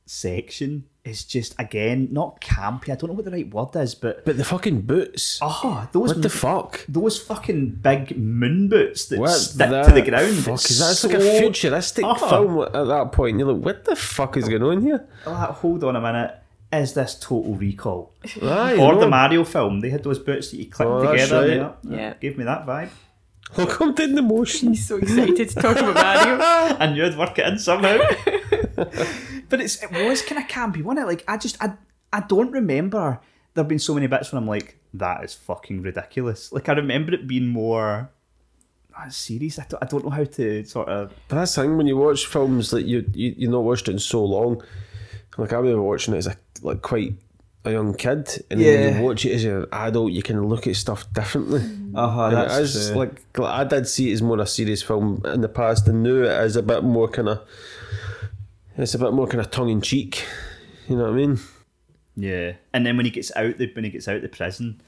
[0.06, 2.90] section is just again not campy.
[2.90, 5.38] I don't know what the right word is, but But the fucking boots.
[5.40, 6.84] oh, those what the fuck?
[6.88, 10.36] those fucking big moon boots that What stick the to the ground.
[10.36, 12.14] Fuck, It's is that like a futuristic Oh.
[12.14, 13.38] film at that point?
[13.38, 15.06] You're like, what the fuck is going on here?
[15.26, 16.34] Like, hold on a minute.
[16.72, 18.12] Is this Total Recall?
[18.42, 19.00] Aye, or no.
[19.00, 19.80] the Mario film?
[19.80, 21.40] They had those boots that you clip Oh, together.
[21.40, 21.74] right.
[21.82, 22.14] Yeah, Yeah.
[22.20, 22.90] gave me that vibe.
[23.56, 24.70] Look, I'm doing the motion.
[24.70, 26.38] he's so excited to talk about Mario.
[26.78, 27.98] I knew I'd work it in somehow.
[28.76, 31.06] but it's it was kind of campy, wasn't it?
[31.06, 31.74] Like I just I
[32.12, 33.20] I don't remember
[33.54, 36.52] there being so many bits when I'm like that is fucking ridiculous.
[36.52, 38.10] Like I remember it being more
[38.96, 39.58] uh, serious.
[39.58, 41.96] I don't, I don't know how to sort of But that's the thing when you
[41.96, 44.62] watch films that you you you not watched it in so long.
[45.36, 47.14] Like I remember watching it as a like quite
[47.64, 50.66] a young kid, and then when you watch it as an adult, you can look
[50.66, 51.60] at stuff differently.
[51.94, 55.22] uh-huh, And it is like, like I did see it as more a serious film
[55.26, 57.40] in the past, and now it is a bit more kind of.
[58.78, 60.24] It's a bit more kind of tongue in cheek.
[60.88, 61.38] You know what I mean?
[62.16, 64.80] Yeah, and then when he gets out, the when he gets out of the prison,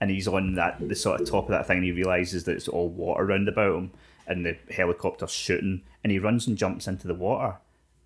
[0.00, 2.56] and he's on that the sort of top of that thing, and he realizes that
[2.56, 3.90] it's all water round about him,
[4.26, 7.56] and the helicopter's shooting, and he runs and jumps into the water,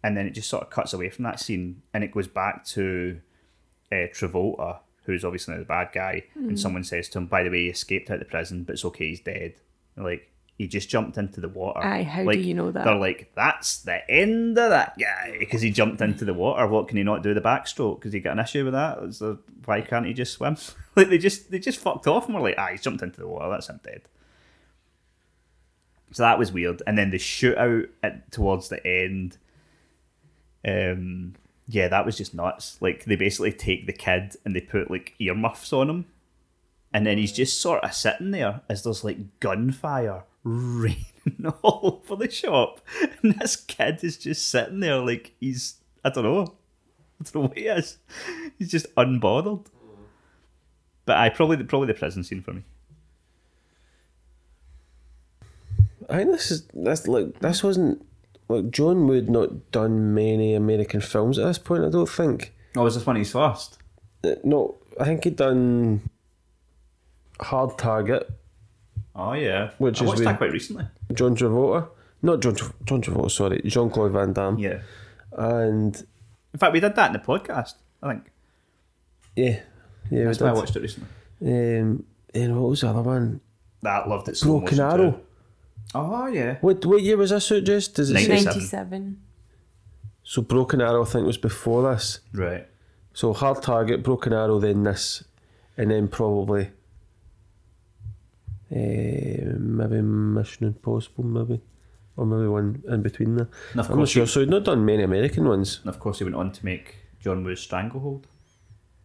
[0.03, 2.65] and then it just sort of cuts away from that scene, and it goes back
[2.67, 3.21] to
[3.91, 7.65] uh, Travolta, who's obviously the bad guy, and someone says to him, "By the way,
[7.65, 9.55] he escaped out of the prison, but it's okay, he's dead."
[9.97, 11.81] Like he just jumped into the water.
[11.81, 12.85] Aye, how do you know that?
[12.85, 16.67] They're like, "That's the end of that guy," because he jumped into the water.
[16.67, 18.01] What can he not do the backstroke?
[18.01, 19.19] Because he got an issue with that.
[19.19, 20.57] There, why can't he just swim?
[20.97, 23.29] like they just they just fucked off and were like, "Ah, he's jumped into the
[23.29, 23.49] water.
[23.49, 24.03] That's him dead."
[26.13, 26.83] So that was weird.
[26.87, 29.37] And then the shootout at, towards the end,
[30.67, 31.35] um,
[31.69, 32.79] yeah, that was just nuts.
[32.81, 36.07] Like they basically take the kid and they put like earmuffs on him,
[36.93, 41.05] and then he's just sort of sitting there as there's like gunfire raining
[41.63, 42.81] all over the shop,
[43.23, 46.55] and this kid is just sitting there like he's I don't know,
[47.21, 47.99] I don't know what he is.
[48.59, 49.67] He's just unbothered.
[51.05, 52.63] But I probably probably the prison scene for me.
[56.09, 58.05] I think this is that's like this wasn't
[58.49, 61.85] like John Wood not done many American films at this point.
[61.85, 62.55] I don't think.
[62.77, 63.79] Oh, was this one his first?
[64.25, 66.01] Uh, No, I think he'd done
[67.41, 68.31] Hard Target,
[69.15, 70.85] Oh yeah, Which I is watched that quite recently.
[71.13, 71.89] John Travolta.
[72.23, 74.59] Not John, Tra- John Travolta, sorry, Jean Claude Van Damme.
[74.59, 74.81] Yeah.
[75.33, 75.95] And
[76.53, 77.75] In fact, we did that in the podcast.
[78.03, 78.31] I think
[79.37, 79.61] yeah,
[80.11, 81.09] yeah, that's why I watched it recently.
[81.43, 82.05] Um,
[82.35, 83.41] and what was the other one?
[83.83, 84.37] That loved it.
[84.37, 85.11] slow Broken Arrow.
[85.13, 85.21] too.
[85.95, 86.57] Oh yeah.
[86.61, 87.95] What what year was this out just?
[87.95, 88.29] Does it say?
[88.29, 88.53] 97.
[88.55, 89.21] 97.
[90.23, 92.21] So Broken Arrow, I think, was before this.
[92.35, 92.67] Right.
[93.15, 95.25] So Hard Target, Broken Arrow, then this,
[95.79, 96.71] and then probably
[98.71, 98.77] uh,
[99.59, 101.61] maybe Mission Impossible, maybe,
[102.17, 103.49] or maybe one in between there.
[103.73, 104.25] And of I'm not course, sure.
[104.25, 105.81] he, So he'd not done many American ones.
[105.83, 108.27] and of course, he went on to make John Woo's Stranglehold.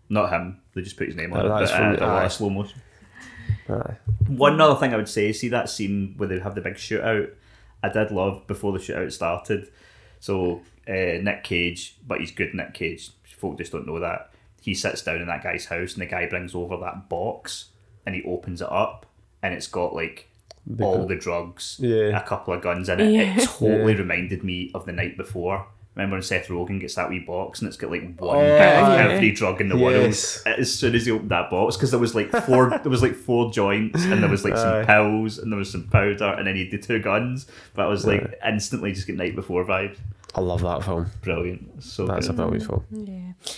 [0.10, 0.60] Not him.
[0.76, 1.60] They just put his name on Oh, it.
[1.60, 2.26] that's But, from uh, the- a lot aye.
[2.26, 2.82] of slow motion.
[3.70, 3.96] Aye.
[4.28, 7.30] One other thing I would say, see that scene where they have the big shootout.
[7.82, 9.70] I did love before the shootout started.
[10.20, 13.12] So uh, Nick Cage, but he's good Nick Cage.
[13.38, 14.32] Folk just don't know that.
[14.62, 17.66] He sits down in that guy's house, and the guy brings over that box,
[18.06, 19.06] and he opens it up,
[19.42, 20.30] and it's got like
[20.80, 22.18] all the drugs, Yeah.
[22.18, 23.14] a couple of guns in it.
[23.38, 25.68] It totally reminded me of the night before.
[25.96, 28.52] Remember when Seth Rogen gets that wee box and it's got like one oh, bit
[28.52, 29.08] of yeah.
[29.12, 30.44] every drug in the Yes.
[30.46, 33.04] world as soon as he opened that box because there was like four there was
[33.04, 36.48] like four joints and there was like some pills and there was some powder and
[36.48, 37.46] then he did two guns
[37.76, 39.98] but I was like instantly just get night before vibes
[40.34, 41.12] I love that film.
[41.22, 42.38] brilliant so That's a good.
[42.38, 42.86] brilliant film.
[42.92, 43.54] Yeah.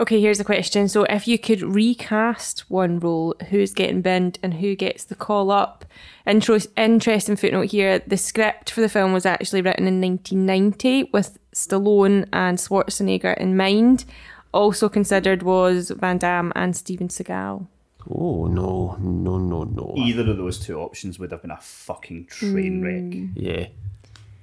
[0.00, 0.88] Okay, here's a question.
[0.88, 5.50] So, if you could recast one role, who's getting binned and who gets the call
[5.50, 5.84] up?
[6.24, 11.38] Intro- interesting footnote here the script for the film was actually written in 1990 with
[11.52, 14.04] Stallone and Schwarzenegger in mind.
[14.52, 17.66] Also considered was Van Damme and Steven Seagal.
[18.08, 19.94] Oh no, no, no, no.
[19.96, 22.84] either of those two options would have been a fucking train hmm.
[22.84, 23.66] wreck Yeah.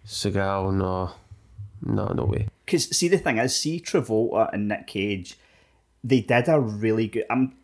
[0.06, 1.12] Seagal, no.
[1.82, 2.48] No, no way.
[2.66, 5.38] Because see, the thing is, see Travolta and Nick Cage,
[6.06, 7.26] they did a really good.
[7.30, 7.56] I'm.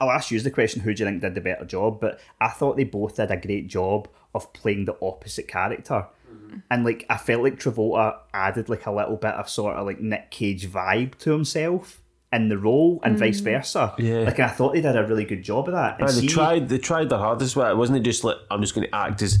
[0.00, 2.00] I'll ask you the question: Who do you think did the better job?
[2.00, 6.58] But I thought they both did a great job of playing the opposite character, mm-hmm.
[6.70, 10.00] and like I felt like Travolta added like a little bit of sort of like
[10.00, 12.00] Nick Cage vibe to himself
[12.32, 13.44] in the role, and vice mm.
[13.44, 13.94] versa.
[13.98, 14.20] Yeah.
[14.20, 15.98] like and I thought they did a really good job of that.
[15.98, 16.68] And Aye, they see- tried.
[16.68, 17.54] They tried their hardest.
[17.56, 19.38] But it wasn't it just like I'm just going to act as.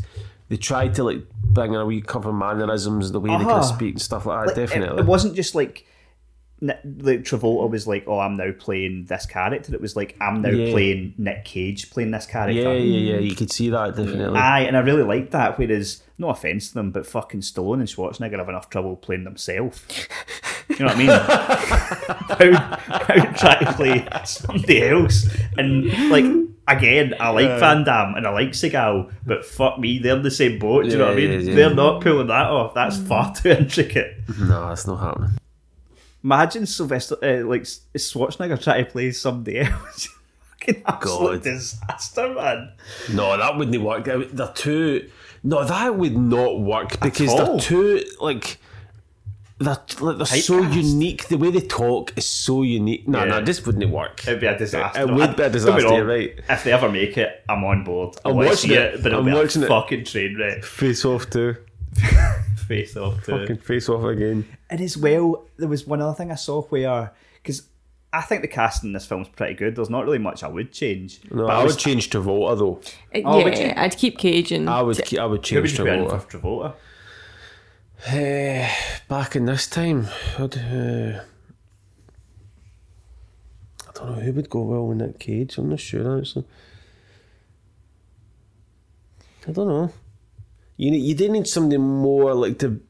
[0.50, 3.48] They tried to like bring in a wee couple of mannerisms, the way they kind
[3.48, 3.60] Uh-huh.
[3.60, 4.46] of speak and stuff like that.
[4.48, 4.98] Like, definitely.
[5.00, 5.84] It, wasn't just like Ni-
[6.64, 10.50] like Travolta was like, "Oh, I'm now playing this character." It was like, "I'm now
[10.50, 10.70] Yeah.
[10.72, 13.20] playing Nick Cage playing this character." yeah, yeah, yeah.
[13.20, 14.38] You could see that definitely.
[14.38, 15.58] Aye, and I really liked that.
[15.58, 19.82] Whereas, no offense to them, but fucking Stallone and Schwarzenegger have enough trouble playing themselves.
[20.68, 21.08] You know what I mean?
[22.58, 25.28] how, how try to play somebody else
[25.58, 26.24] and like
[26.66, 30.30] again, I like Van Damme and I like Seagal, but fuck me, they're in the
[30.30, 30.84] same boat.
[30.84, 31.30] Do you know what I mean?
[31.32, 31.54] yeah, yeah.
[31.54, 32.72] They're not pulling that off.
[32.74, 34.16] That's far too intricate.
[34.40, 35.30] No, that's not happening.
[36.24, 40.08] Imagine Sylvester, uh, like Schwarzenegger, trying to play somebody else.
[40.58, 41.42] Fucking absolute God.
[41.42, 42.72] disaster, man.
[43.12, 44.04] No, that wouldn't work.
[44.06, 45.10] They're too.
[45.42, 48.58] No, that would not work because they're too like.
[49.58, 51.28] They're like they're so unique.
[51.28, 53.06] The way they talk is so unique.
[53.06, 53.24] No, Yeah.
[53.26, 54.26] no, this wouldn't work.
[54.26, 55.02] It'd be a disaster.
[55.02, 56.40] It would be a Don't get me disaster, wrong, right.
[56.48, 58.16] If they ever make it, I'm on board.
[58.24, 58.78] I'm watching it.
[58.78, 59.68] it, but it'll I'm be watching a it.
[59.68, 60.64] fucking train wreck.
[60.64, 61.56] Face off too.
[62.68, 64.46] Face off to Fucking face off again.
[64.70, 67.12] And as well, there was one other thing I saw where,
[67.42, 67.62] because
[68.12, 69.76] I think the casting in this film's pretty good.
[69.76, 71.20] There's not really much I would change.
[71.30, 72.80] No, but I, was would change Travolta though.
[73.14, 73.72] Uh, Oh, would yeah, you?
[73.76, 74.96] I'd keep Cage and I would.
[75.04, 76.22] ke- I would Who would change you put in Travolta.
[76.22, 76.74] for Travolta?
[78.06, 78.70] Eh,
[79.08, 80.08] back in this time,
[80.38, 81.20] I'd, uh,
[83.88, 85.58] I don't know who would go well with Nick Cage.
[85.58, 86.46] I'm not sure actually.
[89.46, 89.92] I don't know.
[90.76, 92.80] You need, you do need somebody more like to.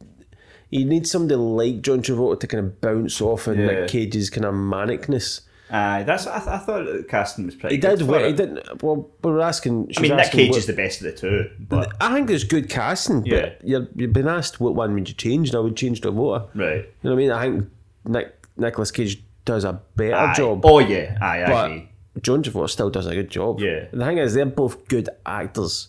[0.71, 3.67] You need somebody like John Travolta to kind of bounce off of Yeah.
[3.67, 5.43] Nick Cage's kind of manicness.
[5.71, 6.27] Aye, that's.
[6.27, 7.77] I, th- I thought the casting was pretty.
[7.77, 8.09] He good did.
[8.09, 8.83] Well, he did.
[8.83, 9.93] Well, we're asking.
[9.97, 12.69] I mean, Nick Cage is the best of the two, but I think there's good
[12.69, 13.53] casting, but Yeah.
[13.63, 16.49] you're, you've been asked what one would you change, and I would change Travolta.
[16.55, 16.77] right.
[17.03, 17.31] You know what I mean?
[17.31, 17.71] I think
[18.07, 20.35] Nick Nicolas Cage does a better Aye.
[20.35, 21.89] job, Oh yeah, aye, I but agree.
[22.23, 23.61] John Travolta still does a good job.
[23.61, 23.87] Yeah.
[23.93, 25.89] The thing is, they're both good actors.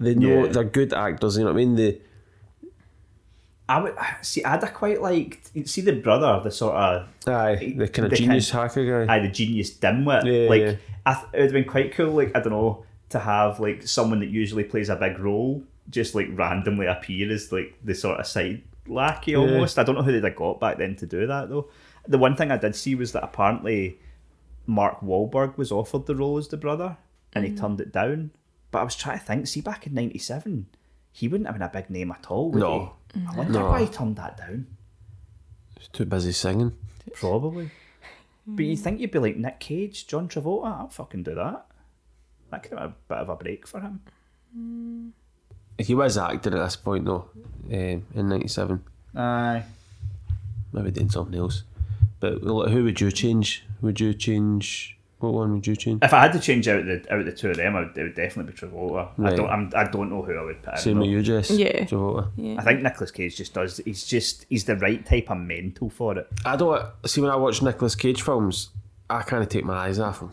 [0.00, 0.52] They know Yeah.
[0.52, 1.36] they're good actors.
[1.36, 1.74] You know what I mean?
[1.76, 2.00] They
[3.68, 4.42] I would see.
[4.44, 8.16] I'd have quite liked see the brother, the sort of aye, the kind of The
[8.16, 9.14] genius kind- hacker guy.
[9.14, 10.24] aye, the genius dimwit.
[10.24, 10.74] Yeah, like yeah.
[11.04, 12.12] I th- it would have been quite cool.
[12.12, 16.14] Like I don't know to have like someone that usually plays a big role just
[16.14, 19.78] like randomly appear as like the sort of side lackey almost.
[19.78, 21.68] I don't know who they'd have got back then to do that though.
[22.06, 23.98] The one thing I did see was that apparently
[24.66, 26.96] Mark Wahlberg was offered the role as the brother
[27.34, 27.60] and he mm.
[27.60, 28.30] turned it down.
[28.70, 29.46] But I was trying to think.
[29.46, 30.66] See, back in '97,
[31.12, 32.50] he wouldn't have been a big name at all.
[32.50, 32.94] Would No.
[33.14, 33.20] he?
[33.26, 33.66] I wonder No.
[33.70, 34.66] why he turned that down.
[35.78, 36.72] He's too busy singing.
[37.14, 37.70] Probably.
[38.46, 40.66] But you think you'd be like Nick Cage, John Travolta?
[40.66, 41.66] I'll fucking do that.
[42.50, 44.00] That could have been a bit of a break for him.
[45.78, 47.28] He was acting at this point though,
[47.66, 48.82] um, in '97.
[49.14, 49.64] Aye.
[50.72, 51.62] Maybe doing something else.
[52.20, 53.64] But who would you change?
[53.80, 54.97] Would you change?
[55.20, 56.04] What one would you change?
[56.04, 58.02] If I had to change out the out the two of them, I would, it
[58.04, 59.08] would definitely be Travolta.
[59.20, 59.50] I don't.
[59.50, 60.74] I'm, I don't know who I would put.
[60.74, 61.00] in, Same though.
[61.00, 61.50] with you, Jess.
[61.50, 61.84] Yeah.
[61.86, 62.58] Travolta.
[62.58, 63.78] I think Nicolas Cage just does.
[63.84, 64.46] He's just.
[64.48, 66.28] He's the right type of mental for it.
[66.44, 68.70] I don't see when I watch Nicolas Cage films,
[69.10, 70.32] I kind of take my eyes off him.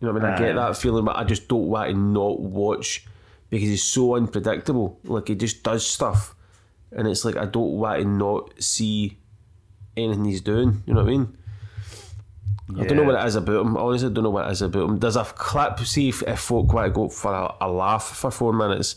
[0.00, 0.34] You know what I mean?
[0.34, 3.06] I get that feeling, but I just don't want to not watch
[3.50, 4.98] because he's so unpredictable.
[5.04, 6.34] Like he just does stuff,
[6.90, 9.16] and it's like I don't want to not see
[9.96, 10.82] anything he's doing.
[10.86, 11.37] You know what I mean?
[12.78, 13.76] I don't know what it is about him.
[13.76, 14.98] Honestly, I don't know what it is about him.
[14.98, 15.80] There's a clip.
[15.80, 18.96] See if, if folk want to go for a, a laugh for four minutes.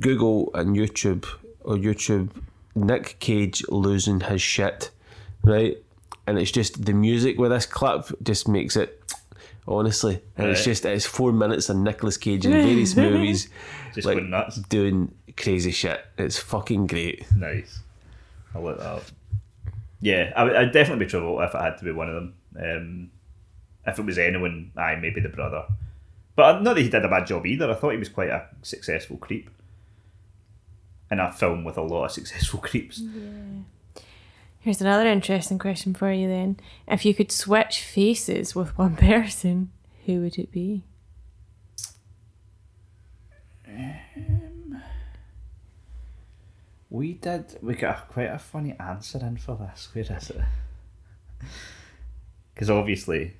[0.00, 1.24] Google and YouTube
[1.62, 2.30] or YouTube
[2.74, 4.90] Nick Cage losing his shit,
[5.44, 5.76] right?
[6.26, 9.00] And it's just the music with this clip just makes it
[9.68, 10.20] honestly.
[10.36, 13.48] And it's just it's four minutes of Nicolas Cage in various movies,
[13.94, 14.56] Just like going nuts.
[14.56, 16.04] doing crazy shit.
[16.18, 17.24] It's fucking great.
[17.36, 17.80] Nice.
[18.54, 19.02] I'll look that up.
[20.00, 22.34] Yeah, I would I'd definitely be Travolta if it had to be one of them.
[22.58, 23.10] Um,
[23.86, 25.64] if it was anyone, aye, maybe the brother.
[26.34, 27.70] But not that he did a bad job either.
[27.70, 29.50] I thought he was quite a successful creep.
[31.10, 33.00] In a film with a lot of successful creeps.
[34.60, 36.58] Here's another interesting question for you then.
[36.88, 39.70] If you could switch faces with one person,
[40.04, 40.82] who would it be?
[46.90, 47.58] We did.
[47.62, 49.88] We got a, quite a funny answer in for this.
[49.92, 50.40] Where is it?
[52.56, 53.34] Because obviously,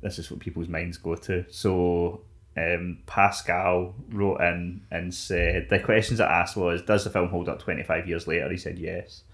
[0.00, 1.44] this is what people's minds go to.
[1.50, 2.22] So,
[2.56, 7.50] um, Pascal wrote in and said the questions I asked was, "Does the film hold
[7.50, 9.24] up twenty five years later?" He said yes.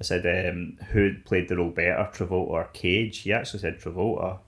[0.00, 4.38] I said, um, "Who played the role better, Travolta or Cage?" He actually said Travolta.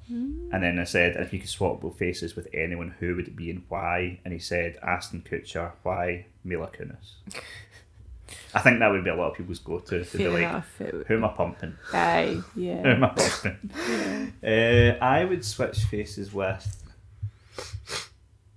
[0.53, 3.37] And then I said, "If you could swap both faces with anyone, who would it
[3.37, 5.73] be and why?" And he said, "Ashton Kutcher.
[5.85, 7.15] Why Mila Kunis?"
[8.55, 10.05] I think that would be a lot of people's go to.
[10.05, 10.81] To be like, enough.
[10.81, 11.77] It who am I pumping?
[11.93, 12.83] Aye, yeah.
[12.83, 14.33] Who am I pumping?
[14.45, 16.85] Uh, I would switch faces with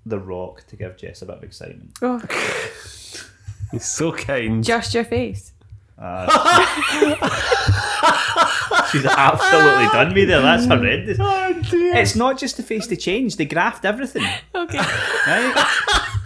[0.06, 1.98] The Rock to give Jess a bit of excitement.
[2.02, 2.20] Oh,
[3.72, 4.64] He's so kind.
[4.64, 5.54] just your face.
[5.98, 6.28] Uh,
[8.92, 10.42] she's absolutely done me there.
[10.42, 11.18] That's horrendous.
[11.22, 14.26] It's not just the face they change; they graft everything.
[14.54, 14.78] Okay.
[14.78, 15.66] Right?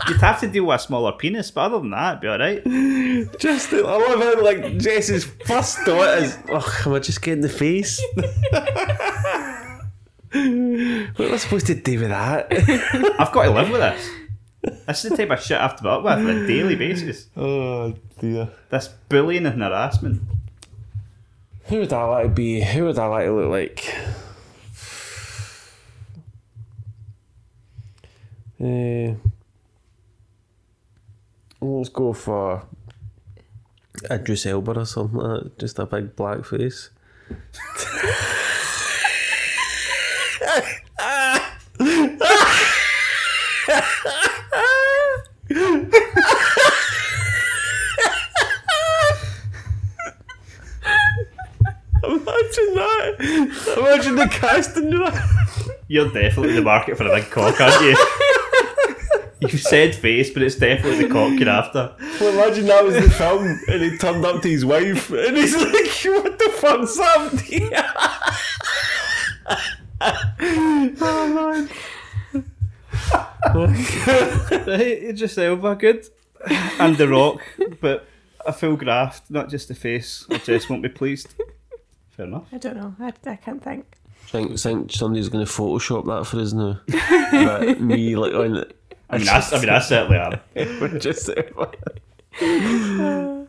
[0.08, 2.40] You'd have to deal with a smaller penis, but other than that, it'd be all
[2.40, 2.64] right.
[3.40, 7.50] Just, I love how like Jess's first thought is, "Oh, am I just getting the
[7.50, 8.26] face?" what
[10.36, 12.48] am I supposed to do with that?
[13.20, 14.10] I've got to live with this.
[14.88, 16.76] This is the type of shit I have to put up with on a daily
[16.76, 17.28] basis.
[17.36, 18.50] oh dear.
[18.70, 20.22] This bullying and harassment.
[21.66, 22.62] Who would I like to be?
[22.62, 23.96] Who would I like to look like?
[28.62, 29.14] Uh,
[31.62, 32.66] Mm, let's go for
[34.10, 35.60] Idris Elba or something like that.
[35.60, 36.90] Just a big black face.
[52.02, 53.76] Imagine that.
[53.78, 55.76] Imagine the casting that.
[55.88, 57.96] You're definitely in the market for a big cock, aren't you?
[59.42, 61.96] You've said face, but it's definitely the cock you're after.
[62.20, 65.56] Well, imagine that was the film, and he turned up to his wife, and he's
[65.56, 65.66] like,
[66.24, 67.34] "What the fuck's up?"
[71.02, 71.70] oh man.
[73.56, 76.06] Right, Idris Elba, good.
[76.80, 77.42] And The Rock,
[77.82, 78.06] but
[78.46, 80.26] a full graft, not just the face.
[80.30, 81.34] I just won't be pleased.
[82.12, 82.48] Fair enough.
[82.52, 82.96] I don't know.
[83.00, 83.86] I, I can't think.
[84.28, 86.80] think think somebody's going to Photoshop that for us now.
[87.32, 88.79] but me like on it.
[89.10, 90.18] I mean, I, I mean, I certainly
[90.56, 91.00] am.
[91.00, 91.30] just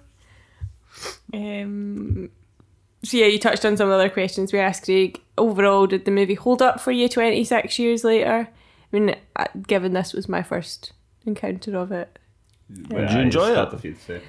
[1.33, 2.31] Um,
[3.05, 5.21] so yeah, you touched on some of the other questions we asked Craig.
[5.39, 8.49] Overall, did the movie hold up for you 26 years later?
[8.93, 10.93] I mean, uh, given this was my first
[11.25, 12.19] encounter of it.
[12.89, 13.73] Did you enjoy it?
[13.73, 14.21] If you'd say.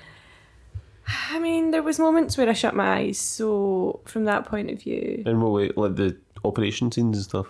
[1.32, 3.18] I mean, there was moments where I shut my eyes.
[3.20, 5.72] So from that point of view, And what way?
[5.76, 7.48] Like the operation scenes and stuff.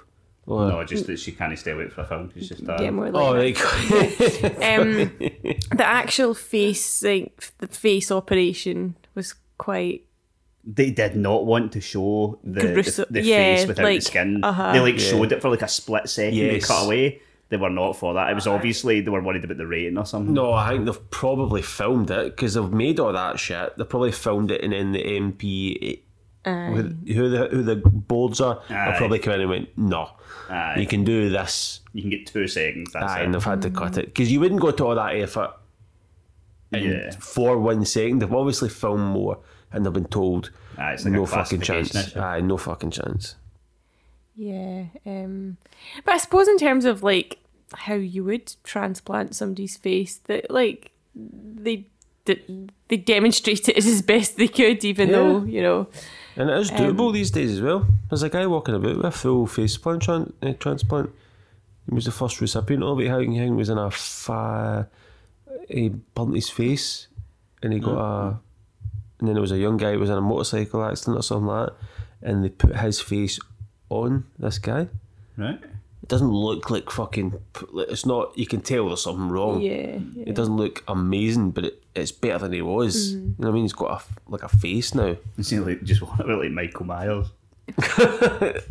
[0.48, 2.32] Or, No, just that she can't stay awake for a film.
[2.34, 4.54] She's just uh, yeah, more like Oh, that.
[4.54, 5.12] like um,
[5.78, 10.06] the actual face, like the face operation, was quite.
[10.64, 14.06] they did not want to show the, Gruesome- the, the yeah, face without like, the
[14.06, 14.44] skin.
[14.44, 14.74] uh-huh.
[14.74, 15.00] They like Yeah.
[15.12, 16.38] showed it for like a split second.
[16.38, 16.68] They Yes.
[16.68, 17.22] cut away.
[17.50, 18.30] They were not for that.
[18.32, 20.34] It was obviously they were worried about the rating or something.
[20.34, 23.78] No, I think they've probably filmed it because they've made all that shit.
[23.78, 26.00] They probably filmed it and then the MP,
[26.46, 28.74] who, who the who the boards are, Aye.
[28.74, 30.10] have probably come in and went, no,
[30.50, 30.80] Aye.
[30.80, 31.82] you can do this.
[31.94, 32.92] You can get two seconds.
[32.94, 33.26] That's Aye, it.
[33.26, 35.52] and they've had to cut it because you wouldn't go to all that effort
[36.72, 37.12] and Yeah.
[37.12, 38.20] for one second.
[38.20, 39.40] They've obviously filmed more
[39.72, 41.94] and they've been told Aye, it's like no fucking chance.
[41.96, 42.20] issue.
[42.20, 43.36] Aye, no fucking chance.
[44.36, 44.86] Yeah.
[45.06, 45.58] Um,
[46.06, 47.40] but I suppose in terms of like
[47.74, 51.86] how you would transplant somebody's face, that like they
[52.26, 52.40] they,
[52.88, 55.16] they demonstrated it as best they could, even Yeah.
[55.16, 55.88] though you know.
[56.36, 57.86] And it is doable these days as well.
[58.10, 61.10] There's a guy walking about with a full face plant tran- uh, transplant.
[61.90, 63.08] He was the first recipient of it.
[63.10, 64.88] Hang Hang was in a fa-
[65.70, 67.08] he burnt his face,
[67.62, 68.40] and he got a.
[69.20, 71.48] And then there was a young guy who was in a motorcycle accident or something
[71.48, 71.76] like that,
[72.28, 73.40] and they put his face
[73.90, 74.88] on this guy.
[75.38, 75.60] Right.
[76.02, 77.34] It doesn't look like fucking.
[77.76, 78.36] It's not.
[78.38, 79.62] You can tell there's something wrong.
[79.62, 80.00] Yeah.
[80.16, 83.16] It doesn't look amazing, but it, it's better than he was.
[83.16, 83.20] Mm-hmm.
[83.20, 83.64] You know what I mean?
[83.64, 85.16] He's got a, like a face now.
[85.38, 87.28] It's like just want to be like Michael Myers.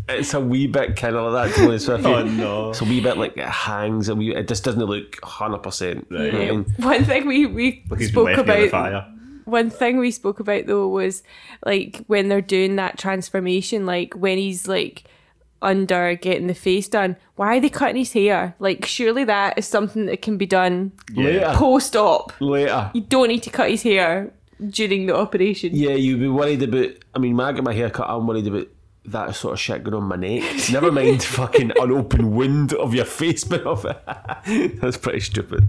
[0.09, 1.57] It's a wee bit kind of like that.
[1.57, 2.05] Taylor Swift.
[2.07, 2.71] Oh, no.
[2.71, 4.09] It's a wee bit like it hangs.
[4.09, 4.35] A wee.
[4.35, 6.07] It just doesn't look hundred percent.
[6.11, 6.33] Right.
[6.33, 6.53] Yeah.
[6.79, 9.13] One thing we we Like spoke left the about fire.
[9.45, 11.23] one thing we spoke about though was
[11.65, 15.05] like when they're doing that transformation, like when he's like
[15.63, 18.55] under getting the face done, why are they cutting his hair?
[18.59, 21.53] Like surely that is something that can be done Later.
[21.55, 22.33] post op.
[22.41, 22.91] Later.
[22.95, 24.33] You don't need to cut his hair
[24.69, 25.71] during the operation.
[25.75, 26.91] Yeah, you'd be worried about.
[27.15, 28.69] I mean, when I get my hair cut, I'm worried about
[29.07, 30.43] that sort of shit going on my neck.
[30.73, 33.99] Never mind fucking an open wound of your face bit off it.
[34.81, 35.67] That's pretty stupid.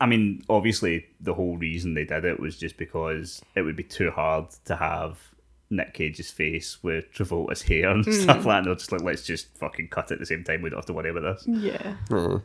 [0.00, 3.82] I mean, obviously, the whole reason they did it was just because it would be
[3.84, 5.18] too hard to have
[5.70, 8.12] Nick Cage's face with Travolta's hair and hmm.
[8.12, 8.58] stuff like that.
[8.58, 10.62] And they're just like, let's just fucking cut it at the same time.
[10.62, 11.46] We don't have to worry about this.
[11.46, 11.96] Yeah.
[12.08, 12.36] Hmm.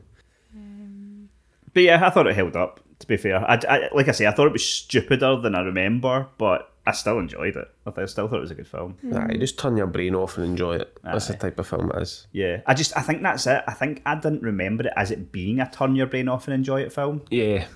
[0.55, 1.29] Um,
[1.73, 2.81] but yeah, I thought it held up.
[2.99, 5.61] To be fair, I, I- like I say, I thought it was stupider than I
[5.61, 7.67] remember, but I still enjoyed it.
[7.85, 8.97] I, th- I still thought it was a good film.
[9.01, 9.11] Hmm.
[9.11, 10.97] Nah, you just turn your brain off and enjoy it.
[11.03, 12.27] That's the type of film it is.
[12.33, 13.63] Yeah, I just I think that's it.
[13.67, 16.53] I think I didn't remember it as it being a turn your brain off and
[16.55, 17.67] enjoy it film, Yeah.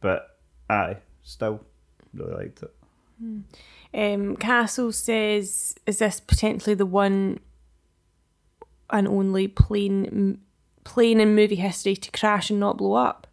[0.00, 1.60] but I still
[2.12, 2.74] really liked it.
[3.94, 7.38] Um, Castle says, "Is this potentially the one
[8.90, 10.38] and only plane
[10.82, 13.26] plane in movie history to crash and not blow up?"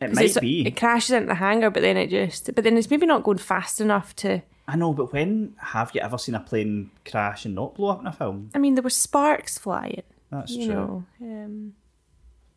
[0.00, 0.66] It might be.
[0.66, 3.38] It crashes into the hangar, but then it just, but then it's maybe not going
[3.38, 4.42] fast enough to.
[4.66, 8.00] I know, but when have you ever seen a plane crash and not blow up
[8.00, 8.50] in a film?
[8.54, 10.02] I mean, there were sparks flying.
[10.30, 10.74] That's you true.
[10.74, 11.04] know.
[11.20, 11.74] Um,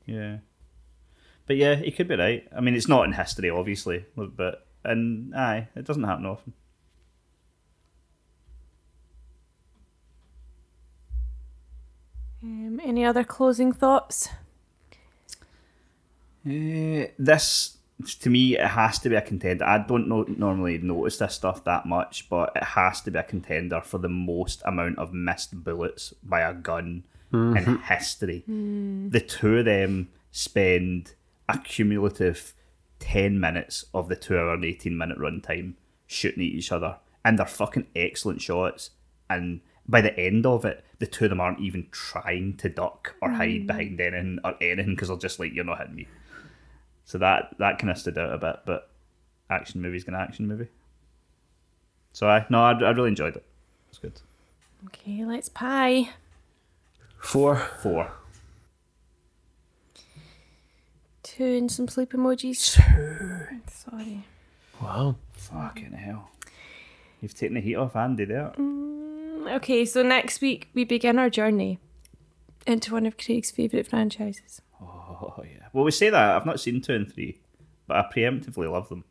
[0.06, 0.38] Yeah.
[1.46, 2.48] But yeah, he could be right.
[2.56, 6.54] I mean, it's not in history, obviously, but and aye, it doesn't happen often.
[12.48, 14.30] Um, any other closing thoughts?
[16.46, 17.78] Uh, this,
[18.22, 19.66] to me, it has to be a contender.
[19.66, 23.24] I don't know, normally notice this stuff that much, but it has to be a
[23.24, 28.44] contender for the most amount of missed bullets by a gun in history.
[28.48, 31.14] The two of them spend
[31.50, 32.54] a cumulative
[33.00, 35.74] 10 minutes of the 2 hour and 18 minute runtime
[36.06, 36.98] shooting at each other.
[37.26, 38.92] And they're fucking excellent shots.
[39.30, 43.16] And by the end of it, the two of them aren't even trying to duck
[43.22, 43.68] or hide mm.
[43.68, 46.08] behind anything or anything because they're just like, you're not hitting me.
[47.06, 48.90] So that that kind of stood out a bit, but
[49.50, 50.68] action movie's an action movie.
[52.12, 53.46] So I no, I, I really enjoyed it.
[53.90, 54.20] It's good.
[54.88, 56.10] Okay, let's pie.
[57.20, 57.56] Four.
[57.56, 58.12] Four.
[61.24, 62.58] Two and some sleep emojis.
[63.70, 64.26] Sorry.
[64.82, 65.16] Wow.
[65.34, 66.30] Fucking hell.
[67.22, 68.52] You've taken the heat off Andy there.
[68.58, 69.07] Mm.
[69.48, 71.80] Okay, so next week we begin our journey
[72.66, 74.62] into one of Craig's favourite franchises.
[74.82, 75.68] Oh yeah.
[75.74, 77.40] Well, we say that I've not seen two and three,
[77.88, 79.04] but I preemptively love them.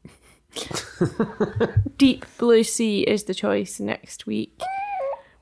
[1.99, 4.61] Deep Blue Sea is the choice next week.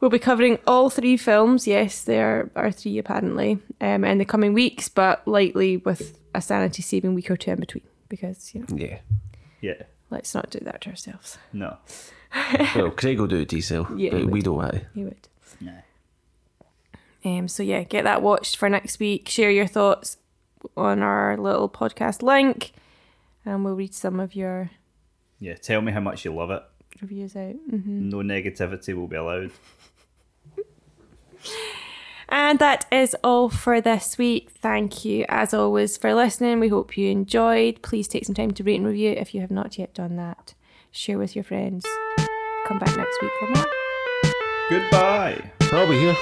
[0.00, 1.66] We'll be covering all three films.
[1.66, 6.82] Yes, there are three apparently um, in the coming weeks, but likely with a sanity
[6.82, 8.98] saving week or two in between because, you know, Yeah.
[9.60, 9.82] Yeah.
[10.10, 11.38] let's not do that to ourselves.
[11.52, 11.78] No.
[12.74, 14.44] Well, Craig will do it to himself, Yeah, he but we would.
[14.44, 14.82] don't want to.
[14.94, 15.28] You would.
[15.60, 15.72] Nah.
[17.24, 19.28] Um, so yeah, get that watched for next week.
[19.28, 20.16] Share your thoughts
[20.76, 22.72] on our little podcast link,
[23.46, 24.70] and we'll read some of your
[25.38, 25.54] Yeah.
[25.54, 26.62] Tell me how much you love it.
[27.00, 27.54] reviews out.
[27.70, 29.50] hmm No negativity will be allowed.
[32.30, 34.50] And that is all for this week.
[34.50, 36.58] Thank you, as always, for listening.
[36.58, 37.80] We hope you enjoyed.
[37.82, 40.54] Please take some time to rate and review if you have not yet done that.
[40.90, 41.84] Share with your friends.
[42.66, 43.66] Come back next week for more.
[44.70, 45.50] Goodbye.
[45.70, 46.16] I'll be here.